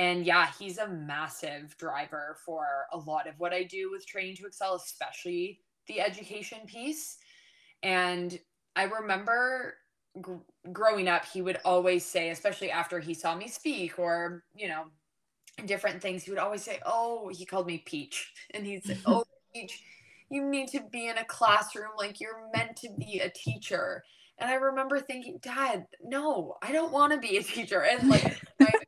and 0.00 0.24
yeah, 0.24 0.48
he's 0.58 0.78
a 0.78 0.88
massive 0.88 1.76
driver 1.76 2.38
for 2.46 2.86
a 2.90 2.96
lot 2.96 3.26
of 3.26 3.38
what 3.38 3.52
I 3.52 3.64
do 3.64 3.90
with 3.90 4.06
Training2XL, 4.08 4.76
especially 4.76 5.60
the 5.88 6.00
education 6.00 6.60
piece. 6.64 7.18
And 7.82 8.38
I 8.74 8.84
remember 8.84 9.74
gr- 10.18 10.36
growing 10.72 11.06
up, 11.06 11.26
he 11.26 11.42
would 11.42 11.58
always 11.66 12.02
say, 12.02 12.30
especially 12.30 12.70
after 12.70 12.98
he 12.98 13.12
saw 13.12 13.36
me 13.36 13.46
speak 13.46 13.98
or, 13.98 14.42
you 14.54 14.68
know, 14.68 14.84
different 15.66 16.00
things, 16.00 16.22
he 16.22 16.30
would 16.30 16.40
always 16.40 16.62
say, 16.62 16.80
Oh, 16.86 17.28
he 17.28 17.44
called 17.44 17.66
me 17.66 17.82
Peach. 17.84 18.32
And 18.54 18.64
he'd 18.64 18.86
say, 18.86 18.96
Oh, 19.04 19.24
Peach, 19.54 19.82
you 20.30 20.48
need 20.48 20.68
to 20.68 20.80
be 20.90 21.08
in 21.08 21.18
a 21.18 21.26
classroom 21.26 21.90
like 21.98 22.20
you're 22.20 22.48
meant 22.56 22.74
to 22.76 22.88
be 22.98 23.18
a 23.18 23.28
teacher. 23.28 24.02
And 24.38 24.48
I 24.48 24.54
remember 24.54 24.98
thinking, 24.98 25.38
Dad, 25.42 25.84
no, 26.02 26.54
I 26.62 26.72
don't 26.72 26.90
want 26.90 27.12
to 27.12 27.18
be 27.18 27.36
a 27.36 27.42
teacher. 27.42 27.82
And 27.82 28.08
like 28.08 28.40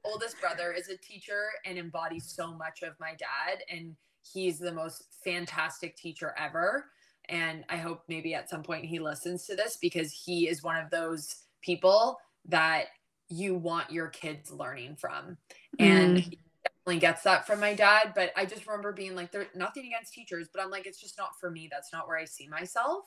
oldest 0.04 0.40
brother 0.40 0.72
is 0.72 0.88
a 0.88 0.96
teacher 0.96 1.44
and 1.64 1.78
embodies 1.78 2.32
so 2.34 2.54
much 2.54 2.82
of 2.82 2.94
my 3.00 3.10
dad. 3.18 3.62
And 3.70 3.96
he's 4.22 4.58
the 4.58 4.72
most 4.72 5.04
fantastic 5.24 5.96
teacher 5.96 6.34
ever. 6.38 6.86
And 7.28 7.64
I 7.68 7.76
hope 7.76 8.02
maybe 8.08 8.34
at 8.34 8.50
some 8.50 8.62
point 8.62 8.84
he 8.84 8.98
listens 8.98 9.46
to 9.46 9.56
this 9.56 9.78
because 9.80 10.12
he 10.12 10.48
is 10.48 10.62
one 10.62 10.76
of 10.76 10.90
those 10.90 11.34
people 11.62 12.18
that 12.46 12.86
you 13.28 13.54
want 13.54 13.90
your 13.90 14.08
kids 14.08 14.50
learning 14.50 14.96
from. 14.96 15.36
And 15.78 16.18
mm. 16.18 16.38
definitely 16.64 17.00
gets 17.00 17.22
that 17.22 17.46
from 17.46 17.60
my 17.60 17.74
dad. 17.74 18.12
But 18.14 18.32
I 18.36 18.44
just 18.44 18.66
remember 18.66 18.92
being 18.92 19.14
like, 19.14 19.30
there's 19.32 19.46
nothing 19.54 19.86
against 19.86 20.12
teachers, 20.12 20.48
but 20.52 20.62
I'm 20.62 20.70
like, 20.70 20.86
it's 20.86 21.00
just 21.00 21.16
not 21.16 21.38
for 21.40 21.50
me. 21.50 21.68
That's 21.70 21.92
not 21.92 22.08
where 22.08 22.18
I 22.18 22.24
see 22.24 22.48
myself. 22.48 23.04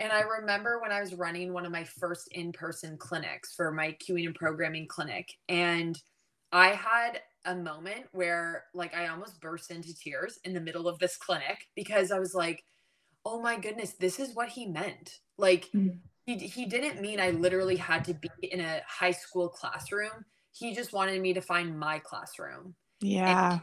And 0.00 0.12
I 0.12 0.20
remember 0.20 0.80
when 0.80 0.92
I 0.92 1.00
was 1.00 1.14
running 1.14 1.52
one 1.52 1.66
of 1.66 1.72
my 1.72 1.84
first 1.84 2.28
in 2.32 2.52
person 2.52 2.96
clinics 2.96 3.54
for 3.54 3.72
my 3.72 3.96
cueing 4.00 4.26
and 4.26 4.34
programming 4.34 4.86
clinic. 4.86 5.32
And 5.48 6.00
I 6.52 6.68
had 6.68 7.20
a 7.44 7.54
moment 7.54 8.06
where, 8.12 8.64
like, 8.74 8.94
I 8.94 9.08
almost 9.08 9.40
burst 9.40 9.70
into 9.70 9.94
tears 9.94 10.38
in 10.44 10.54
the 10.54 10.60
middle 10.60 10.88
of 10.88 10.98
this 10.98 11.16
clinic 11.16 11.66
because 11.74 12.12
I 12.12 12.18
was 12.18 12.34
like, 12.34 12.64
oh 13.24 13.40
my 13.40 13.58
goodness, 13.58 13.94
this 13.98 14.20
is 14.20 14.34
what 14.34 14.48
he 14.48 14.66
meant. 14.66 15.18
Like, 15.36 15.66
mm-hmm. 15.74 15.98
he, 16.26 16.36
he 16.46 16.66
didn't 16.66 17.00
mean 17.00 17.20
I 17.20 17.30
literally 17.30 17.76
had 17.76 18.04
to 18.04 18.14
be 18.14 18.30
in 18.42 18.60
a 18.60 18.82
high 18.86 19.10
school 19.10 19.48
classroom. 19.48 20.24
He 20.52 20.74
just 20.74 20.92
wanted 20.92 21.20
me 21.20 21.34
to 21.34 21.40
find 21.40 21.78
my 21.78 21.98
classroom. 21.98 22.74
Yeah. 23.00 23.52
And, 23.52 23.60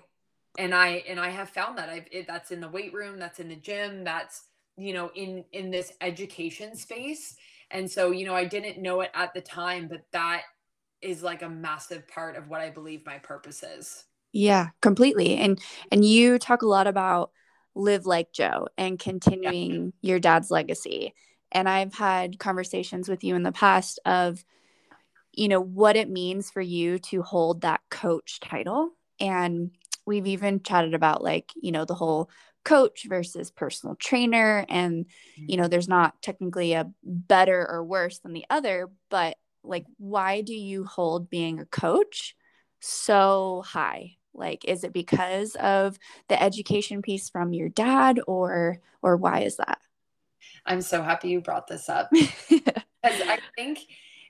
and 0.58 0.76
I 0.76 1.04
and 1.10 1.20
I 1.20 1.30
have 1.30 1.50
found 1.50 1.78
that 1.78 1.90
I've 1.90 2.08
it, 2.12 2.28
that's 2.28 2.52
in 2.52 2.62
the 2.62 2.70
weight 2.70 2.94
room, 2.94 3.20
that's 3.20 3.40
in 3.40 3.50
the 3.50 3.56
gym, 3.56 4.04
that's 4.04 4.44
you 4.78 4.94
know 4.94 5.12
in 5.16 5.44
in 5.52 5.72
this 5.72 5.94
education 6.02 6.76
space. 6.76 7.36
And 7.72 7.90
so 7.90 8.12
you 8.12 8.26
know 8.26 8.36
i 8.36 8.46
didn't 8.46 8.82
know 8.82 9.02
it 9.02 9.12
at 9.14 9.34
the 9.34 9.42
time 9.42 9.88
but 9.88 10.02
that 10.12 10.44
is 11.02 11.24
like 11.24 11.42
a 11.42 11.50
massive 11.50 12.08
part 12.08 12.36
of 12.36 12.48
what 12.48 12.62
i 12.62 12.70
believe 12.70 13.06
my 13.06 13.18
purpose 13.18 13.64
is. 13.64 14.06
Yeah 14.32 14.70
completely. 14.82 15.38
And 15.38 15.60
and 15.92 16.04
you 16.04 16.38
talk 16.38 16.62
a 16.62 16.68
lot 16.68 16.88
about 16.88 17.32
live 17.74 18.06
like 18.06 18.32
joe 18.32 18.68
and 18.78 19.00
continuing 19.00 19.94
yeah. 20.02 20.10
your 20.10 20.20
dad's 20.20 20.52
legacy. 20.52 21.14
And 21.52 21.68
i've 21.68 21.94
had 21.94 22.40
conversations 22.40 23.10
with 23.10 23.24
you 23.24 23.36
in 23.36 23.44
the 23.44 23.52
past 23.52 24.00
of 24.06 24.44
you 25.34 25.48
know 25.48 25.62
what 25.62 25.96
it 25.96 26.10
means 26.10 26.50
for 26.52 26.62
you 26.62 27.00
to 27.00 27.22
hold 27.22 27.62
that 27.62 27.82
coach 27.90 28.40
title. 28.40 28.92
And 29.20 29.72
we've 30.06 30.28
even 30.28 30.62
chatted 30.62 30.94
about 30.94 31.24
like 31.24 31.52
you 31.56 31.72
know 31.72 31.86
the 31.86 31.96
whole 31.96 32.30
coach 32.66 33.06
versus 33.08 33.50
personal 33.52 33.96
trainer 33.96 34.66
and 34.68 35.06
you 35.38 35.56
know 35.56 35.64
mm-hmm. 35.64 35.70
there's 35.70 35.88
not 35.88 36.22
technically 36.22 36.74
a 36.74 36.92
better 37.04 37.66
or 37.70 37.84
worse 37.84 38.20
than 38.20 38.34
the 38.34 38.46
other 38.50 38.90
but 39.10 39.38
like 39.68 39.86
why 39.98 40.42
do 40.42 40.54
you 40.54 40.86
hold 40.86 41.30
being 41.30 41.60
a 41.60 41.66
coach 41.66 42.36
so 42.80 43.64
high? 43.66 44.16
Like 44.34 44.66
is 44.66 44.84
it 44.84 44.94
because 44.94 45.56
of 45.56 45.98
the 46.28 46.42
education 46.42 47.02
piece 47.02 47.30
from 47.30 47.54
your 47.54 47.70
dad 47.70 48.20
or 48.28 48.80
or 49.02 49.18
why 49.18 49.42
is 49.42 49.58
that? 49.58 49.80
I'm 50.66 50.82
so 50.82 51.02
happy 51.02 51.30
you 51.30 51.42
brought 51.42 51.68
this 51.68 51.90
up. 51.90 52.12
Because 53.06 53.22
i 53.28 53.38
think 53.56 53.82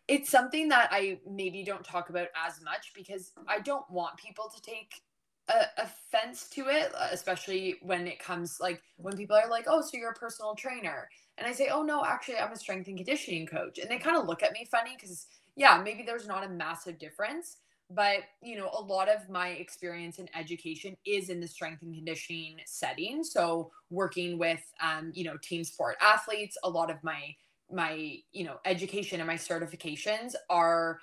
it's 0.10 0.30
something 0.30 0.68
that 0.68 0.90
i 0.92 1.18
maybe 1.26 1.64
don't 1.64 1.86
talk 1.86 2.10
about 2.10 2.28
as 2.46 2.62
much 2.62 2.92
because 2.94 3.32
i 3.48 3.58
don't 3.58 3.90
want 3.90 4.18
people 4.18 4.52
to 4.54 4.62
take 4.62 5.02
a 5.50 5.66
offense 5.84 6.50
to 6.50 6.68
it, 6.70 6.91
uh, 6.96 7.10
especially 7.12 7.76
when 7.82 8.08
it 8.08 8.20
comes 8.20 8.58
like 8.60 8.82
when 8.98 9.16
people 9.16 9.36
are 9.36 9.50
like, 9.50 9.66
"Oh, 9.68 9.82
so 9.82 9.98
you're 9.98 10.12
a 10.12 10.16
personal 10.16 10.56
trainer," 10.56 11.10
and 11.38 11.48
I 11.48 11.52
say, 11.52 11.70
"Oh 11.70 11.84
no, 11.84 12.04
actually, 12.04 12.38
I'm 12.38 12.52
a 12.52 12.56
strength 12.58 12.88
and 12.88 12.98
conditioning 12.98 13.46
coach," 13.48 13.78
and 13.80 13.89
they 13.89 13.98
kind 14.00 14.18
of 14.18 14.28
look 14.28 14.43
at 14.43 14.54
me 14.54 14.66
funny 14.66 14.96
because 15.00 15.28
yeah, 15.56 15.82
maybe 15.84 16.04
there's 16.04 16.28
not 16.28 16.43
a 16.43 16.50
massive 16.50 16.98
difference, 17.00 17.58
but 17.89 18.20
you 18.41 18.58
know, 18.58 18.70
a 18.78 18.82
lot 18.82 19.08
of 19.10 19.30
my 19.30 19.50
experience 19.50 20.20
in 20.20 20.28
education 20.36 20.98
is 21.06 21.30
in 21.30 21.39
the 21.39 21.48
strength 21.48 21.82
and 21.84 21.93
conditioning 21.93 22.58
setting. 22.66 23.24
So 23.24 23.72
working 23.89 24.38
with 24.39 24.62
um, 24.82 25.12
you 25.14 25.24
know 25.26 25.38
team 25.43 25.64
sport 25.64 25.96
athletes, 26.02 26.58
a 26.64 26.70
lot 26.70 26.89
of 26.89 27.04
my 27.04 27.36
my 27.72 28.18
you 28.32 28.43
know 28.46 28.58
education 28.66 29.20
and 29.20 29.28
my 29.28 29.36
certifications 29.36 30.34
are 30.50 31.00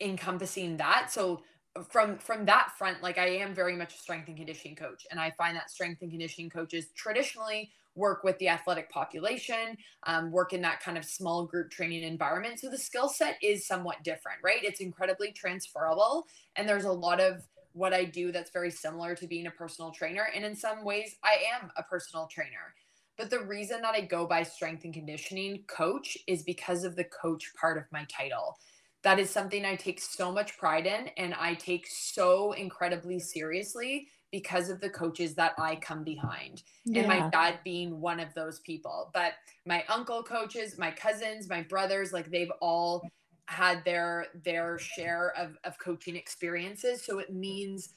encompassing 0.00 0.76
that. 0.78 1.10
So 1.10 1.42
from 1.88 2.18
from 2.18 2.44
that 2.44 2.72
front 2.76 3.00
like 3.00 3.16
i 3.16 3.28
am 3.28 3.54
very 3.54 3.76
much 3.76 3.94
a 3.94 3.98
strength 3.98 4.26
and 4.26 4.36
conditioning 4.36 4.74
coach 4.74 5.06
and 5.12 5.20
i 5.20 5.30
find 5.38 5.56
that 5.56 5.70
strength 5.70 6.02
and 6.02 6.10
conditioning 6.10 6.50
coaches 6.50 6.86
traditionally 6.96 7.70
work 7.94 8.22
with 8.24 8.38
the 8.38 8.48
athletic 8.48 8.90
population 8.90 9.76
um, 10.04 10.30
work 10.30 10.52
in 10.52 10.62
that 10.62 10.80
kind 10.80 10.96
of 10.96 11.04
small 11.04 11.44
group 11.44 11.70
training 11.70 12.02
environment. 12.02 12.60
So 12.60 12.70
the 12.70 12.78
skill 12.78 13.08
set 13.08 13.36
is 13.42 13.66
somewhat 13.66 14.02
different 14.04 14.38
right? 14.42 14.62
It's 14.62 14.80
incredibly 14.80 15.32
transferable 15.32 16.26
and 16.56 16.68
there's 16.68 16.84
a 16.84 16.92
lot 16.92 17.20
of 17.20 17.42
what 17.72 17.92
i 17.92 18.04
do 18.04 18.32
that's 18.32 18.50
very 18.50 18.70
similar 18.70 19.14
to 19.14 19.28
being 19.28 19.46
a 19.46 19.50
personal 19.52 19.92
trainer 19.92 20.26
and 20.34 20.44
in 20.44 20.56
some 20.56 20.84
ways 20.84 21.14
i 21.22 21.36
am 21.54 21.70
a 21.76 21.82
personal 21.84 22.26
trainer. 22.26 22.74
But 23.16 23.30
the 23.30 23.44
reason 23.44 23.80
that 23.82 23.94
i 23.94 24.00
go 24.00 24.26
by 24.26 24.42
strength 24.42 24.84
and 24.84 24.94
conditioning 24.94 25.62
coach 25.68 26.18
is 26.26 26.42
because 26.42 26.84
of 26.84 26.96
the 26.96 27.04
coach 27.04 27.52
part 27.60 27.78
of 27.78 27.84
my 27.92 28.06
title 28.10 28.58
that 29.02 29.18
is 29.18 29.30
something 29.30 29.64
I 29.64 29.76
take 29.76 30.00
so 30.00 30.30
much 30.30 30.58
pride 30.58 30.86
in 30.86 31.08
and 31.16 31.34
I 31.34 31.54
take 31.54 31.86
so 31.88 32.52
incredibly 32.52 33.18
seriously 33.18 34.08
because 34.30 34.68
of 34.68 34.80
the 34.80 34.90
coaches 34.90 35.34
that 35.34 35.54
I 35.58 35.76
come 35.76 36.04
behind. 36.04 36.62
Yeah. 36.84 37.00
And 37.00 37.08
my 37.08 37.28
dad 37.30 37.58
being 37.64 38.00
one 38.00 38.20
of 38.20 38.32
those 38.34 38.60
people. 38.60 39.10
But 39.12 39.32
my 39.66 39.84
uncle 39.88 40.22
coaches, 40.22 40.78
my 40.78 40.90
cousins, 40.90 41.48
my 41.48 41.62
brothers, 41.62 42.12
like 42.12 42.30
they've 42.30 42.52
all 42.60 43.02
had 43.46 43.84
their 43.84 44.26
their 44.44 44.78
share 44.78 45.32
of, 45.36 45.56
of 45.64 45.78
coaching 45.78 46.14
experiences. 46.14 47.04
So 47.04 47.18
it 47.18 47.34
means 47.34 47.94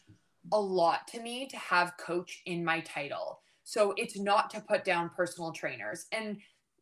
a 0.51 0.59
lot 0.59 1.07
to 1.09 1.21
me 1.21 1.45
to 1.47 1.57
have 1.57 1.97
coach 1.97 2.41
in 2.45 2.65
my 2.65 2.79
title. 2.81 3.41
So 3.63 3.93
it's 3.97 4.17
not 4.17 4.49
to 4.51 4.61
put 4.61 4.83
down 4.83 5.11
personal 5.15 5.51
trainers. 5.51 6.07
And 6.11 6.37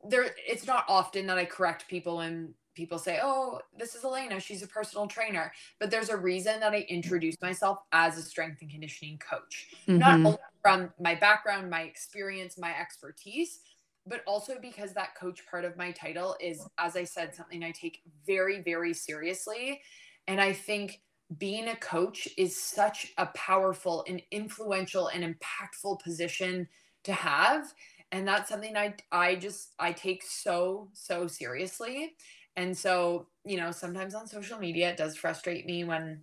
there 0.08 0.28
it's 0.48 0.66
not 0.66 0.86
often 0.88 1.28
that 1.28 1.38
I 1.38 1.46
correct 1.46 1.88
people 1.90 2.22
and 2.22 2.54
people 2.82 3.00
say, 3.00 3.20
"Oh, 3.22 3.60
this 3.78 3.96
is 3.96 4.04
Alena. 4.04 4.42
She's 4.42 4.64
a 4.64 4.68
personal 4.68 5.08
trainer." 5.08 5.52
But 5.80 5.92
there's 5.92 6.10
a 6.10 6.18
reason 6.18 6.60
that 6.62 6.74
I 6.74 6.86
introduce 6.90 7.40
myself 7.42 7.80
as 7.92 8.18
a 8.18 8.24
strength 8.24 8.62
and 8.62 8.70
conditioning 8.72 9.20
coach. 9.20 9.68
Mm-hmm. 9.88 10.00
Not 10.00 10.14
only 10.14 10.38
from 10.62 10.90
my 11.00 11.16
background, 11.16 11.70
my 11.70 11.82
experience, 11.82 12.58
my 12.58 12.74
expertise, 12.78 13.60
but 14.08 14.24
also 14.26 14.54
because 14.60 14.94
that 14.94 15.16
coach 15.16 15.46
part 15.50 15.64
of 15.64 15.78
my 15.78 15.92
title 15.92 16.36
is, 16.40 16.68
as 16.80 16.96
I 16.96 17.04
said, 17.04 17.36
something 17.36 17.64
I 17.64 17.72
take 17.72 18.02
very, 18.26 18.62
very 18.62 18.94
seriously. 18.94 19.82
And 20.28 20.42
I 20.42 20.54
think 20.54 21.02
being 21.38 21.70
a 21.70 21.76
coach 21.76 22.28
is 22.38 22.62
such 22.62 23.14
a 23.18 23.28
powerful 23.28 24.04
and 24.08 24.22
influential 24.32 25.08
and 25.08 25.24
impactful 25.24 26.02
position 26.02 26.68
to 27.04 27.14
have. 27.14 27.74
And 28.12 28.28
that's 28.28 28.50
something 28.50 28.76
I 28.76 28.96
I 29.12 29.36
just 29.36 29.74
I 29.80 29.94
take 29.94 30.24
so, 30.24 30.90
so 30.94 31.28
seriously. 31.28 32.16
And 32.56 32.78
so, 32.78 33.28
you 33.46 33.58
know, 33.58 33.72
sometimes 33.72 34.16
on 34.16 34.28
social 34.28 34.60
media 34.60 34.92
it 34.92 34.98
does 34.98 35.16
frustrate 35.16 35.66
me 35.66 35.84
when 35.84 36.22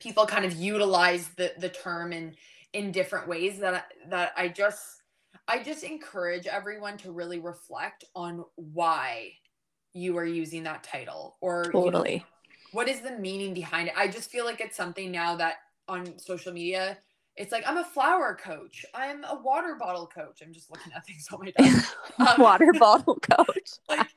people 0.00 0.26
kind 0.26 0.44
of 0.44 0.54
utilize 0.54 1.28
the 1.36 1.52
the 1.58 1.68
term 1.68 2.12
in 2.12 2.34
in 2.72 2.92
different 2.92 3.28
ways 3.28 3.58
that 3.60 3.86
that 4.08 4.32
I 4.36 4.48
just 4.48 5.02
I 5.48 5.62
just 5.62 5.84
encourage 5.84 6.46
everyone 6.46 6.96
to 6.98 7.12
really 7.12 7.38
reflect 7.38 8.04
on 8.14 8.44
why 8.56 9.32
you 9.92 10.16
are 10.18 10.26
using 10.26 10.64
that 10.64 10.82
title 10.82 11.36
or 11.40 11.64
totally 11.72 12.12
you 12.12 12.18
know, 12.18 12.24
what 12.72 12.88
is 12.88 13.00
the 13.00 13.12
meaning 13.12 13.54
behind 13.54 13.88
it. 13.88 13.94
I 13.96 14.08
just 14.08 14.30
feel 14.30 14.44
like 14.44 14.60
it's 14.60 14.76
something 14.76 15.10
now 15.10 15.36
that 15.36 15.54
on 15.88 16.18
social 16.18 16.52
media 16.52 16.98
it's 17.36 17.52
like 17.52 17.64
I'm 17.66 17.76
a 17.76 17.84
flower 17.84 18.34
coach. 18.34 18.84
I'm 18.94 19.24
a 19.24 19.38
water 19.42 19.76
bottle 19.78 20.06
coach. 20.06 20.40
I'm 20.42 20.52
just 20.52 20.70
looking 20.70 20.92
at 20.94 21.04
things 21.06 21.28
on 21.32 21.40
my 21.40 21.50
desk. 21.50 21.94
Um, 22.18 22.40
water 22.40 22.72
bottle 22.78 23.16
coach. 23.16 23.72
like, 23.90 24.08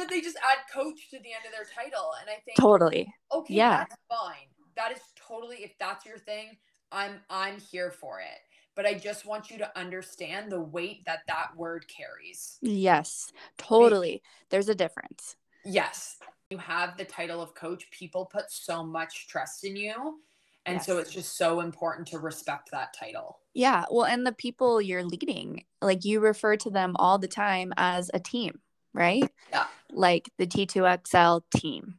but 0.00 0.10
they 0.10 0.20
just 0.20 0.36
add 0.38 0.58
coach 0.72 1.10
to 1.10 1.18
the 1.18 1.32
end 1.32 1.44
of 1.46 1.52
their 1.52 1.66
title, 1.74 2.10
and 2.20 2.30
I 2.30 2.40
think 2.44 2.56
totally. 2.58 3.12
Okay, 3.32 3.54
yeah, 3.54 3.78
that's 3.78 3.96
fine. 4.08 4.48
That 4.76 4.92
is 4.92 5.00
totally 5.16 5.58
if 5.58 5.72
that's 5.78 6.06
your 6.06 6.18
thing. 6.18 6.56
I'm 6.92 7.20
I'm 7.28 7.58
here 7.58 7.90
for 7.90 8.20
it 8.20 8.40
but 8.76 8.86
I 8.86 8.94
just 8.94 9.26
want 9.26 9.50
you 9.50 9.58
to 9.58 9.78
understand 9.78 10.50
the 10.50 10.60
weight 10.60 11.04
that 11.04 11.20
that 11.28 11.48
word 11.54 11.84
carries. 11.88 12.56
Yes, 12.62 13.30
totally. 13.58 14.22
There's 14.48 14.70
a 14.70 14.74
difference. 14.74 15.36
Yes. 15.66 16.16
You 16.50 16.58
have 16.58 16.96
the 16.96 17.04
title 17.04 17.42
of 17.42 17.54
coach, 17.54 17.90
people 17.90 18.24
put 18.24 18.50
so 18.50 18.82
much 18.82 19.28
trust 19.28 19.64
in 19.64 19.76
you. 19.76 20.20
And 20.66 20.76
yes. 20.76 20.86
so 20.86 20.98
it's 20.98 21.12
just 21.12 21.36
so 21.36 21.60
important 21.60 22.08
to 22.08 22.18
respect 22.18 22.70
that 22.70 22.94
title. 22.98 23.40
Yeah. 23.54 23.84
Well, 23.90 24.06
and 24.06 24.26
the 24.26 24.32
people 24.32 24.80
you're 24.80 25.04
leading, 25.04 25.64
like 25.82 26.04
you 26.04 26.20
refer 26.20 26.56
to 26.56 26.70
them 26.70 26.96
all 26.96 27.18
the 27.18 27.28
time 27.28 27.72
as 27.76 28.10
a 28.14 28.20
team, 28.20 28.60
right? 28.92 29.30
Yeah. 29.50 29.66
Like 29.92 30.30
the 30.38 30.46
T2XL 30.46 31.42
team. 31.54 31.94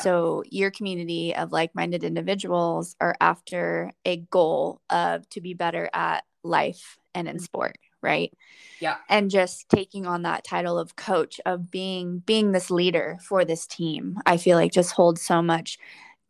So 0.00 0.42
your 0.50 0.70
community 0.70 1.34
of 1.34 1.52
like-minded 1.52 2.04
individuals 2.04 2.96
are 3.00 3.14
after 3.20 3.92
a 4.04 4.16
goal 4.16 4.80
of 4.90 5.28
to 5.30 5.40
be 5.40 5.54
better 5.54 5.90
at 5.92 6.24
life 6.42 6.98
and 7.14 7.28
in 7.28 7.36
mm-hmm. 7.36 7.44
sport, 7.44 7.78
right? 8.00 8.32
Yeah. 8.80 8.96
And 9.08 9.30
just 9.30 9.68
taking 9.68 10.06
on 10.06 10.22
that 10.22 10.44
title 10.44 10.78
of 10.78 10.96
coach 10.96 11.40
of 11.46 11.70
being 11.70 12.20
being 12.20 12.52
this 12.52 12.70
leader 12.70 13.18
for 13.22 13.44
this 13.44 13.66
team, 13.66 14.18
I 14.26 14.36
feel 14.36 14.56
like 14.56 14.72
just 14.72 14.92
holds 14.92 15.22
so 15.22 15.42
much 15.42 15.78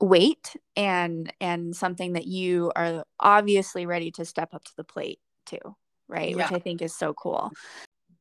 weight 0.01 0.57
and 0.77 1.33
and 1.41 1.77
something 1.77 2.15
that 2.15 2.27
you 2.27 2.73
are 2.75 3.05
obviously 3.21 3.87
ready 3.87 4.11
to 4.11 4.25
step 4.25 4.53
up 4.53 4.65
to 4.65 4.73
the 4.77 4.85
plate 4.85 5.21
too, 5.47 5.77
right? 6.09 6.31
Yeah. 6.31 6.37
Which 6.37 6.53
I 6.53 6.59
think 6.59 6.83
is 6.83 6.95
so 6.95 7.15
cool. 7.15 7.53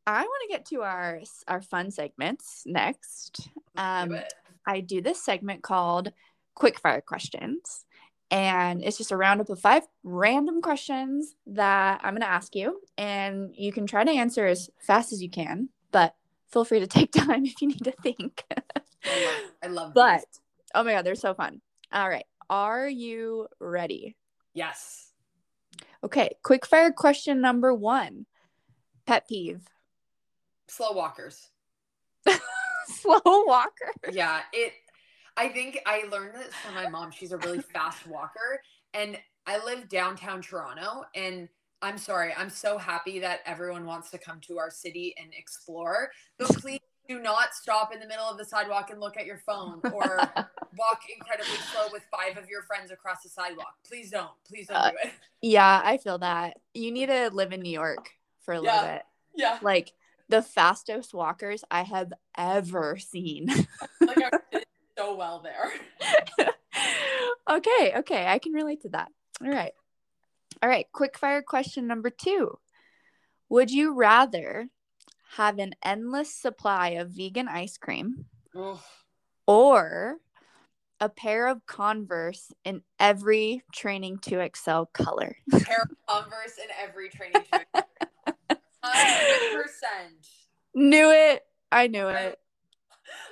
I 0.07 0.21
want 0.23 0.41
to 0.49 0.53
get 0.53 0.65
to 0.67 0.81
our 0.81 1.21
our 1.47 1.61
fun 1.61 1.91
segments 1.91 2.63
next. 2.65 3.49
Um, 3.77 4.19
I 4.65 4.79
do 4.81 5.01
this 5.01 5.23
segment 5.23 5.63
called 5.63 6.11
Quick 6.55 6.79
Fire 6.79 7.01
Questions. 7.01 7.85
And 8.29 8.81
it's 8.81 8.97
just 8.97 9.11
a 9.11 9.17
roundup 9.17 9.49
of 9.49 9.59
five 9.59 9.83
random 10.03 10.61
questions 10.61 11.35
that 11.47 11.99
I'm 12.01 12.13
going 12.13 12.21
to 12.21 12.29
ask 12.29 12.55
you. 12.55 12.79
And 12.97 13.53
you 13.57 13.73
can 13.73 13.85
try 13.85 14.05
to 14.05 14.11
answer 14.11 14.47
as 14.47 14.69
fast 14.79 15.11
as 15.11 15.21
you 15.21 15.29
can, 15.29 15.67
but 15.91 16.15
feel 16.49 16.63
free 16.63 16.79
to 16.79 16.87
take 16.87 17.11
time 17.11 17.45
if 17.45 17.61
you 17.61 17.67
need 17.67 17.83
to 17.83 17.91
think. 17.91 18.45
I 19.05 19.25
love, 19.25 19.51
I 19.63 19.67
love 19.67 19.93
But, 19.93 20.19
these. 20.19 20.41
oh 20.75 20.83
my 20.85 20.93
God, 20.93 21.05
they're 21.05 21.15
so 21.15 21.33
fun. 21.33 21.59
All 21.91 22.07
right. 22.07 22.23
Are 22.49 22.87
you 22.87 23.47
ready? 23.59 24.15
Yes. 24.53 25.11
Okay. 26.01 26.29
Quick 26.41 26.65
fire 26.65 26.91
question 26.93 27.41
number 27.41 27.73
one 27.73 28.27
Pet 29.05 29.27
peeve. 29.27 29.67
Slow 30.71 30.93
walkers. 30.93 31.49
slow 32.87 33.19
walker. 33.25 33.91
Yeah, 34.09 34.39
it. 34.53 34.71
I 35.35 35.49
think 35.49 35.79
I 35.85 36.03
learned 36.09 36.35
this 36.35 36.53
from 36.55 36.75
my 36.75 36.87
mom. 36.87 37.11
She's 37.11 37.33
a 37.33 37.37
really 37.39 37.59
fast 37.73 38.07
walker, 38.07 38.61
and 38.93 39.17
I 39.45 39.61
live 39.65 39.89
downtown 39.89 40.41
Toronto. 40.41 41.03
And 41.13 41.49
I'm 41.81 41.97
sorry, 41.97 42.33
I'm 42.37 42.49
so 42.49 42.77
happy 42.77 43.19
that 43.19 43.41
everyone 43.45 43.85
wants 43.85 44.11
to 44.11 44.17
come 44.17 44.39
to 44.47 44.59
our 44.59 44.71
city 44.71 45.13
and 45.21 45.33
explore. 45.37 46.11
But 46.37 46.47
please 46.59 46.79
do 47.09 47.19
not 47.19 47.53
stop 47.53 47.93
in 47.93 47.99
the 47.99 48.07
middle 48.07 48.25
of 48.25 48.37
the 48.37 48.45
sidewalk 48.45 48.91
and 48.91 49.01
look 49.01 49.17
at 49.17 49.25
your 49.25 49.39
phone 49.39 49.81
or 49.91 50.17
walk 50.77 51.01
incredibly 51.13 51.57
slow 51.73 51.87
with 51.91 52.03
five 52.09 52.41
of 52.41 52.47
your 52.47 52.61
friends 52.63 52.91
across 52.91 53.23
the 53.23 53.29
sidewalk. 53.29 53.73
Please 53.85 54.09
don't. 54.09 54.31
Please 54.47 54.67
don't 54.67 54.77
uh, 54.77 54.91
do 54.91 54.97
it. 55.03 55.11
Yeah, 55.41 55.81
I 55.83 55.97
feel 55.97 56.19
that. 56.19 56.59
You 56.73 56.93
need 56.93 57.07
to 57.07 57.29
live 57.33 57.51
in 57.51 57.59
New 57.59 57.73
York 57.73 58.11
for 58.39 58.53
a 58.53 58.61
yeah. 58.61 58.71
little 58.71 58.87
bit. 58.95 59.01
Yeah. 59.35 59.59
Like 59.61 59.91
the 60.31 60.41
fastest 60.41 61.13
walkers 61.13 61.63
I 61.69 61.83
have 61.83 62.13
ever 62.37 62.97
seen. 62.97 63.47
like 64.01 64.17
I 64.17 64.31
did 64.51 64.65
so 64.97 65.15
well 65.15 65.43
there. 65.43 65.71
okay, 67.49 67.93
okay, 67.97 68.25
I 68.25 68.39
can 68.39 68.53
relate 68.53 68.81
to 68.83 68.89
that. 68.89 69.09
All 69.43 69.51
right. 69.51 69.73
All 70.63 70.69
right, 70.69 70.85
quick 70.93 71.17
fire 71.17 71.41
question 71.41 71.85
number 71.85 72.09
2. 72.09 72.57
Would 73.49 73.71
you 73.71 73.93
rather 73.93 74.67
have 75.35 75.59
an 75.59 75.73
endless 75.83 76.33
supply 76.33 76.89
of 76.89 77.09
vegan 77.11 77.47
ice 77.47 77.77
cream 77.77 78.25
or 79.45 80.17
a 81.01 81.09
pair 81.09 81.47
of 81.47 81.65
Converse 81.65 82.53
in 82.63 82.83
every 82.99 83.63
Training2XL 83.75 84.93
color? 84.93 85.35
A 85.51 85.59
pair 85.59 85.81
of 85.81 85.89
Converse 86.07 86.57
in 86.57 86.69
every 86.81 87.09
Training2XL 87.09 87.83
Hundred 88.83 89.63
percent. 89.63 90.27
Knew 90.73 91.11
it. 91.11 91.43
I 91.71 91.87
knew 91.87 92.07
it. 92.07 92.39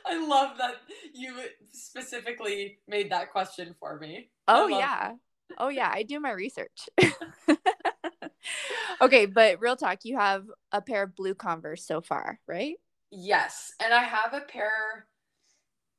I 0.05 0.25
love 0.25 0.57
that 0.57 0.75
you 1.13 1.35
specifically 1.71 2.79
made 2.87 3.11
that 3.11 3.31
question 3.31 3.75
for 3.79 3.97
me. 3.99 4.29
Oh 4.47 4.67
yeah. 4.67 5.13
Oh 5.57 5.69
yeah, 5.69 5.91
I 5.93 6.03
do 6.03 6.19
my 6.19 6.31
research. 6.31 6.87
okay, 9.01 9.25
but 9.25 9.59
real 9.59 9.75
talk, 9.75 9.99
you 10.03 10.17
have 10.17 10.45
a 10.71 10.81
pair 10.81 11.03
of 11.03 11.15
blue 11.15 11.33
Converse 11.33 11.85
so 11.85 12.01
far, 12.01 12.39
right? 12.47 12.75
Yes, 13.11 13.73
and 13.81 13.93
I 13.93 14.03
have 14.03 14.33
a 14.33 14.41
pair. 14.41 15.07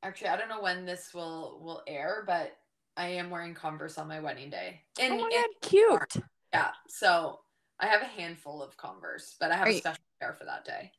Actually, 0.03 0.29
I 0.29 0.37
don't 0.37 0.49
know 0.49 0.63
when 0.63 0.87
this 0.87 1.11
will 1.13 1.61
will 1.63 1.83
air, 1.87 2.25
but 2.27 2.57
I 2.97 3.09
am 3.09 3.31
wearing 3.31 3.55
Converse 3.55 3.99
on 3.99 4.09
my 4.09 4.21
wedding 4.21 4.51
day. 4.51 4.83
And, 5.01 5.15
oh 5.15 5.19
my 5.19 5.31
god, 5.31 5.69
cute. 5.69 6.25
Yeah, 6.53 6.71
so 6.89 7.41
I 7.81 7.87
have 7.87 8.03
a 8.03 8.07
handful 8.07 8.63
of 8.63 8.77
Converse, 8.77 9.37
but 9.41 9.51
I 9.51 9.57
have 9.57 9.67
Are 9.67 9.71
a 9.71 9.79
special 9.79 10.03
you, 10.21 10.27
pair 10.27 10.35
for 10.35 10.45
that 10.45 10.65
day. 10.65 10.93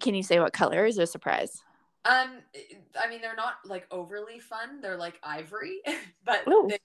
Can 0.00 0.14
you 0.14 0.22
say 0.22 0.38
what 0.38 0.52
color 0.52 0.86
is 0.86 0.98
a 0.98 1.06
surprise? 1.06 1.62
Um, 2.04 2.38
I 2.98 3.08
mean, 3.10 3.20
they're 3.20 3.36
not 3.36 3.56
like 3.64 3.86
overly 3.90 4.38
fun. 4.38 4.80
They're 4.80 4.96
like 4.96 5.18
ivory, 5.22 5.80
but 6.24 6.44
they, 6.68 6.78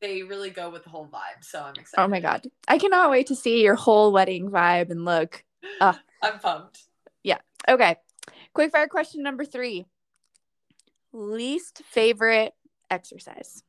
they 0.00 0.22
really 0.22 0.50
go 0.50 0.68
with 0.68 0.84
the 0.84 0.90
whole 0.90 1.08
vibe. 1.08 1.42
So 1.42 1.62
I'm 1.62 1.74
excited. 1.78 2.04
Oh 2.04 2.08
my 2.08 2.20
god, 2.20 2.46
I 2.68 2.78
cannot 2.78 3.10
wait 3.10 3.26
to 3.28 3.36
see 3.36 3.62
your 3.62 3.74
whole 3.74 4.12
wedding 4.12 4.50
vibe 4.50 4.90
and 4.90 5.04
look. 5.04 5.44
Uh, 5.80 5.94
I'm 6.22 6.38
pumped. 6.38 6.82
Yeah. 7.22 7.38
Okay. 7.66 7.96
Quick 8.52 8.72
fire 8.72 8.86
question 8.86 9.22
number 9.22 9.46
three. 9.46 9.86
Least 11.12 11.82
favorite 11.86 12.52
exercise. 12.90 13.62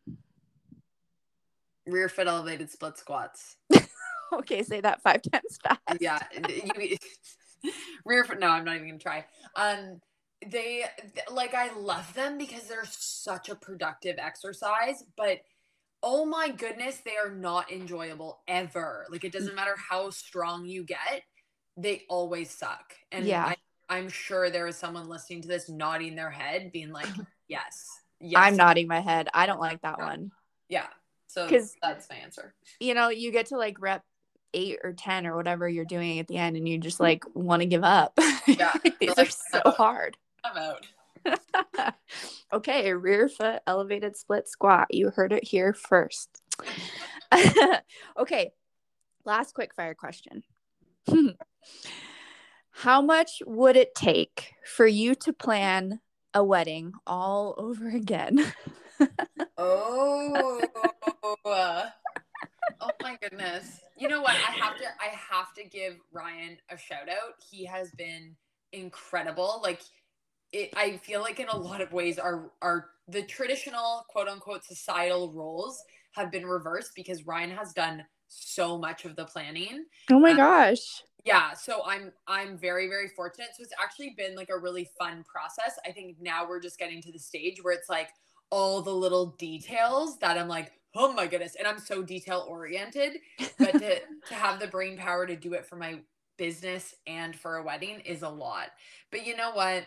Rear 1.86 2.10
foot 2.10 2.28
elevated 2.28 2.70
split 2.70 2.98
squats. 2.98 3.56
okay, 4.40 4.64
say 4.64 4.82
that 4.82 5.02
five 5.02 5.22
times 5.32 5.58
fast. 5.64 6.02
Yeah. 6.02 6.20
You, 6.48 6.98
rear 8.06 8.24
foot. 8.24 8.40
No, 8.40 8.48
I'm 8.48 8.66
not 8.66 8.76
even 8.76 8.88
gonna 8.88 9.00
try. 9.00 9.26
Um, 9.56 10.02
they 10.46 10.86
like 11.32 11.54
I 11.54 11.74
love 11.78 12.14
them 12.14 12.38
because 12.38 12.64
they're 12.64 12.88
such 12.90 13.50
a 13.50 13.56
productive 13.56 14.18
exercise, 14.18 15.04
but 15.16 15.40
oh 16.02 16.26
my 16.26 16.50
goodness, 16.50 17.02
they 17.06 17.16
are 17.18 17.30
not 17.30 17.72
enjoyable 17.72 18.40
ever. 18.48 19.06
Like 19.12 19.24
it 19.24 19.32
doesn't 19.32 19.56
matter 19.56 19.76
how 19.78 20.10
strong 20.10 20.66
you 20.66 20.84
get, 20.84 21.22
they 21.78 22.04
always 22.10 22.50
suck. 22.50 22.96
And 23.12 23.26
yeah. 23.26 23.54
I, 23.90 23.98
am 23.98 24.10
sure 24.10 24.50
there 24.50 24.66
is 24.68 24.78
someone 24.78 25.08
listening 25.08 25.44
to 25.44 25.48
this 25.48 25.70
nodding 25.70 26.16
their 26.16 26.32
head, 26.32 26.72
being 26.72 26.92
like, 26.92 27.10
"Yes, 27.48 27.88
yes." 28.20 28.42
I'm 28.42 28.56
nodding 28.56 28.88
my 28.88 29.02
head. 29.02 29.28
I 29.34 29.46
don't 29.46 29.60
like 29.60 29.82
that 29.82 30.00
one. 30.00 30.32
Yeah. 30.70 30.88
So 31.28 31.48
because 31.48 31.76
that's 31.82 32.10
my 32.10 32.18
answer. 32.18 32.56
You 32.80 32.94
know, 32.94 33.10
you 33.10 33.32
get 33.32 33.48
to 33.48 33.58
like 33.58 33.78
rep 33.80 34.04
eight 34.54 34.80
or 34.84 34.94
ten 34.94 35.26
or 35.26 35.36
whatever 35.36 35.68
you're 35.68 35.86
doing 35.86 36.20
at 36.20 36.28
the 36.28 36.38
end, 36.38 36.56
and 36.58 36.68
you 36.68 36.78
just 36.78 36.98
mm. 36.98 37.02
like 37.02 37.24
want 37.34 37.62
to 37.62 37.66
give 37.66 37.84
up. 37.84 38.18
Yeah, 38.48 38.74
these 39.00 39.18
like, 39.18 39.28
are 39.28 39.32
so 39.32 39.72
hard. 39.72 40.18
I'm 40.44 40.58
out. 40.58 40.86
okay, 42.54 42.94
rear 42.94 43.30
foot 43.30 43.62
elevated 43.68 44.18
split 44.18 44.48
squat. 44.48 44.88
You 44.92 45.10
heard 45.10 45.34
it 45.34 45.44
here 45.44 45.74
first. 45.74 46.42
okay, 48.18 48.52
last 49.26 49.54
quick 49.54 49.74
fire 49.76 49.94
question. 49.94 50.44
How 52.72 53.02
much 53.02 53.42
would 53.46 53.76
it 53.76 53.94
take 53.94 54.54
for 54.66 54.88
you 54.88 55.16
to 55.16 55.34
plan 55.34 56.00
a 56.34 56.44
wedding 56.44 56.94
all 57.06 57.56
over 57.58 57.90
again? 57.90 58.54
oh. 59.58 60.62
Oh 62.82 62.92
my 63.02 63.18
goodness. 63.22 63.80
You 63.98 64.08
know 64.08 64.22
what? 64.22 64.32
I 64.32 64.52
have 64.52 64.78
to 64.78 64.86
I 64.86 65.16
have 65.16 65.54
to 65.56 65.64
give 65.64 65.98
Ryan 66.12 66.58
a 66.70 66.78
shout 66.78 67.10
out. 67.10 67.36
He 67.50 67.66
has 67.66 67.92
been 67.92 68.36
incredible. 68.74 69.62
Like 69.64 69.82
it 70.52 70.74
I 70.76 70.98
feel 70.98 71.22
like 71.22 71.40
in 71.40 71.48
a 71.48 71.58
lot 71.58 71.82
of 71.82 71.94
ways 71.94 72.20
our 72.20 72.52
our 72.62 72.90
the 73.08 73.24
traditional 73.24 74.06
quote 74.10 74.28
unquote 74.28 74.64
societal 74.64 75.32
roles 75.34 75.82
have 76.14 76.32
been 76.32 76.46
reversed 76.46 76.92
because 76.96 77.26
Ryan 77.26 77.52
has 77.52 77.74
done 77.74 78.04
so 78.28 78.78
much 78.78 79.06
of 79.06 79.16
the 79.16 79.26
planning. 79.26 79.86
Oh 80.10 80.20
my 80.20 80.32
um, 80.32 80.38
gosh. 80.38 81.04
Yeah, 81.26 81.54
so 81.54 81.82
I'm 81.86 82.12
I'm 82.28 82.58
very 82.58 82.88
very 82.88 83.10
fortunate. 83.10 83.50
So 83.56 83.64
it's 83.64 83.74
actually 83.82 84.16
been 84.18 84.36
like 84.36 84.50
a 84.50 84.58
really 84.58 84.90
fun 84.98 85.24
process. 85.24 85.78
I 85.86 85.92
think 85.92 86.18
now 86.20 86.48
we're 86.48 86.62
just 86.62 86.80
getting 86.80 87.02
to 87.04 87.12
the 87.12 87.20
stage 87.20 87.64
where 87.64 87.74
it's 87.74 87.90
like 87.90 88.10
all 88.50 88.82
the 88.82 88.94
little 88.94 89.28
details 89.38 90.18
that 90.20 90.38
I'm 90.38 90.48
like, 90.48 90.74
"Oh 90.96 91.14
my 91.14 91.28
goodness." 91.28 91.56
And 91.56 91.68
I'm 91.68 91.80
so 91.80 92.04
detail 92.04 92.46
oriented, 92.48 93.18
but 93.58 93.74
to 93.74 94.00
to 94.28 94.34
have 94.34 94.60
the 94.60 94.68
brain 94.68 94.98
power 94.98 95.26
to 95.26 95.36
do 95.36 95.54
it 95.54 95.66
for 95.66 95.76
my 95.76 96.00
business 96.38 96.96
and 97.06 97.36
for 97.36 97.58
a 97.58 97.64
wedding 97.64 98.00
is 98.00 98.24
a 98.24 98.30
lot. 98.30 98.72
But 99.12 99.26
you 99.26 99.38
know 99.38 99.52
what? 99.52 99.86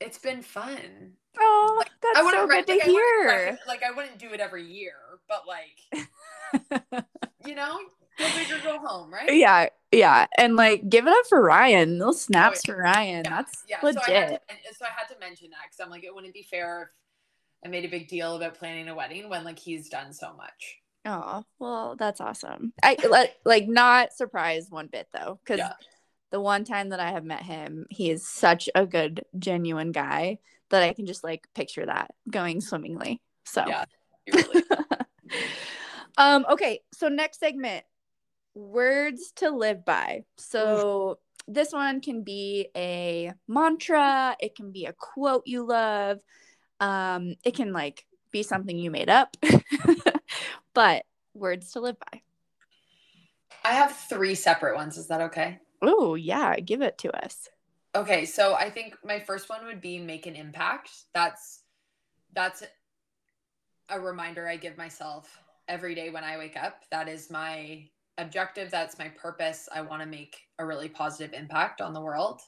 It's 0.00 0.18
been 0.18 0.42
fun. 0.42 1.14
Oh, 1.38 1.76
like, 1.78 1.90
that's 2.02 2.18
I 2.18 2.30
so 2.30 2.46
good 2.46 2.66
to 2.66 2.72
like, 2.72 2.82
hear. 2.82 3.58
I 3.64 3.68
like 3.68 3.82
I 3.82 3.90
wouldn't 3.92 4.18
do 4.18 4.30
it 4.32 4.40
every 4.40 4.66
year, 4.66 4.94
but 5.28 5.44
like 5.46 7.04
you 7.46 7.54
know, 7.54 7.78
go 8.18 8.26
big 8.36 8.50
or 8.52 8.58
go 8.62 8.78
home, 8.78 9.12
right? 9.12 9.34
Yeah, 9.34 9.68
yeah, 9.90 10.26
and 10.36 10.56
like 10.56 10.88
give 10.88 11.06
it 11.06 11.10
up 11.10 11.26
for 11.28 11.42
Ryan. 11.42 11.98
Those 11.98 12.16
oh, 12.16 12.18
snaps 12.18 12.62
oh, 12.68 12.72
yeah. 12.72 12.74
for 12.74 12.82
Ryan. 12.82 13.22
Yeah. 13.24 13.30
That's 13.30 13.64
yeah. 13.68 13.78
legit. 13.82 14.02
So 14.04 14.12
I, 14.12 14.36
to, 14.36 14.74
so 14.74 14.84
I 14.84 14.88
had 14.94 15.08
to 15.14 15.18
mention 15.20 15.50
that 15.50 15.60
because 15.64 15.80
I'm 15.80 15.90
like, 15.90 16.04
it 16.04 16.14
wouldn't 16.14 16.34
be 16.34 16.42
fair 16.42 16.90
I 17.64 17.68
made 17.68 17.84
a 17.84 17.88
big 17.88 18.08
deal 18.08 18.36
about 18.36 18.58
planning 18.58 18.88
a 18.88 18.94
wedding 18.94 19.28
when 19.28 19.44
like 19.44 19.58
he's 19.58 19.88
done 19.88 20.12
so 20.12 20.34
much. 20.34 20.78
Oh 21.04 21.44
well, 21.58 21.96
that's 21.96 22.20
awesome. 22.20 22.72
I 22.82 22.96
like 23.08 23.36
like 23.44 23.68
not 23.68 24.12
surprised 24.12 24.70
one 24.70 24.86
bit 24.86 25.08
though, 25.12 25.38
because 25.42 25.58
yeah. 25.58 25.72
the 26.30 26.40
one 26.40 26.64
time 26.64 26.90
that 26.90 27.00
I 27.00 27.10
have 27.10 27.24
met 27.24 27.42
him, 27.42 27.86
he 27.90 28.10
is 28.10 28.26
such 28.26 28.68
a 28.74 28.86
good, 28.86 29.24
genuine 29.38 29.92
guy 29.92 30.38
that 30.70 30.82
I 30.82 30.92
can 30.92 31.06
just 31.06 31.24
like 31.24 31.48
picture 31.54 31.86
that 31.86 32.12
going 32.30 32.60
swimmingly. 32.60 33.20
So 33.44 33.64
yeah, 33.66 33.84
really 34.32 34.64
um, 36.16 36.46
okay, 36.50 36.80
so 36.92 37.08
next 37.08 37.40
segment 37.40 37.84
words 38.54 39.32
to 39.36 39.50
live 39.50 39.84
by. 39.84 40.24
So 40.36 41.18
this 41.48 41.72
one 41.72 42.00
can 42.00 42.22
be 42.22 42.68
a 42.76 43.32
mantra, 43.48 44.36
it 44.40 44.54
can 44.54 44.72
be 44.72 44.86
a 44.86 44.92
quote 44.92 45.42
you 45.46 45.66
love, 45.66 46.20
um, 46.82 47.36
it 47.44 47.54
can 47.54 47.72
like 47.72 48.04
be 48.32 48.42
something 48.42 48.76
you 48.76 48.90
made 48.90 49.08
up, 49.08 49.36
but 50.74 51.04
words 51.32 51.72
to 51.72 51.80
live 51.80 51.96
by. 52.10 52.22
I 53.64 53.72
have 53.72 53.96
three 53.96 54.34
separate 54.34 54.74
ones. 54.74 54.98
Is 54.98 55.06
that 55.06 55.20
okay? 55.20 55.60
Oh, 55.80 56.16
yeah, 56.16 56.56
give 56.56 56.82
it 56.82 56.98
to 56.98 57.24
us. 57.24 57.48
Okay, 57.94 58.24
so 58.24 58.54
I 58.54 58.68
think 58.68 58.96
my 59.04 59.20
first 59.20 59.48
one 59.48 59.64
would 59.64 59.80
be 59.80 60.00
make 60.00 60.26
an 60.26 60.34
impact. 60.34 60.90
That's 61.14 61.60
that's 62.34 62.64
a 63.88 64.00
reminder 64.00 64.48
I 64.48 64.56
give 64.56 64.76
myself 64.76 65.38
every 65.68 65.94
day 65.94 66.10
when 66.10 66.24
I 66.24 66.36
wake 66.36 66.56
up. 66.56 66.82
That 66.90 67.08
is 67.08 67.30
my 67.30 67.86
objective. 68.18 68.72
That's 68.72 68.98
my 68.98 69.08
purpose. 69.08 69.68
I 69.72 69.82
want 69.82 70.02
to 70.02 70.08
make 70.08 70.36
a 70.58 70.66
really 70.66 70.88
positive 70.88 71.32
impact 71.32 71.80
on 71.80 71.92
the 71.92 72.00
world. 72.00 72.40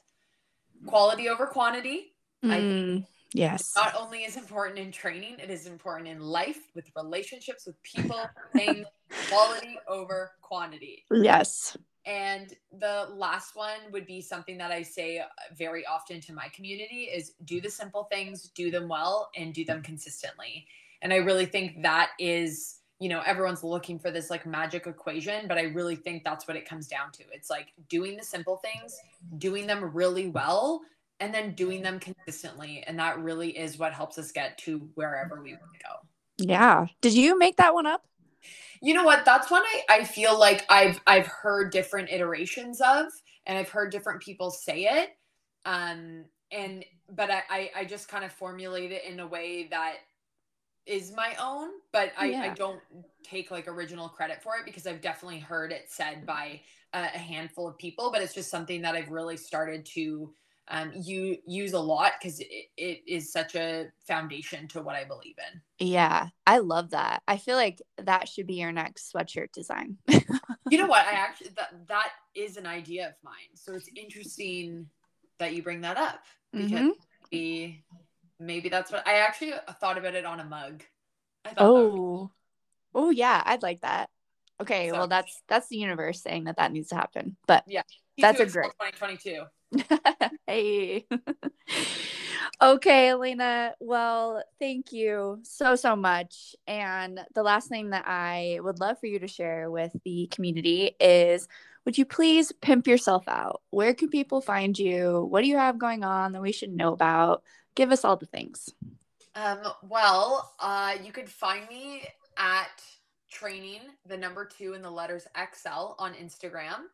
Quality 0.87 1.29
over 1.29 1.47
quantity. 1.47 2.15
Mm, 2.43 2.51
I 2.51 2.59
think 2.59 3.05
yes. 3.35 3.73
Not 3.75 3.95
only 3.95 4.19
is 4.23 4.37
important 4.37 4.79
in 4.79 4.91
training, 4.91 5.37
it 5.41 5.49
is 5.49 5.67
important 5.67 6.07
in 6.07 6.19
life 6.19 6.59
with 6.73 6.89
relationships 6.95 7.65
with 7.65 7.81
people, 7.83 8.19
things, 8.53 8.85
quality 9.29 9.77
over 9.87 10.31
quantity. 10.41 11.05
Yes. 11.11 11.77
And 12.05 12.53
the 12.79 13.07
last 13.13 13.55
one 13.55 13.79
would 13.91 14.05
be 14.05 14.21
something 14.21 14.57
that 14.59 14.71
I 14.71 14.83
say 14.83 15.21
very 15.57 15.85
often 15.87 16.21
to 16.21 16.33
my 16.33 16.47
community 16.49 17.09
is 17.13 17.33
do 17.45 17.59
the 17.59 17.69
simple 17.69 18.07
things, 18.11 18.49
do 18.49 18.69
them 18.69 18.87
well, 18.87 19.29
and 19.35 19.53
do 19.53 19.65
them 19.65 19.81
consistently. 19.81 20.67
And 21.01 21.11
I 21.11 21.17
really 21.17 21.47
think 21.47 21.81
that 21.81 22.11
is 22.19 22.79
you 22.99 23.09
know 23.09 23.21
everyone's 23.25 23.63
looking 23.63 23.99
for 23.99 24.09
this 24.09 24.29
like 24.29 24.45
magic 24.45 24.87
equation 24.87 25.47
but 25.47 25.57
i 25.57 25.63
really 25.63 25.97
think 25.97 26.23
that's 26.23 26.47
what 26.47 26.55
it 26.55 26.67
comes 26.67 26.87
down 26.87 27.11
to 27.11 27.23
it's 27.33 27.49
like 27.49 27.73
doing 27.89 28.15
the 28.15 28.23
simple 28.23 28.57
things 28.57 28.97
doing 29.37 29.67
them 29.67 29.91
really 29.93 30.27
well 30.27 30.81
and 31.19 31.33
then 31.33 31.53
doing 31.53 31.81
them 31.81 31.99
consistently 31.99 32.83
and 32.87 32.99
that 32.99 33.19
really 33.19 33.57
is 33.57 33.77
what 33.77 33.93
helps 33.93 34.17
us 34.17 34.31
get 34.31 34.57
to 34.59 34.89
wherever 34.95 35.41
we 35.41 35.51
want 35.51 35.73
to 35.73 35.79
go. 35.79 35.95
Yeah. 36.37 36.87
Did 37.01 37.13
you 37.13 37.37
make 37.39 37.57
that 37.57 37.73
one 37.73 37.85
up? 37.85 38.05
You 38.81 38.93
know 38.93 39.03
what? 39.03 39.25
That's 39.25 39.49
one 39.49 39.63
I, 39.63 39.81
I 39.89 40.03
feel 40.03 40.37
like 40.37 40.65
i've 40.69 40.99
i've 41.07 41.27
heard 41.27 41.71
different 41.71 42.09
iterations 42.09 42.81
of 42.81 43.07
and 43.45 43.57
i've 43.57 43.69
heard 43.69 43.91
different 43.91 44.21
people 44.21 44.51
say 44.51 44.83
it 44.83 45.09
um 45.65 46.25
and 46.51 46.85
but 47.09 47.31
i 47.31 47.43
i, 47.49 47.71
I 47.77 47.85
just 47.85 48.07
kind 48.07 48.23
of 48.23 48.31
formulate 48.31 48.91
it 48.91 49.05
in 49.05 49.19
a 49.19 49.27
way 49.27 49.67
that 49.71 49.95
is 50.85 51.11
my 51.15 51.35
own, 51.41 51.69
but 51.91 52.11
I, 52.17 52.25
yeah. 52.27 52.41
I 52.41 52.49
don't 52.49 52.79
take 53.23 53.49
like 53.49 53.67
original 53.67 54.07
credit 54.07 54.41
for 54.41 54.55
it 54.57 54.65
because 54.65 54.85
I've 54.85 55.01
definitely 55.01 55.39
heard 55.39 55.71
it 55.71 55.85
said 55.87 56.25
by 56.25 56.61
a, 56.93 56.99
a 56.99 57.17
handful 57.17 57.67
of 57.67 57.77
people, 57.77 58.11
but 58.11 58.21
it's 58.21 58.33
just 58.33 58.51
something 58.51 58.81
that 58.83 58.95
I've 58.95 59.09
really 59.09 59.37
started 59.37 59.85
to 59.93 60.33
um, 60.67 60.91
you 60.95 61.37
use 61.45 61.73
a 61.73 61.79
lot 61.79 62.13
because 62.19 62.39
it, 62.39 62.47
it 62.77 63.01
is 63.07 63.31
such 63.31 63.55
a 63.55 63.87
foundation 64.07 64.67
to 64.69 64.81
what 64.81 64.95
I 64.95 65.03
believe 65.03 65.35
in. 65.51 65.87
Yeah, 65.87 66.29
I 66.47 66.59
love 66.59 66.91
that. 66.91 67.21
I 67.27 67.37
feel 67.37 67.55
like 67.55 67.81
that 67.97 68.27
should 68.27 68.47
be 68.47 68.55
your 68.55 68.71
next 68.71 69.13
sweatshirt 69.13 69.51
design. 69.51 69.97
you 70.07 70.77
know 70.77 70.87
what? 70.87 71.05
I 71.05 71.11
actually 71.13 71.51
that 71.57 71.87
that 71.87 72.09
is 72.33 72.57
an 72.57 72.65
idea 72.65 73.07
of 73.07 73.13
mine. 73.23 73.53
So 73.53 73.73
it's 73.73 73.89
interesting 73.95 74.87
that 75.37 75.53
you 75.53 75.61
bring 75.61 75.81
that 75.81 75.97
up 75.97 76.23
because 76.51 76.71
mm-hmm 76.71 77.71
maybe 78.39 78.69
that's 78.69 78.91
what 78.91 79.07
I 79.07 79.15
actually 79.19 79.53
thought 79.79 79.97
about 79.97 80.15
it 80.15 80.25
on 80.25 80.39
a 80.39 80.45
mug. 80.45 80.83
oh, 81.57 82.31
oh 82.93 83.09
yeah, 83.09 83.41
I'd 83.45 83.63
like 83.63 83.81
that. 83.81 84.09
Okay, 84.61 84.89
so, 84.89 84.97
well 84.97 85.07
that's 85.07 85.41
that's 85.47 85.67
the 85.67 85.77
universe 85.77 86.21
saying 86.21 86.45
that 86.45 86.57
that 86.57 86.71
needs 86.71 86.89
to 86.89 86.95
happen. 86.95 87.35
But 87.47 87.63
yeah, 87.67 87.83
that's 88.17 88.39
a 88.39 88.45
great 88.45 88.71
2022. 88.71 89.43
hey. 90.47 91.05
okay, 92.61 93.07
Alena. 93.09 93.73
Well, 93.79 94.43
thank 94.59 94.91
you 94.91 95.39
so 95.43 95.75
so 95.75 95.95
much. 95.95 96.55
And 96.67 97.19
the 97.33 97.43
last 97.43 97.69
thing 97.69 97.91
that 97.91 98.05
I 98.07 98.59
would 98.61 98.79
love 98.79 98.99
for 98.99 99.07
you 99.07 99.19
to 99.19 99.27
share 99.27 99.69
with 99.69 99.91
the 100.03 100.27
community 100.31 100.95
is 100.99 101.47
would 101.85 101.97
you 101.97 102.05
please 102.05 102.51
pimp 102.51 102.87
yourself 102.87 103.27
out? 103.27 103.61
Where 103.69 103.93
can 103.93 104.09
people 104.09 104.41
find 104.41 104.77
you? 104.77 105.25
What 105.29 105.41
do 105.41 105.47
you 105.47 105.57
have 105.57 105.77
going 105.77 106.03
on 106.03 106.31
that 106.31 106.41
we 106.41 106.51
should 106.51 106.71
know 106.71 106.93
about? 106.93 107.43
Give 107.75 107.91
us 107.91 108.03
all 108.03 108.17
the 108.17 108.25
things. 108.25 108.73
Um, 109.35 109.59
well, 109.83 110.53
uh, 110.59 110.95
you 111.03 111.11
could 111.11 111.29
find 111.29 111.67
me 111.67 112.03
at 112.37 112.81
training 113.29 113.81
the 114.07 114.17
number 114.17 114.45
two 114.45 114.73
in 114.73 114.81
the 114.81 114.89
letters 114.89 115.27
XL 115.37 115.93
on 115.99 116.13
Instagram. 116.13 116.85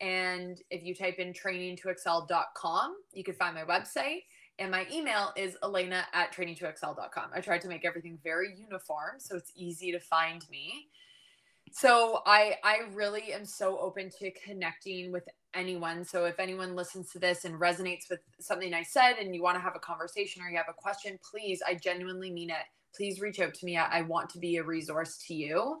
And 0.00 0.60
if 0.70 0.82
you 0.82 0.94
type 0.94 1.18
in 1.18 1.32
training 1.32 1.76
to 1.78 1.88
excel.com, 1.88 2.96
you 3.12 3.24
can 3.24 3.34
find 3.34 3.54
my 3.54 3.64
website. 3.64 4.22
And 4.58 4.70
my 4.70 4.86
email 4.92 5.32
is 5.36 5.56
alena 5.62 6.04
at 6.12 6.32
training2xl.com. 6.32 7.30
I 7.34 7.40
tried 7.40 7.60
to 7.62 7.68
make 7.68 7.84
everything 7.84 8.18
very 8.22 8.54
uniform 8.56 9.16
so 9.18 9.36
it's 9.36 9.52
easy 9.56 9.90
to 9.92 9.98
find 9.98 10.44
me. 10.50 10.88
So 11.72 12.20
i 12.24 12.56
i 12.62 12.82
really 12.92 13.32
am 13.32 13.44
so 13.44 13.78
open 13.78 14.10
to 14.20 14.30
connecting 14.32 15.10
with 15.10 15.24
anyone. 15.54 16.04
So 16.04 16.24
if 16.24 16.38
anyone 16.38 16.76
listens 16.76 17.10
to 17.12 17.18
this 17.18 17.44
and 17.44 17.60
resonates 17.60 18.08
with 18.08 18.20
something 18.38 18.72
i 18.74 18.82
said 18.82 19.14
and 19.18 19.34
you 19.34 19.42
want 19.42 19.56
to 19.56 19.60
have 19.60 19.74
a 19.74 19.80
conversation 19.80 20.42
or 20.42 20.48
you 20.48 20.56
have 20.56 20.66
a 20.68 20.74
question 20.74 21.18
please 21.28 21.60
i 21.66 21.74
genuinely 21.74 22.30
mean 22.30 22.50
it. 22.50 22.64
Please 22.94 23.20
reach 23.20 23.40
out 23.40 23.54
to 23.54 23.66
me. 23.66 23.76
I, 23.76 23.98
I 23.98 24.02
want 24.02 24.30
to 24.30 24.38
be 24.38 24.58
a 24.58 24.62
resource 24.62 25.18
to 25.26 25.34
you 25.34 25.80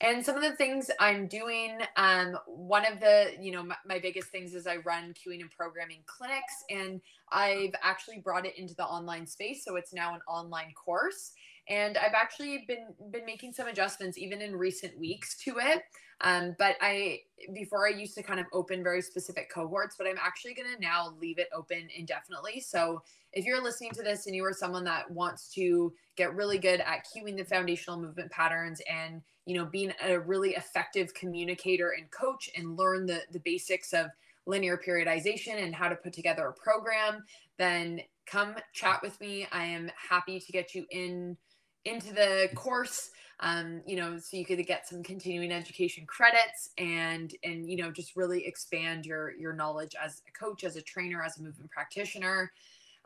and 0.00 0.24
some 0.24 0.36
of 0.36 0.42
the 0.42 0.54
things 0.56 0.90
i'm 1.00 1.26
doing 1.26 1.78
um, 1.96 2.36
one 2.46 2.84
of 2.84 3.00
the 3.00 3.32
you 3.40 3.52
know 3.52 3.62
my, 3.62 3.76
my 3.86 3.98
biggest 3.98 4.28
things 4.28 4.54
is 4.54 4.66
i 4.66 4.76
run 4.76 5.14
cueing 5.14 5.40
and 5.40 5.50
programming 5.50 6.00
clinics 6.06 6.64
and 6.70 7.00
i've 7.32 7.74
actually 7.82 8.18
brought 8.18 8.46
it 8.46 8.56
into 8.58 8.74
the 8.74 8.84
online 8.84 9.26
space 9.26 9.64
so 9.64 9.76
it's 9.76 9.94
now 9.94 10.14
an 10.14 10.20
online 10.28 10.72
course 10.72 11.32
and 11.68 11.98
I've 11.98 12.14
actually 12.14 12.64
been 12.68 12.86
been 13.10 13.24
making 13.24 13.52
some 13.52 13.66
adjustments 13.66 14.18
even 14.18 14.40
in 14.40 14.54
recent 14.54 14.98
weeks 14.98 15.36
to 15.38 15.58
it. 15.58 15.82
Um, 16.22 16.54
but 16.58 16.76
I 16.80 17.20
before 17.52 17.86
I 17.86 17.90
used 17.90 18.14
to 18.14 18.22
kind 18.22 18.40
of 18.40 18.46
open 18.52 18.82
very 18.82 19.02
specific 19.02 19.50
cohorts, 19.52 19.96
but 19.98 20.06
I'm 20.06 20.18
actually 20.22 20.54
going 20.54 20.72
to 20.74 20.80
now 20.80 21.14
leave 21.20 21.38
it 21.38 21.48
open 21.54 21.88
indefinitely. 21.94 22.60
So 22.60 23.02
if 23.36 23.44
you're 23.44 23.62
listening 23.62 23.92
to 23.92 24.02
this 24.02 24.26
and 24.26 24.34
you 24.34 24.42
are 24.44 24.52
someone 24.52 24.82
that 24.84 25.08
wants 25.10 25.52
to 25.52 25.92
get 26.16 26.34
really 26.34 26.56
good 26.56 26.80
at 26.80 27.04
cueing 27.06 27.36
the 27.36 27.44
foundational 27.44 28.00
movement 28.00 28.30
patterns 28.32 28.80
and 28.90 29.20
you 29.44 29.56
know 29.56 29.66
being 29.66 29.92
a 30.02 30.18
really 30.18 30.54
effective 30.54 31.12
communicator 31.14 31.90
and 31.98 32.10
coach 32.10 32.50
and 32.56 32.76
learn 32.76 33.06
the 33.06 33.20
the 33.32 33.40
basics 33.40 33.92
of 33.92 34.06
linear 34.46 34.78
periodization 34.78 35.62
and 35.62 35.74
how 35.74 35.88
to 35.88 35.96
put 35.96 36.12
together 36.12 36.46
a 36.46 36.52
program, 36.52 37.24
then 37.58 38.00
come 38.26 38.54
chat 38.72 39.00
with 39.02 39.20
me. 39.20 39.46
I 39.52 39.64
am 39.64 39.90
happy 39.96 40.40
to 40.40 40.52
get 40.52 40.74
you 40.74 40.86
in 40.90 41.36
into 41.84 42.12
the 42.14 42.48
course 42.54 43.10
um, 43.40 43.82
you 43.86 43.96
know, 43.96 44.18
so 44.18 44.36
you 44.36 44.46
could 44.46 44.64
get 44.66 44.88
some 44.88 45.02
continuing 45.02 45.52
education 45.52 46.06
credits 46.06 46.70
and 46.78 47.34
and 47.44 47.68
you 47.68 47.76
know 47.76 47.90
just 47.90 48.16
really 48.16 48.46
expand 48.46 49.04
your 49.04 49.32
your 49.36 49.52
knowledge 49.52 49.94
as 50.02 50.22
a 50.26 50.32
coach, 50.32 50.64
as 50.64 50.76
a 50.76 50.82
trainer, 50.82 51.22
as 51.22 51.38
a 51.38 51.42
movement 51.42 51.70
practitioner. 51.70 52.50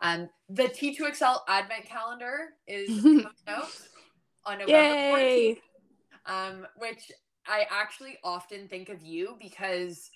Um, 0.01 0.29
the 0.49 0.65
T2XL 0.65 1.41
Advent 1.49 1.85
Calendar 1.87 2.51
is 2.67 2.89
coming 3.03 3.27
out 3.47 3.69
on 4.45 4.59
November 4.59 4.73
Yay. 4.73 5.59
14th, 6.27 6.51
um, 6.51 6.67
which 6.77 7.13
I 7.47 7.67
actually 7.71 8.19
often 8.25 8.69
think 8.69 8.89
of 8.89 9.03
you 9.03 9.37
because 9.41 10.11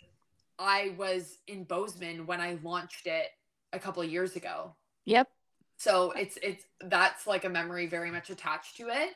I 0.58 0.94
was 0.96 1.38
in 1.48 1.64
Bozeman 1.64 2.26
when 2.26 2.40
I 2.40 2.58
launched 2.62 3.06
it 3.06 3.26
a 3.72 3.78
couple 3.78 4.02
of 4.02 4.10
years 4.10 4.36
ago. 4.36 4.74
Yep. 5.04 5.28
So 5.76 6.12
it's 6.12 6.38
it's 6.42 6.64
that's 6.80 7.26
like 7.26 7.44
a 7.44 7.48
memory 7.48 7.86
very 7.86 8.10
much 8.10 8.30
attached 8.30 8.76
to 8.76 8.88
it. 8.88 9.10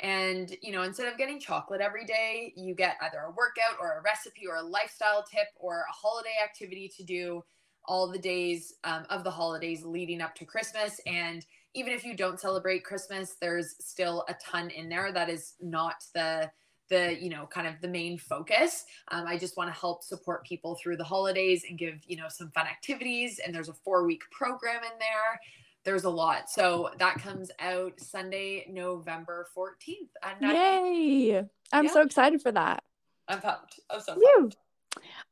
And, 0.00 0.54
you 0.62 0.72
know, 0.72 0.82
instead 0.82 1.10
of 1.10 1.16
getting 1.16 1.38
chocolate 1.38 1.80
every 1.80 2.04
day, 2.04 2.52
you 2.56 2.74
get 2.74 2.96
either 3.02 3.20
a 3.20 3.30
workout 3.30 3.76
or 3.80 3.98
a 3.98 4.02
recipe 4.02 4.46
or 4.48 4.56
a 4.56 4.62
lifestyle 4.62 5.22
tip 5.22 5.46
or 5.56 5.84
a 5.88 5.92
holiday 5.92 6.34
activity 6.42 6.90
to 6.96 7.04
do 7.04 7.44
all 7.86 8.08
the 8.08 8.18
days 8.18 8.74
um, 8.84 9.04
of 9.10 9.24
the 9.24 9.30
holidays 9.30 9.84
leading 9.84 10.20
up 10.20 10.34
to 10.36 10.44
Christmas. 10.44 11.00
And 11.06 11.44
even 11.74 11.92
if 11.92 12.04
you 12.04 12.14
don't 12.14 12.40
celebrate 12.40 12.84
Christmas, 12.84 13.36
there's 13.40 13.74
still 13.84 14.24
a 14.28 14.34
ton 14.34 14.70
in 14.70 14.88
there 14.88 15.12
that 15.12 15.28
is 15.28 15.54
not 15.60 16.04
the 16.14 16.50
the 16.90 17.16
you 17.22 17.30
know 17.30 17.46
kind 17.46 17.66
of 17.66 17.80
the 17.80 17.88
main 17.88 18.18
focus 18.18 18.84
um, 19.12 19.24
i 19.26 19.38
just 19.38 19.56
want 19.56 19.72
to 19.72 19.80
help 19.80 20.02
support 20.02 20.44
people 20.44 20.74
through 20.74 20.96
the 20.96 21.04
holidays 21.04 21.64
and 21.66 21.78
give 21.78 22.00
you 22.06 22.16
know 22.16 22.26
some 22.28 22.50
fun 22.50 22.66
activities 22.66 23.38
and 23.38 23.54
there's 23.54 23.68
a 23.68 23.72
four 23.72 24.04
week 24.04 24.22
program 24.32 24.82
in 24.82 24.98
there 24.98 25.40
there's 25.84 26.04
a 26.04 26.10
lot. 26.10 26.48
So 26.50 26.90
that 26.98 27.16
comes 27.16 27.50
out 27.58 27.98
Sunday, 27.98 28.66
November 28.70 29.48
14th 29.56 30.10
at 30.22 30.40
9. 30.40 30.54
Yay. 30.54 31.44
I'm 31.72 31.84
yeah. 31.84 31.92
so 31.92 32.02
excited 32.02 32.40
for 32.40 32.52
that. 32.52 32.82
I'm 33.28 33.40
pumped. 33.40 33.80
I'm 33.90 34.00
so 34.00 34.16
pumped. 34.36 34.56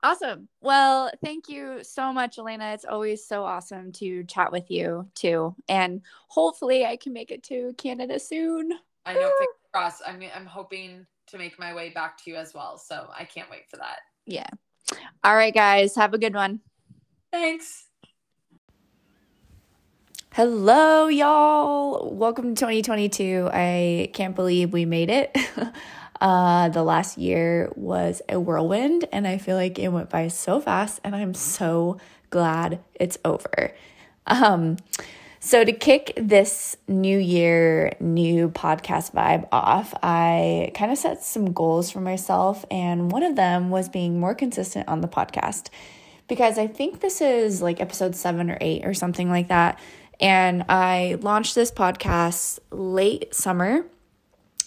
Awesome. 0.03 0.49
Well, 0.61 1.11
thank 1.23 1.49
you 1.49 1.81
so 1.83 2.13
much, 2.13 2.37
Alena. 2.39 2.75
It's 2.75 2.85
always 2.87 3.27
so 3.27 3.45
awesome 3.45 3.93
to 3.93 4.25
chat 4.25 4.51
with 4.51 4.71
you 4.71 5.07
too. 5.15 5.55
And 5.69 6.01
hopefully 6.29 6.87
I 6.87 6.97
can 6.97 7.13
make 7.13 7.31
it 7.31 7.43
to 7.45 7.75
Canada 7.77 8.19
soon. 8.19 8.73
I 9.05 9.15
know, 9.15 9.31
fingers 9.39 9.57
crossed. 9.73 10.03
I'm 10.07 10.23
I'm 10.35 10.47
hoping 10.47 11.07
to 11.29 11.39
make 11.39 11.59
my 11.59 11.75
way 11.75 11.91
back 11.91 12.17
to 12.25 12.31
you 12.31 12.37
as 12.37 12.55
well. 12.55 12.79
So 12.79 13.09
I 13.17 13.25
can't 13.25 13.51
wait 13.51 13.69
for 13.69 13.77
that. 13.77 13.99
Yeah. 14.25 14.49
All 15.23 15.37
right, 15.37 15.55
guys. 15.55 15.95
Have 15.97 16.15
a 16.15 16.19
good 16.19 16.35
one. 16.35 16.61
Thanks. 17.31 17.87
Hello, 20.33 21.09
y'all. 21.09 22.15
Welcome 22.15 22.55
to 22.55 22.61
2022. 22.61 23.51
I 23.53 24.11
can't 24.15 24.35
believe 24.35 24.73
we 24.73 24.85
made 24.85 25.11
it. 25.11 25.37
uh, 26.21 26.69
the 26.69 26.83
last 26.83 27.19
year 27.19 27.71
was 27.77 28.23
a 28.29 28.39
whirlwind, 28.39 29.07
and 29.13 29.27
I 29.27 29.39
feel 29.39 29.57
like 29.57 29.79
it 29.79 29.89
went 29.89 30.11
by 30.11 30.29
so 30.29 30.61
fast, 30.61 31.01
and 31.05 31.15
I'm 31.15 31.35
so 31.35 31.99
glad 32.31 32.81
it's 32.95 33.19
over. 33.25 33.73
Um, 34.27 34.77
so, 35.41 35.65
to 35.65 35.73
kick 35.73 36.13
this 36.17 36.77
new 36.87 37.19
year, 37.19 37.95
new 38.01 38.51
podcast 38.51 39.13
vibe 39.13 39.49
off, 39.51 39.95
I 40.03 40.71
kind 40.75 40.93
of 40.93 40.99
set 40.99 41.25
some 41.25 41.53
goals 41.53 41.91
for 41.91 42.01
myself, 42.01 42.65
and 42.71 43.11
one 43.11 43.23
of 43.23 43.37
them 43.37 43.71
was 43.71 43.89
being 43.89 44.21
more 44.21 44.35
consistent 44.35 44.89
on 44.89 45.01
the 45.01 45.09
podcast 45.09 45.71
because 46.29 46.59
I 46.59 46.67
think 46.69 47.01
this 47.01 47.21
is 47.21 47.61
like 47.61 47.81
episode 47.81 48.15
seven 48.15 48.51
or 48.51 48.59
eight 48.61 48.85
or 48.85 48.95
something 48.95 49.31
like 49.31 49.49
that 49.49 49.81
and 50.21 50.67
I 50.69 51.17
launched 51.23 51.55
this 51.55 51.73
podcast 51.73 52.59
late 52.71 53.35
summer. 53.35 53.87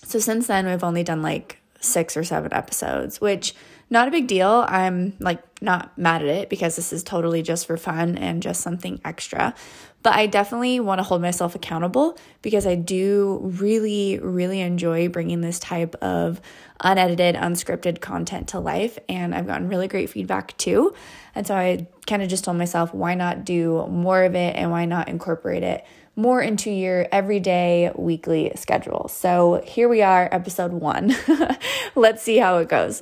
So 0.03 0.19
since 0.19 0.47
then, 0.47 0.67
we've 0.67 0.83
only 0.83 1.03
done 1.03 1.21
like 1.21 1.59
six 1.79 2.15
or 2.15 2.23
seven 2.23 2.53
episodes, 2.53 3.19
which 3.19 3.55
not 3.89 4.07
a 4.07 4.11
big 4.11 4.27
deal. 4.27 4.65
I'm 4.67 5.13
like 5.19 5.52
not 5.63 5.97
mad 5.97 6.21
at 6.21 6.27
it 6.27 6.49
because 6.49 6.75
this 6.75 6.91
is 6.91 7.03
totally 7.03 7.41
just 7.41 7.65
for 7.65 7.77
fun 7.77 8.17
and 8.17 8.43
just 8.43 8.61
something 8.61 8.99
extra. 9.05 9.55
But 10.03 10.15
I 10.15 10.27
definitely 10.27 10.81
want 10.81 10.99
to 10.99 11.03
hold 11.03 11.21
myself 11.21 11.55
accountable 11.55 12.17
because 12.41 12.67
I 12.67 12.75
do 12.75 13.39
really, 13.41 14.19
really 14.19 14.59
enjoy 14.59 15.07
bringing 15.07 15.39
this 15.39 15.59
type 15.59 15.95
of 15.95 16.41
unedited, 16.81 17.35
unscripted 17.35 18.01
content 18.01 18.49
to 18.49 18.59
life. 18.59 18.99
And 19.07 19.33
I've 19.33 19.47
gotten 19.47 19.69
really 19.69 19.87
great 19.87 20.09
feedback 20.09 20.57
too. 20.57 20.93
And 21.33 21.47
so 21.47 21.55
I 21.55 21.87
kind 22.05 22.21
of 22.21 22.27
just 22.27 22.43
told 22.43 22.57
myself, 22.57 22.93
why 22.93 23.15
not 23.15 23.45
do 23.45 23.87
more 23.87 24.23
of 24.23 24.35
it 24.35 24.57
and 24.57 24.69
why 24.69 24.83
not 24.83 25.07
incorporate 25.07 25.63
it 25.63 25.85
more 26.17 26.41
into 26.41 26.69
your 26.69 27.07
everyday 27.09 27.89
weekly 27.95 28.51
schedule? 28.55 29.07
So 29.07 29.63
here 29.65 29.87
we 29.87 30.01
are, 30.01 30.27
episode 30.29 30.73
one. 30.73 31.15
Let's 31.95 32.21
see 32.21 32.37
how 32.37 32.57
it 32.57 32.67
goes. 32.67 33.01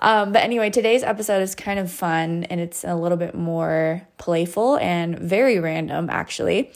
Um, 0.00 0.32
but 0.32 0.42
anyway, 0.42 0.70
today's 0.70 1.02
episode 1.02 1.42
is 1.42 1.54
kind 1.54 1.78
of 1.78 1.90
fun 1.90 2.44
and 2.44 2.60
it's 2.60 2.84
a 2.84 2.96
little 2.96 3.18
bit 3.18 3.34
more 3.34 4.06
playful 4.18 4.76
and 4.78 5.18
very 5.18 5.58
random, 5.58 6.08
actually. 6.10 6.72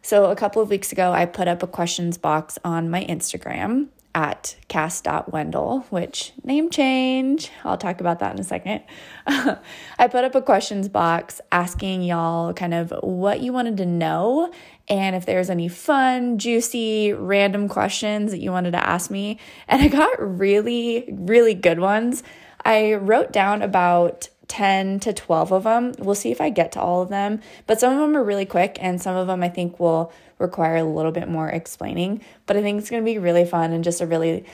So, 0.00 0.30
a 0.30 0.36
couple 0.36 0.62
of 0.62 0.70
weeks 0.70 0.92
ago, 0.92 1.12
I 1.12 1.26
put 1.26 1.48
up 1.48 1.62
a 1.62 1.66
questions 1.66 2.16
box 2.16 2.58
on 2.64 2.88
my 2.88 3.04
Instagram 3.04 3.88
at 4.14 4.56
cast.wendell, 4.68 5.86
which 5.90 6.32
name 6.42 6.70
change. 6.70 7.50
I'll 7.64 7.76
talk 7.76 8.00
about 8.00 8.20
that 8.20 8.34
in 8.34 8.40
a 8.40 8.44
second. 8.44 8.82
I 9.26 10.08
put 10.08 10.24
up 10.24 10.34
a 10.34 10.40
questions 10.40 10.88
box 10.88 11.40
asking 11.52 12.04
y'all 12.04 12.54
kind 12.54 12.74
of 12.74 12.92
what 13.02 13.40
you 13.40 13.52
wanted 13.52 13.76
to 13.78 13.86
know 13.86 14.52
and 14.88 15.14
if 15.14 15.26
there's 15.26 15.50
any 15.50 15.68
fun, 15.68 16.38
juicy, 16.38 17.12
random 17.12 17.68
questions 17.68 18.30
that 18.30 18.38
you 18.38 18.50
wanted 18.50 18.70
to 18.70 18.84
ask 18.84 19.10
me. 19.10 19.38
And 19.68 19.82
I 19.82 19.88
got 19.88 20.16
really, 20.18 21.04
really 21.12 21.54
good 21.54 21.78
ones. 21.78 22.22
I 22.64 22.94
wrote 22.94 23.32
down 23.32 23.62
about 23.62 24.28
10 24.48 25.00
to 25.00 25.12
12 25.12 25.52
of 25.52 25.64
them. 25.64 25.92
We'll 25.98 26.14
see 26.14 26.30
if 26.30 26.40
I 26.40 26.50
get 26.50 26.72
to 26.72 26.80
all 26.80 27.02
of 27.02 27.10
them, 27.10 27.40
but 27.66 27.78
some 27.78 27.92
of 27.92 27.98
them 27.98 28.16
are 28.16 28.24
really 28.24 28.46
quick 28.46 28.78
and 28.80 29.00
some 29.00 29.16
of 29.16 29.26
them 29.26 29.42
I 29.42 29.48
think 29.48 29.78
will 29.78 30.12
require 30.38 30.76
a 30.76 30.84
little 30.84 31.12
bit 31.12 31.28
more 31.28 31.48
explaining. 31.48 32.22
But 32.46 32.56
I 32.56 32.62
think 32.62 32.80
it's 32.80 32.90
going 32.90 33.02
to 33.02 33.04
be 33.04 33.18
really 33.18 33.44
fun 33.44 33.72
and 33.72 33.84
just 33.84 34.00
a 34.00 34.06
really 34.06 34.44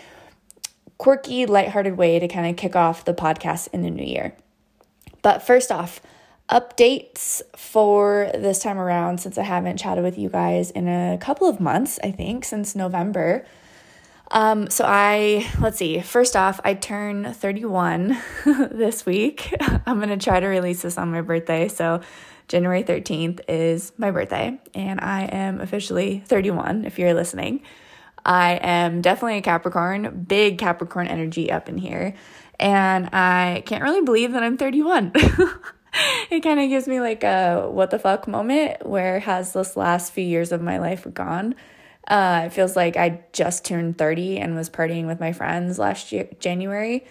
quirky, 0.99 1.47
lighthearted 1.47 1.97
way 1.97 2.19
to 2.19 2.29
kind 2.29 2.49
of 2.49 2.57
kick 2.57 2.77
off 2.77 3.05
the 3.05 3.15
podcast 3.15 3.69
in 3.73 3.83
the 3.83 3.91
new 3.91 4.05
year. 4.05 4.37
But 5.23 5.43
first 5.43 5.73
off, 5.73 6.01
updates 6.51 7.41
for 7.57 8.31
this 8.35 8.59
time 8.59 8.79
around 8.79 9.19
since 9.19 9.39
I 9.39 9.43
haven't 9.43 9.79
chatted 9.79 10.05
with 10.05 10.19
you 10.19 10.29
guys 10.29 10.71
in 10.71 10.89
a 10.89 11.19
couple 11.19 11.49
of 11.49 11.61
months, 11.61 11.99
I 12.03 12.11
think, 12.11 12.45
since 12.45 12.75
November. 12.75 13.47
Um, 14.31 14.71
so 14.71 14.85
I, 14.87 15.47
let's 15.61 15.79
see, 15.79 16.01
first 16.01 16.35
off, 16.35 16.61
I 16.65 16.75
turn 16.75 17.33
31 17.33 18.17
this 18.45 19.07
week. 19.07 19.55
I'm 19.87 20.01
to 20.01 20.17
try 20.17 20.41
to 20.41 20.47
release 20.47 20.83
this 20.83 20.99
on 20.99 21.11
my 21.11 21.21
birthday. 21.21 21.69
So 21.69 22.01
January 22.49 22.83
13th 22.83 23.41
is 23.49 23.93
my 23.97 24.11
birthday, 24.11 24.59
and 24.75 25.01
I 25.01 25.23
am 25.23 25.61
officially 25.61 26.23
31 26.27 26.85
if 26.85 26.99
you're 26.99 27.15
listening. 27.15 27.63
I 28.25 28.55
am 28.55 29.03
definitely 29.03 29.39
a 29.39 29.43
Capricorn, 29.43 30.25
big 30.27 30.59
Capricorn 30.59 31.07
energy 31.09 31.51
up 31.51 31.69
in 31.69 31.79
here. 31.79 32.15
And 32.59 33.11
I 33.13 33.63
can't 33.67 33.83
really 33.83 34.03
believe 34.03 34.33
that 34.33 34.43
I'm 34.43 34.57
31. 34.57 35.13
it 36.31 36.43
kind 36.43 36.61
of 36.61 36.69
gives 36.69 36.89
me 36.89 37.01
like 37.01 37.23
a 37.25 37.69
what 37.71 37.91
the 37.91 37.99
fuck 37.99 38.27
moment 38.27 38.87
where 38.87 39.21
has 39.21 39.53
this 39.53 39.77
last 39.77 40.13
few 40.13 40.25
years 40.25 40.53
of 40.53 40.63
my 40.63 40.79
life 40.79 41.07
gone 41.13 41.55
uh, 42.09 42.43
it 42.47 42.53
feels 42.53 42.77
like 42.77 42.97
I 42.97 43.25
just 43.33 43.65
turned 43.65 43.99
30 43.99 44.39
and 44.39 44.55
was 44.55 44.69
partying 44.69 45.07
with 45.07 45.21
my 45.21 45.33
friends 45.33 45.79
last 45.79 46.13
year, 46.13 46.29
January. 46.39 47.05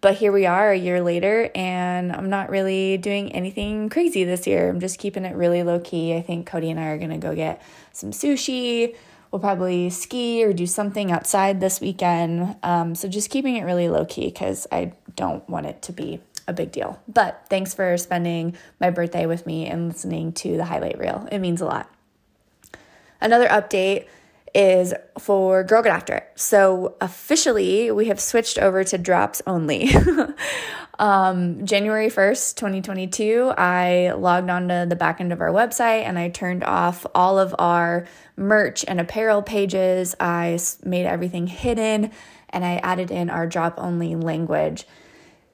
But 0.00 0.14
here 0.14 0.32
we 0.32 0.46
are 0.46 0.70
a 0.70 0.78
year 0.78 1.02
later, 1.02 1.50
and 1.54 2.10
I'm 2.10 2.30
not 2.30 2.48
really 2.48 2.96
doing 2.96 3.32
anything 3.32 3.90
crazy 3.90 4.24
this 4.24 4.46
year. 4.46 4.70
I'm 4.70 4.80
just 4.80 4.98
keeping 4.98 5.26
it 5.26 5.36
really 5.36 5.62
low 5.62 5.78
key. 5.78 6.14
I 6.14 6.22
think 6.22 6.46
Cody 6.46 6.70
and 6.70 6.80
I 6.80 6.86
are 6.86 6.96
going 6.96 7.10
to 7.10 7.18
go 7.18 7.34
get 7.34 7.60
some 7.92 8.10
sushi. 8.10 8.96
We'll 9.30 9.40
probably 9.40 9.90
ski 9.90 10.42
or 10.42 10.54
do 10.54 10.66
something 10.66 11.12
outside 11.12 11.60
this 11.60 11.82
weekend. 11.82 12.56
Um, 12.62 12.94
so 12.94 13.08
just 13.08 13.28
keeping 13.28 13.56
it 13.56 13.64
really 13.64 13.90
low 13.90 14.06
key 14.06 14.26
because 14.26 14.66
I 14.72 14.94
don't 15.16 15.46
want 15.50 15.66
it 15.66 15.82
to 15.82 15.92
be 15.92 16.20
a 16.48 16.54
big 16.54 16.72
deal. 16.72 16.98
But 17.06 17.44
thanks 17.50 17.74
for 17.74 17.96
spending 17.98 18.56
my 18.80 18.88
birthday 18.88 19.26
with 19.26 19.44
me 19.46 19.66
and 19.66 19.88
listening 19.88 20.32
to 20.32 20.56
the 20.56 20.64
highlight 20.64 20.98
reel. 20.98 21.28
It 21.30 21.40
means 21.40 21.60
a 21.60 21.66
lot. 21.66 21.94
Another 23.20 23.48
update 23.48 24.06
is 24.54 24.94
for 25.18 25.64
Girl 25.64 25.82
Get 25.82 25.92
After 25.92 26.14
It. 26.14 26.28
So 26.34 26.96
officially, 27.00 27.90
we 27.90 28.06
have 28.06 28.20
switched 28.20 28.58
over 28.58 28.84
to 28.84 28.98
drops 28.98 29.42
only. 29.46 29.90
um, 30.98 31.64
January 31.64 32.08
1st, 32.08 32.56
2022, 32.56 33.52
I 33.56 34.12
logged 34.12 34.50
onto 34.50 34.86
the 34.86 34.96
back 34.96 35.20
end 35.20 35.32
of 35.32 35.40
our 35.40 35.50
website 35.50 36.04
and 36.04 36.18
I 36.18 36.28
turned 36.28 36.64
off 36.64 37.06
all 37.14 37.38
of 37.38 37.54
our 37.58 38.06
merch 38.36 38.84
and 38.86 39.00
apparel 39.00 39.42
pages. 39.42 40.14
I 40.18 40.58
made 40.84 41.06
everything 41.06 41.46
hidden 41.46 42.10
and 42.50 42.64
I 42.64 42.76
added 42.76 43.10
in 43.10 43.30
our 43.30 43.46
drop 43.46 43.74
only 43.78 44.16
language. 44.16 44.86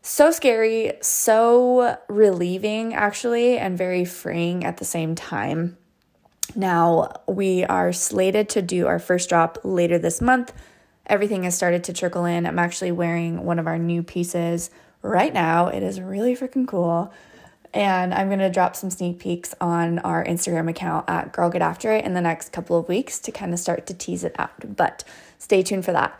so 0.02 0.30
scary, 0.30 0.92
so 1.02 1.98
relieving, 2.08 2.94
actually, 2.94 3.58
and 3.58 3.76
very 3.76 4.04
freeing 4.04 4.64
at 4.64 4.76
the 4.76 4.84
same 4.84 5.14
time. 5.16 5.76
Now, 6.56 7.12
we 7.28 7.64
are 7.64 7.92
slated 7.92 8.48
to 8.50 8.62
do 8.62 8.86
our 8.86 8.98
first 8.98 9.28
drop 9.28 9.58
later 9.62 9.98
this 9.98 10.22
month. 10.22 10.54
Everything 11.06 11.42
has 11.42 11.54
started 11.54 11.84
to 11.84 11.92
trickle 11.92 12.24
in. 12.24 12.46
I'm 12.46 12.58
actually 12.58 12.92
wearing 12.92 13.44
one 13.44 13.58
of 13.58 13.66
our 13.66 13.78
new 13.78 14.02
pieces 14.02 14.70
right 15.02 15.32
now. 15.32 15.68
It 15.68 15.82
is 15.82 16.00
really 16.00 16.34
freaking 16.34 16.66
cool. 16.66 17.12
And 17.74 18.14
I'm 18.14 18.28
going 18.28 18.38
to 18.38 18.48
drop 18.48 18.74
some 18.74 18.88
sneak 18.88 19.18
peeks 19.18 19.54
on 19.60 19.98
our 19.98 20.24
Instagram 20.24 20.70
account 20.70 21.10
at 21.10 21.30
Girl 21.32 21.50
Get 21.50 21.60
After 21.60 21.92
It 21.92 22.06
in 22.06 22.14
the 22.14 22.22
next 22.22 22.52
couple 22.52 22.78
of 22.78 22.88
weeks 22.88 23.18
to 23.20 23.30
kind 23.30 23.52
of 23.52 23.58
start 23.58 23.86
to 23.88 23.94
tease 23.94 24.24
it 24.24 24.34
out. 24.38 24.76
But 24.76 25.04
stay 25.38 25.62
tuned 25.62 25.84
for 25.84 25.92
that. 25.92 26.18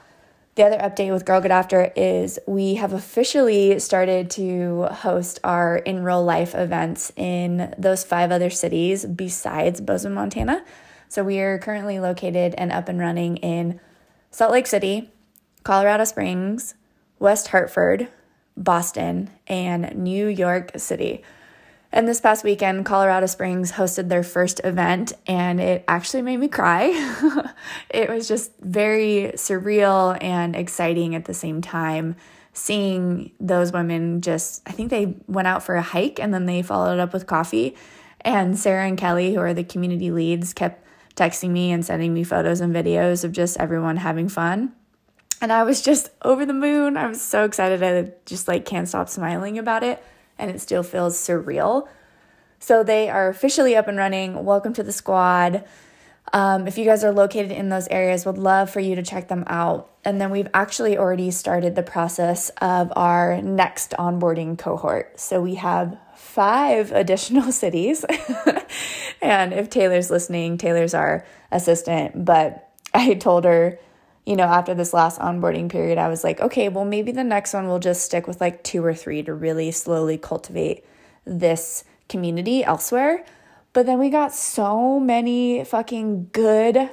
The 0.57 0.65
other 0.65 0.79
update 0.79 1.13
with 1.13 1.27
Girl 1.27 1.43
Get 1.43 1.51
After 1.51 1.93
is 1.95 2.39
we 2.47 2.77
have 2.77 2.95
officially 2.95 3.79
started 3.79 4.31
to 4.33 4.85
host 4.85 5.39
our 5.45 5.77
in 5.77 6.03
real 6.03 6.25
life 6.25 6.55
events 6.55 7.13
in 7.15 7.75
those 7.77 8.05
five 8.05 8.33
other 8.33 8.49
cities 8.49 9.05
besides 9.05 9.83
Bozeman, 9.83 10.15
Montana. 10.15 10.65
So 11.11 11.23
we 11.23 11.41
are 11.41 11.59
currently 11.59 12.01
located 12.01 12.55
and 12.57 12.73
up 12.73 12.89
and 12.89 12.99
running 12.99 13.37
in 13.37 13.81
Salt 14.31 14.51
Lake 14.51 14.67
City, 14.67 15.11
Colorado 15.63 16.05
Springs, 16.05 16.75
West 17.19 17.49
Hartford, 17.49 18.09
Boston, 18.57 19.29
and 19.47 19.95
New 19.95 20.27
York 20.27 20.71
City. 20.79 21.23
And 21.97 22.07
this 22.07 22.21
past 22.21 22.45
weekend, 22.45 22.85
Colorado 22.85 23.25
Springs 23.25 23.73
hosted 23.73 24.11
their 24.11 24.23
first 24.23 24.61
event, 24.65 25.15
and 25.27 25.59
it 25.59 25.83
actually 25.89 26.21
made 26.21 26.37
me 26.37 26.47
cry. 26.47 26.93
it 27.89 28.11
was 28.11 28.29
just 28.29 28.53
very 28.61 29.33
surreal 29.37 30.23
and 30.23 30.55
exciting 30.55 31.15
at 31.15 31.25
the 31.25 31.33
same 31.33 31.63
time. 31.63 32.15
Seeing 32.53 33.33
those 33.41 33.73
women 33.73 34.21
just, 34.21 34.61
I 34.69 34.73
think 34.73 34.91
they 34.91 35.17
went 35.27 35.49
out 35.49 35.63
for 35.63 35.75
a 35.75 35.81
hike 35.81 36.21
and 36.21 36.35
then 36.35 36.45
they 36.45 36.61
followed 36.61 36.99
up 36.99 37.15
with 37.15 37.27
coffee. 37.27 37.75
And 38.21 38.59
Sarah 38.59 38.87
and 38.87 38.99
Kelly, 38.99 39.33
who 39.33 39.41
are 39.41 39.55
the 39.55 39.65
community 39.65 40.11
leads, 40.11 40.53
kept 40.53 40.87
texting 41.15 41.49
me 41.49 41.73
and 41.73 41.83
sending 41.83 42.13
me 42.13 42.25
photos 42.25 42.61
and 42.61 42.75
videos 42.75 43.25
of 43.25 43.33
just 43.33 43.57
everyone 43.57 43.97
having 43.97 44.29
fun. 44.29 44.75
And 45.41 45.51
I 45.51 45.63
was 45.63 45.81
just 45.81 46.11
over 46.21 46.45
the 46.45 46.53
moon. 46.53 46.99
I 46.99 47.07
was 47.07 47.23
so 47.23 47.45
excited. 47.45 47.83
I 47.83 48.13
just 48.27 48.49
like 48.49 48.67
can't 48.67 48.87
stop 48.87 49.09
smiling 49.09 49.57
about 49.57 49.83
it 49.83 50.05
and 50.39 50.51
it 50.51 50.61
still 50.61 50.83
feels 50.83 51.17
surreal. 51.17 51.89
So 52.59 52.83
they 52.83 53.09
are 53.09 53.29
officially 53.29 53.77
up 53.77 53.89
and 53.89 53.99
running. 53.99 54.45
Welcome 54.45 54.73
to 54.75 54.83
the 54.83 54.93
squad. 54.93 55.65
Um, 56.33 56.67
if 56.67 56.77
you 56.77 56.85
guys 56.85 57.05
are 57.05 57.13
located 57.13 57.53
in 57.53 57.69
those 57.69 57.87
areas, 57.89 58.27
would 58.27 58.39
love 58.39 58.71
for 58.71 58.81
you 58.81 58.97
to 58.97 59.03
check 59.03 59.29
them 59.29 59.45
out. 59.47 59.91
And 60.05 60.21
then 60.21 60.31
we've 60.31 60.49
actually 60.55 60.99
already 60.99 61.31
started 61.31 61.75
the 61.75 61.83
process 61.83 62.51
of 62.61 62.93
our 62.97 63.41
next 63.43 63.95
onboarding 63.99 64.59
cohort. 64.59 65.19
So 65.21 65.41
we 65.41 65.55
have 65.57 65.97
five 66.17 66.93
additional 66.93 67.53
cities. 67.53 68.05
and 69.23 69.53
if 69.53 69.71
Taylor's 69.71 70.11
listening, 70.11 70.59
Taylor's 70.59 70.95
our 70.95 71.25
assistant, 71.53 72.25
but 72.25 72.71
I 72.93 73.15
told 73.15 73.45
her 73.45 73.79
you 74.27 74.35
know, 74.35 74.45
after 74.45 74.75
this 74.75 74.93
last 74.93 75.21
onboarding 75.21 75.71
period, 75.71 75.99
I 75.99 76.09
was 76.09 76.25
like, 76.25 76.41
okay, 76.41 76.69
well, 76.69 76.85
maybe 76.85 77.13
the 77.13 77.25
next 77.25 77.55
one 77.55 77.69
will 77.69 77.79
just 77.79 78.03
stick 78.03 78.27
with 78.27 78.41
like 78.41 78.65
two 78.65 78.85
or 78.85 78.93
three 78.93 79.23
to 79.23 79.33
really 79.33 79.71
slowly 79.71 80.19
cultivate 80.19 80.85
this 81.25 81.85
community 82.09 82.65
elsewhere. 82.65 83.25
But 83.73 83.87
then 83.87 84.01
we 84.01 84.11
got 84.11 84.35
so 84.35 84.99
many 84.99 85.65
fucking 85.65 86.31
good 86.33 86.91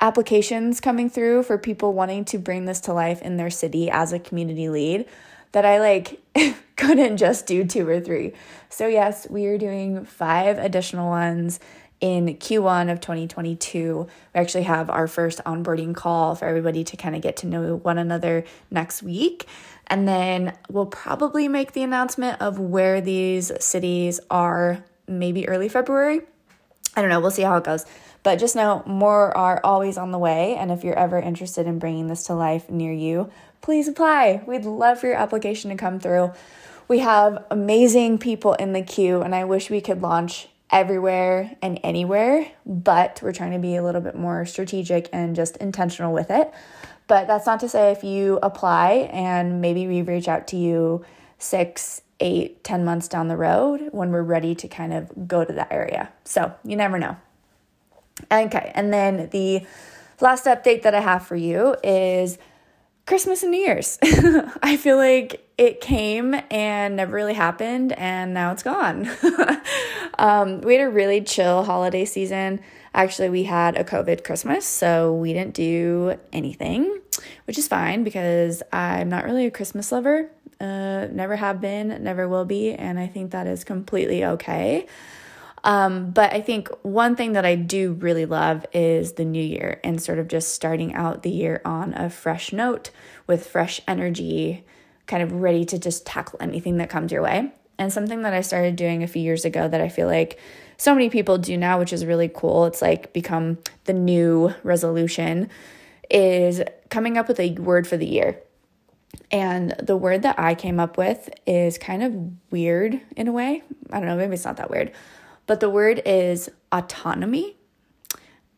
applications 0.00 0.80
coming 0.80 1.08
through 1.08 1.44
for 1.44 1.56
people 1.56 1.92
wanting 1.92 2.24
to 2.26 2.38
bring 2.38 2.64
this 2.64 2.80
to 2.80 2.92
life 2.92 3.22
in 3.22 3.36
their 3.36 3.50
city 3.50 3.88
as 3.88 4.12
a 4.12 4.18
community 4.18 4.68
lead 4.68 5.06
that 5.52 5.64
I 5.64 5.78
like 5.78 6.20
couldn't 6.76 7.18
just 7.18 7.46
do 7.46 7.64
two 7.64 7.88
or 7.88 8.00
three. 8.00 8.32
So, 8.68 8.88
yes, 8.88 9.28
we 9.30 9.46
are 9.46 9.58
doing 9.58 10.04
five 10.04 10.58
additional 10.58 11.08
ones 11.08 11.60
in 12.02 12.26
Q1 12.26 12.92
of 12.92 13.00
2022. 13.00 14.08
We 14.34 14.40
actually 14.40 14.64
have 14.64 14.90
our 14.90 15.06
first 15.06 15.40
onboarding 15.46 15.94
call 15.94 16.34
for 16.34 16.46
everybody 16.46 16.82
to 16.84 16.96
kind 16.96 17.14
of 17.14 17.22
get 17.22 17.36
to 17.38 17.46
know 17.46 17.76
one 17.76 17.96
another 17.96 18.44
next 18.70 19.04
week. 19.04 19.46
And 19.86 20.06
then 20.06 20.58
we'll 20.68 20.86
probably 20.86 21.46
make 21.46 21.72
the 21.72 21.82
announcement 21.82 22.42
of 22.42 22.58
where 22.58 23.00
these 23.00 23.52
cities 23.64 24.20
are 24.30 24.84
maybe 25.06 25.48
early 25.48 25.68
February. 25.68 26.22
I 26.96 27.00
don't 27.00 27.08
know, 27.08 27.20
we'll 27.20 27.30
see 27.30 27.42
how 27.42 27.56
it 27.56 27.64
goes. 27.64 27.86
But 28.24 28.38
just 28.38 28.56
know 28.56 28.82
more 28.84 29.36
are 29.36 29.60
always 29.62 29.96
on 29.96 30.10
the 30.10 30.18
way. 30.18 30.56
And 30.56 30.72
if 30.72 30.82
you're 30.82 30.98
ever 30.98 31.18
interested 31.18 31.66
in 31.66 31.78
bringing 31.78 32.08
this 32.08 32.24
to 32.24 32.34
life 32.34 32.68
near 32.68 32.92
you, 32.92 33.30
please 33.60 33.86
apply. 33.86 34.42
We'd 34.44 34.64
love 34.64 34.98
for 34.98 35.06
your 35.06 35.16
application 35.16 35.70
to 35.70 35.76
come 35.76 36.00
through. 36.00 36.32
We 36.88 36.98
have 36.98 37.44
amazing 37.50 38.18
people 38.18 38.54
in 38.54 38.72
the 38.72 38.82
queue, 38.82 39.22
and 39.22 39.34
I 39.34 39.44
wish 39.44 39.70
we 39.70 39.80
could 39.80 40.02
launch 40.02 40.48
everywhere 40.72 41.54
and 41.60 41.78
anywhere, 41.84 42.50
but 42.64 43.20
we're 43.22 43.32
trying 43.32 43.52
to 43.52 43.58
be 43.58 43.76
a 43.76 43.82
little 43.84 44.00
bit 44.00 44.16
more 44.16 44.46
strategic 44.46 45.08
and 45.12 45.36
just 45.36 45.56
intentional 45.58 46.12
with 46.12 46.30
it. 46.30 46.50
But 47.06 47.26
that's 47.26 47.46
not 47.46 47.60
to 47.60 47.68
say 47.68 47.92
if 47.92 48.02
you 48.02 48.38
apply 48.42 49.10
and 49.12 49.60
maybe 49.60 49.86
we 49.86 50.00
reach 50.00 50.28
out 50.28 50.48
to 50.48 50.56
you 50.56 51.04
six, 51.38 52.00
eight, 52.20 52.64
ten 52.64 52.84
months 52.84 53.06
down 53.06 53.28
the 53.28 53.36
road 53.36 53.90
when 53.92 54.10
we're 54.10 54.22
ready 54.22 54.54
to 54.54 54.68
kind 54.68 54.94
of 54.94 55.28
go 55.28 55.44
to 55.44 55.52
that 55.52 55.68
area. 55.70 56.10
So 56.24 56.54
you 56.64 56.76
never 56.76 56.98
know. 56.98 57.16
Okay, 58.30 58.72
and 58.74 58.92
then 58.92 59.28
the 59.30 59.66
last 60.20 60.46
update 60.46 60.82
that 60.82 60.94
I 60.94 61.00
have 61.00 61.26
for 61.26 61.36
you 61.36 61.76
is 61.82 62.38
Christmas 63.06 63.42
and 63.42 63.50
New 63.50 63.60
Year's. 63.60 63.98
I 64.62 64.76
feel 64.76 64.96
like 64.96 65.48
it 65.58 65.80
came 65.80 66.34
and 66.50 66.96
never 66.96 67.12
really 67.12 67.34
happened, 67.34 67.92
and 67.92 68.32
now 68.32 68.52
it's 68.52 68.62
gone. 68.62 69.10
um, 70.18 70.60
we 70.60 70.74
had 70.74 70.86
a 70.86 70.90
really 70.90 71.20
chill 71.20 71.64
holiday 71.64 72.04
season. 72.04 72.60
Actually, 72.94 73.28
we 73.30 73.44
had 73.44 73.76
a 73.76 73.84
COVID 73.84 74.22
Christmas, 74.24 74.66
so 74.66 75.14
we 75.14 75.32
didn't 75.32 75.54
do 75.54 76.16
anything, 76.32 77.00
which 77.46 77.58
is 77.58 77.66
fine 77.66 78.04
because 78.04 78.62
I'm 78.72 79.08
not 79.08 79.24
really 79.24 79.46
a 79.46 79.50
Christmas 79.50 79.90
lover. 79.90 80.30
Uh, 80.60 81.08
never 81.10 81.34
have 81.36 81.60
been, 81.60 82.04
never 82.04 82.28
will 82.28 82.44
be, 82.44 82.72
and 82.72 82.98
I 82.98 83.08
think 83.08 83.32
that 83.32 83.48
is 83.48 83.64
completely 83.64 84.24
okay. 84.24 84.86
Um, 85.64 86.10
but 86.10 86.32
I 86.32 86.40
think 86.40 86.68
one 86.82 87.14
thing 87.14 87.32
that 87.32 87.44
I 87.44 87.54
do 87.54 87.92
really 87.92 88.26
love 88.26 88.66
is 88.72 89.12
the 89.12 89.24
new 89.24 89.42
year 89.42 89.80
and 89.84 90.02
sort 90.02 90.18
of 90.18 90.28
just 90.28 90.54
starting 90.54 90.94
out 90.94 91.22
the 91.22 91.30
year 91.30 91.60
on 91.64 91.94
a 91.94 92.10
fresh 92.10 92.52
note 92.52 92.90
with 93.26 93.46
fresh 93.46 93.80
energy, 93.86 94.64
kind 95.06 95.22
of 95.22 95.32
ready 95.32 95.64
to 95.66 95.78
just 95.78 96.04
tackle 96.04 96.38
anything 96.42 96.78
that 96.78 96.90
comes 96.90 97.12
your 97.12 97.22
way. 97.22 97.52
And 97.78 97.92
something 97.92 98.22
that 98.22 98.34
I 98.34 98.40
started 98.40 98.76
doing 98.76 99.02
a 99.02 99.06
few 99.06 99.22
years 99.22 99.44
ago 99.44 99.68
that 99.68 99.80
I 99.80 99.88
feel 99.88 100.06
like 100.06 100.38
so 100.76 100.94
many 100.94 101.08
people 101.08 101.38
do 101.38 101.56
now, 101.56 101.78
which 101.78 101.92
is 101.92 102.04
really 102.04 102.28
cool, 102.28 102.66
it's 102.66 102.82
like 102.82 103.12
become 103.12 103.58
the 103.84 103.92
new 103.92 104.52
resolution, 104.64 105.48
is 106.10 106.60
coming 106.90 107.16
up 107.16 107.28
with 107.28 107.40
a 107.40 107.52
word 107.52 107.86
for 107.86 107.96
the 107.96 108.06
year. 108.06 108.40
And 109.30 109.74
the 109.82 109.96
word 109.96 110.22
that 110.22 110.38
I 110.38 110.54
came 110.54 110.80
up 110.80 110.98
with 110.98 111.30
is 111.46 111.78
kind 111.78 112.02
of 112.02 112.52
weird 112.52 113.00
in 113.16 113.28
a 113.28 113.32
way. 113.32 113.62
I 113.90 113.98
don't 113.98 114.08
know, 114.08 114.16
maybe 114.16 114.34
it's 114.34 114.44
not 114.44 114.56
that 114.56 114.70
weird 114.70 114.92
but 115.46 115.60
the 115.60 115.70
word 115.70 116.02
is 116.04 116.50
autonomy. 116.70 117.56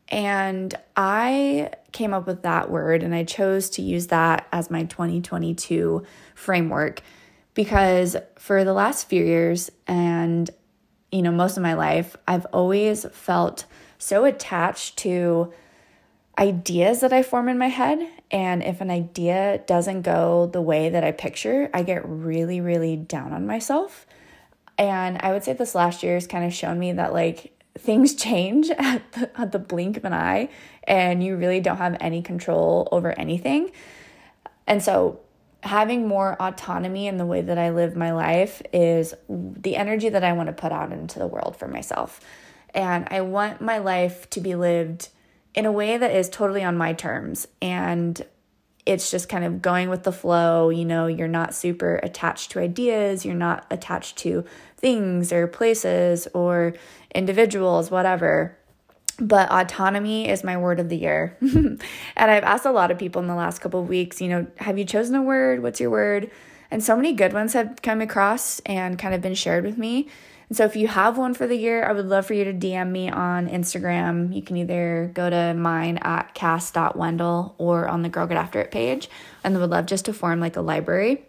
And 0.09 0.75
I 0.97 1.71
came 1.93 2.13
up 2.13 2.27
with 2.27 2.43
that 2.43 2.71
word 2.71 3.03
and 3.03 3.15
I 3.15 3.25
chose 3.25 3.71
to 3.71 3.83
use 3.83 4.09
that 4.09 4.47
as 4.53 4.71
my 4.71 4.85
2022 4.85 6.05
framework 6.35 7.01
because 7.55 8.17
for 8.37 8.65
the 8.65 8.73
last 8.73 9.09
few 9.09 9.25
years 9.25 9.71
and 9.87 10.51
you 11.11 11.23
know 11.23 11.31
most 11.31 11.57
of 11.57 11.63
my 11.63 11.75
life 11.75 12.17
I've 12.29 12.47
always 12.47 13.07
felt 13.13 13.65
so 13.97 14.25
attached 14.25 14.99
to 14.99 15.53
ideas 16.39 17.01
that 17.01 17.13
I 17.13 17.23
form 17.23 17.49
in 17.49 17.59
my 17.59 17.69
head 17.69 18.07
and 18.31 18.63
if 18.63 18.81
an 18.81 18.91
idea 18.91 19.63
doesn't 19.67 20.03
go 20.03 20.51
the 20.53 20.61
way 20.61 20.91
that 20.91 21.05
I 21.05 21.13
picture, 21.13 21.71
I 21.73 21.83
get 21.85 22.07
really 22.07 22.61
really 22.61 22.97
down 22.97 23.33
on 23.33 23.47
myself. 23.47 24.07
And 24.79 25.19
I 25.21 25.33
would 25.33 25.45
say 25.45 25.53
this 25.53 25.75
last 25.75 26.03
year 26.03 26.15
has 26.15 26.27
kind 26.27 26.45
of 26.45 26.53
shown 26.53 26.79
me 26.79 26.93
that 26.93 27.13
like 27.13 27.53
things 27.79 28.15
change 28.23 28.71
at 28.71 29.13
the, 29.13 29.41
at 29.41 29.53
the 29.53 29.59
blink 29.59 29.97
of 29.97 30.05
an 30.05 30.13
eye 30.13 30.49
and 30.85 31.23
you 31.23 31.37
really 31.37 31.61
don't 31.61 31.79
have 31.79 31.97
any 32.01 32.23
control 32.23 32.89
over 32.93 33.13
anything. 33.19 33.71
And 34.67 34.83
so 34.83 35.21
having 35.63 36.07
more 36.07 36.37
autonomy 36.41 37.07
in 37.07 37.17
the 37.17 37.27
way 37.27 37.41
that 37.41 37.59
I 37.59 37.71
live 37.71 37.97
my 37.97 38.13
life 38.13 38.61
is 38.73 39.15
the 39.29 39.77
energy 39.77 40.09
that 40.11 40.23
I 40.23 40.33
want 40.33 40.49
to 40.49 40.53
put 40.53 40.73
out 40.73 40.93
into 40.93 41.19
the 41.19 41.27
world 41.27 41.57
for 41.57 41.69
myself. 41.69 42.21
And 42.75 43.07
I 43.11 43.23
want 43.23 43.61
my 43.61 43.79
life 43.79 44.29
to 44.31 44.41
be 44.41 44.55
lived 44.55 45.09
in 45.55 45.65
a 45.65 45.73
way 45.73 45.97
that 45.97 46.11
is 46.11 46.29
totally 46.29 46.65
on 46.65 46.77
my 46.77 46.93
terms. 46.93 47.47
And 47.63 48.25
it's 48.87 49.11
just 49.11 49.29
kind 49.29 49.45
of 49.45 49.63
going 49.63 49.89
with 49.89 50.03
the 50.03 50.13
flow. 50.13 50.69
You 50.69 50.85
know, 50.85 51.07
you're 51.07 51.29
not 51.29 51.55
super 51.55 51.97
attached 52.03 52.51
to 52.53 52.61
ideas, 52.61 53.25
you're 53.25 53.35
not 53.35 53.67
attached 53.71 54.19
to 54.19 54.45
things 54.77 55.33
or 55.33 55.47
places 55.47 56.29
or 56.35 56.75
individuals, 57.15 57.91
whatever. 57.91 58.57
But 59.19 59.51
autonomy 59.51 60.29
is 60.29 60.43
my 60.43 60.57
word 60.57 60.81
of 60.81 60.89
the 60.89 60.97
year. 60.97 61.37
and 61.41 61.81
I've 62.17 62.43
asked 62.43 62.67
a 62.67 62.73
lot 62.73 62.91
of 62.91 62.99
people 62.99 63.23
in 63.23 63.29
the 63.29 63.35
last 63.35 63.61
couple 63.61 63.81
of 63.81 63.89
weeks, 63.89 64.21
you 64.21 64.29
know, 64.29 64.47
have 64.57 64.77
you 64.77 64.85
chosen 64.85 65.15
a 65.15 65.23
word? 65.23 65.63
What's 65.63 65.81
your 65.81 65.91
word? 65.91 66.31
And 66.71 66.83
so 66.83 66.97
many 66.97 67.13
good 67.13 67.33
ones 67.33 67.53
have 67.53 67.81
come 67.83 68.01
across 68.01 68.59
and 68.61 68.99
kind 68.99 69.15
of 69.15 69.21
been 69.21 69.35
shared 69.35 69.65
with 69.65 69.79
me. 69.79 70.09
And 70.49 70.57
so 70.57 70.65
if 70.65 70.77
you 70.77 70.89
have 70.89 71.17
one 71.17 71.35
for 71.35 71.47
the 71.47 71.57
year, 71.57 71.85
I 71.85 71.93
would 71.93 72.07
love 72.07 72.27
for 72.27 72.35
you 72.35 72.45
to 72.45 72.53
DM 72.53 72.91
me 72.91 73.09
on 73.09 73.49
Instagram. 73.49 74.35
You 74.35 74.43
can 74.43 74.57
either 74.57 75.11
go 75.15 75.31
to 75.31 75.55
mine 75.55 75.99
at 75.99 76.35
cass.wendell 76.35 77.55
or 77.59 77.89
on 77.89 78.03
the 78.03 78.09
Girl 78.09 78.27
Get 78.27 78.37
After 78.37 78.61
It 78.61 78.71
page. 78.71 79.09
And 79.43 79.57
I 79.57 79.61
would 79.61 79.71
love 79.71 79.87
just 79.87 80.05
to 80.07 80.13
form 80.13 80.41
like 80.41 80.57
a 80.57 80.61
library. 80.61 81.25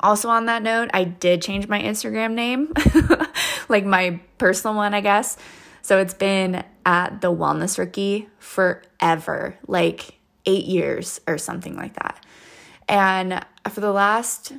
Also, 0.00 0.28
on 0.28 0.46
that 0.46 0.62
note, 0.62 0.90
I 0.92 1.04
did 1.04 1.40
change 1.40 1.68
my 1.68 1.80
Instagram 1.80 2.32
name, 2.32 2.72
like 3.68 3.84
my 3.84 4.20
personal 4.38 4.76
one, 4.76 4.92
I 4.92 5.00
guess. 5.00 5.36
So 5.82 5.98
it's 5.98 6.14
been 6.14 6.64
at 6.84 7.20
the 7.20 7.32
Wellness 7.32 7.78
Rookie 7.78 8.28
forever, 8.38 9.56
like 9.66 10.18
eight 10.46 10.64
years 10.64 11.20
or 11.26 11.38
something 11.38 11.76
like 11.76 11.94
that. 11.94 12.24
And 12.88 13.44
for 13.70 13.80
the 13.80 13.92
last 13.92 14.52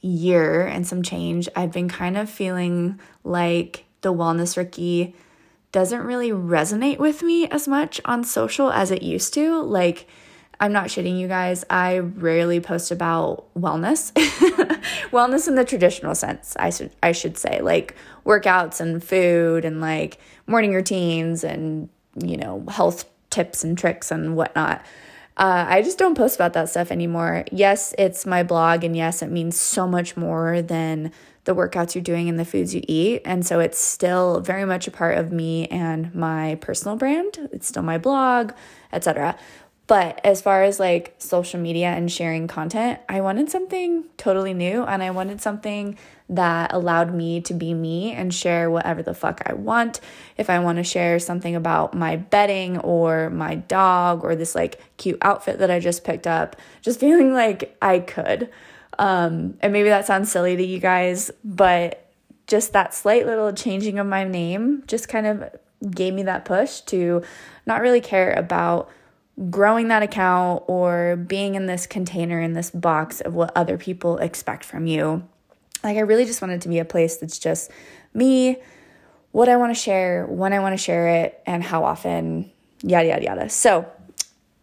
year 0.00 0.66
and 0.66 0.86
some 0.86 1.02
change, 1.02 1.48
I've 1.54 1.72
been 1.72 1.88
kind 1.88 2.16
of 2.16 2.30
feeling 2.30 3.00
like 3.24 3.84
the 4.00 4.12
Wellness 4.12 4.56
Rookie 4.56 5.14
doesn't 5.72 6.02
really 6.02 6.30
resonate 6.30 6.98
with 6.98 7.22
me 7.22 7.48
as 7.48 7.68
much 7.68 8.00
on 8.04 8.24
social 8.24 8.70
as 8.72 8.90
it 8.90 9.02
used 9.02 9.34
to. 9.34 9.62
Like, 9.62 10.08
I'm 10.58 10.72
not 10.72 10.86
shitting 10.86 11.18
you 11.18 11.28
guys. 11.28 11.64
I 11.70 11.98
rarely 11.98 12.60
post 12.60 12.90
about 12.90 13.46
wellness. 13.54 14.12
wellness 15.10 15.48
in 15.48 15.54
the 15.54 15.64
traditional 15.64 16.14
sense, 16.14 16.54
I 16.58 16.70
should 16.70 16.90
I 17.02 17.12
should 17.12 17.38
say, 17.38 17.62
like 17.62 17.96
workouts 18.26 18.80
and 18.80 19.02
food 19.02 19.64
and 19.64 19.80
like 19.80 20.18
morning 20.46 20.74
routines 20.74 21.44
and 21.44 21.88
you 22.14 22.36
know 22.36 22.64
health 22.68 23.06
tips 23.30 23.64
and 23.64 23.78
tricks 23.78 24.10
and 24.10 24.36
whatnot. 24.36 24.84
Uh, 25.40 25.64
I 25.66 25.80
just 25.80 25.96
don't 25.96 26.14
post 26.14 26.34
about 26.36 26.52
that 26.52 26.68
stuff 26.68 26.92
anymore. 26.92 27.46
Yes, 27.50 27.94
it's 27.96 28.26
my 28.26 28.42
blog, 28.42 28.84
and 28.84 28.94
yes, 28.94 29.22
it 29.22 29.30
means 29.30 29.58
so 29.58 29.88
much 29.88 30.14
more 30.14 30.60
than 30.60 31.12
the 31.44 31.54
workouts 31.54 31.94
you're 31.94 32.04
doing 32.04 32.28
and 32.28 32.38
the 32.38 32.44
foods 32.44 32.74
you 32.74 32.82
eat. 32.86 33.22
And 33.24 33.46
so 33.46 33.58
it's 33.58 33.78
still 33.78 34.40
very 34.40 34.66
much 34.66 34.86
a 34.86 34.90
part 34.90 35.16
of 35.16 35.32
me 35.32 35.66
and 35.68 36.14
my 36.14 36.58
personal 36.60 36.96
brand. 36.96 37.48
It's 37.52 37.66
still 37.66 37.82
my 37.82 37.96
blog, 37.96 38.52
etc. 38.92 39.34
But 39.86 40.20
as 40.24 40.42
far 40.42 40.62
as 40.62 40.78
like 40.78 41.14
social 41.16 41.58
media 41.58 41.86
and 41.86 42.12
sharing 42.12 42.46
content, 42.46 43.00
I 43.08 43.22
wanted 43.22 43.50
something 43.50 44.04
totally 44.18 44.52
new 44.52 44.84
and 44.84 45.02
I 45.02 45.10
wanted 45.10 45.40
something 45.40 45.96
that 46.30 46.72
allowed 46.72 47.12
me 47.12 47.40
to 47.42 47.52
be 47.52 47.74
me 47.74 48.12
and 48.12 48.32
share 48.32 48.70
whatever 48.70 49.02
the 49.02 49.14
fuck 49.14 49.42
I 49.44 49.52
want. 49.52 50.00
If 50.36 50.48
I 50.48 50.60
want 50.60 50.78
to 50.78 50.84
share 50.84 51.18
something 51.18 51.56
about 51.56 51.92
my 51.92 52.16
bedding 52.16 52.78
or 52.78 53.30
my 53.30 53.56
dog 53.56 54.24
or 54.24 54.36
this 54.36 54.54
like 54.54 54.80
cute 54.96 55.18
outfit 55.22 55.58
that 55.58 55.70
I 55.70 55.80
just 55.80 56.04
picked 56.04 56.26
up, 56.26 56.56
just 56.80 57.00
feeling 57.00 57.34
like 57.34 57.76
I 57.82 57.98
could. 57.98 58.48
Um, 58.98 59.58
and 59.60 59.72
maybe 59.72 59.88
that 59.88 60.06
sounds 60.06 60.30
silly 60.30 60.56
to 60.56 60.64
you 60.64 60.78
guys, 60.78 61.30
but 61.42 62.06
just 62.46 62.72
that 62.72 62.94
slight 62.94 63.26
little 63.26 63.52
changing 63.52 63.98
of 63.98 64.06
my 64.06 64.24
name 64.24 64.84
just 64.86 65.08
kind 65.08 65.26
of 65.26 65.44
gave 65.90 66.14
me 66.14 66.22
that 66.24 66.44
push 66.44 66.80
to 66.82 67.22
not 67.66 67.80
really 67.80 68.00
care 68.00 68.32
about 68.32 68.88
growing 69.48 69.88
that 69.88 70.02
account 70.02 70.62
or 70.66 71.16
being 71.16 71.54
in 71.54 71.66
this 71.66 71.86
container, 71.86 72.40
in 72.40 72.52
this 72.52 72.70
box 72.70 73.20
of 73.20 73.34
what 73.34 73.50
other 73.56 73.78
people 73.78 74.18
expect 74.18 74.64
from 74.64 74.86
you. 74.86 75.24
Like, 75.82 75.96
I 75.96 76.00
really 76.00 76.24
just 76.24 76.42
wanted 76.42 76.62
to 76.62 76.68
be 76.68 76.78
a 76.78 76.84
place 76.84 77.16
that's 77.16 77.38
just 77.38 77.70
me, 78.14 78.58
what 79.32 79.48
I 79.48 79.56
want 79.56 79.74
to 79.74 79.80
share, 79.80 80.26
when 80.26 80.52
I 80.52 80.58
want 80.58 80.72
to 80.74 80.82
share 80.82 81.08
it, 81.08 81.40
and 81.46 81.62
how 81.62 81.84
often, 81.84 82.50
yada, 82.82 83.08
yada, 83.08 83.24
yada. 83.24 83.48
So, 83.48 83.90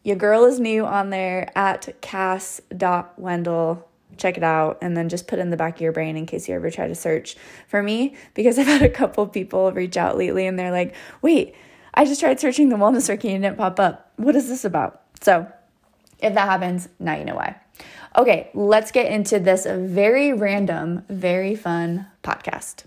your 0.08 0.16
girl 0.16 0.46
is 0.46 0.58
new 0.58 0.86
on 0.86 1.10
there 1.10 1.52
at 1.54 2.00
cass.wendell. 2.00 3.86
Check 4.16 4.38
it 4.38 4.44
out 4.44 4.78
and 4.82 4.96
then 4.96 5.10
just 5.10 5.28
put 5.28 5.38
in 5.38 5.50
the 5.50 5.58
back 5.58 5.76
of 5.76 5.82
your 5.82 5.92
brain 5.92 6.16
in 6.16 6.26
case 6.26 6.48
you 6.48 6.56
ever 6.56 6.72
try 6.72 6.88
to 6.88 6.96
search 6.96 7.36
for 7.68 7.84
me 7.84 8.16
because 8.34 8.58
I've 8.60 8.68
had 8.68 8.84
a 8.84 8.90
couple 8.90 9.28
people 9.28 9.70
reach 9.74 9.98
out 9.98 10.18
lately 10.18 10.48
and 10.48 10.58
they're 10.58 10.72
like, 10.72 10.96
wait, 11.22 11.56
I 11.94 12.06
just 12.06 12.22
tried 12.22 12.40
searching 12.40 12.70
the 12.70 12.78
wellness 12.78 13.10
rookie 13.10 13.34
and 13.34 13.44
it 13.44 13.50
didn't 13.50 13.58
pop 13.58 13.82
up. 13.82 14.14
What 14.16 14.36
is 14.38 14.48
this 14.48 14.64
about? 14.64 15.02
So, 15.22 15.52
if 16.20 16.34
that 16.34 16.48
happens, 16.48 16.88
now 17.00 17.18
you 17.18 17.26
know 17.26 17.36
why. 17.36 17.58
Okay, 18.18 18.50
let's 18.56 18.92
get 18.92 19.12
into 19.12 19.40
this 19.40 19.68
very 19.70 20.34
random, 20.34 21.06
very 21.08 21.54
fun 21.56 22.08
podcast. 22.24 22.86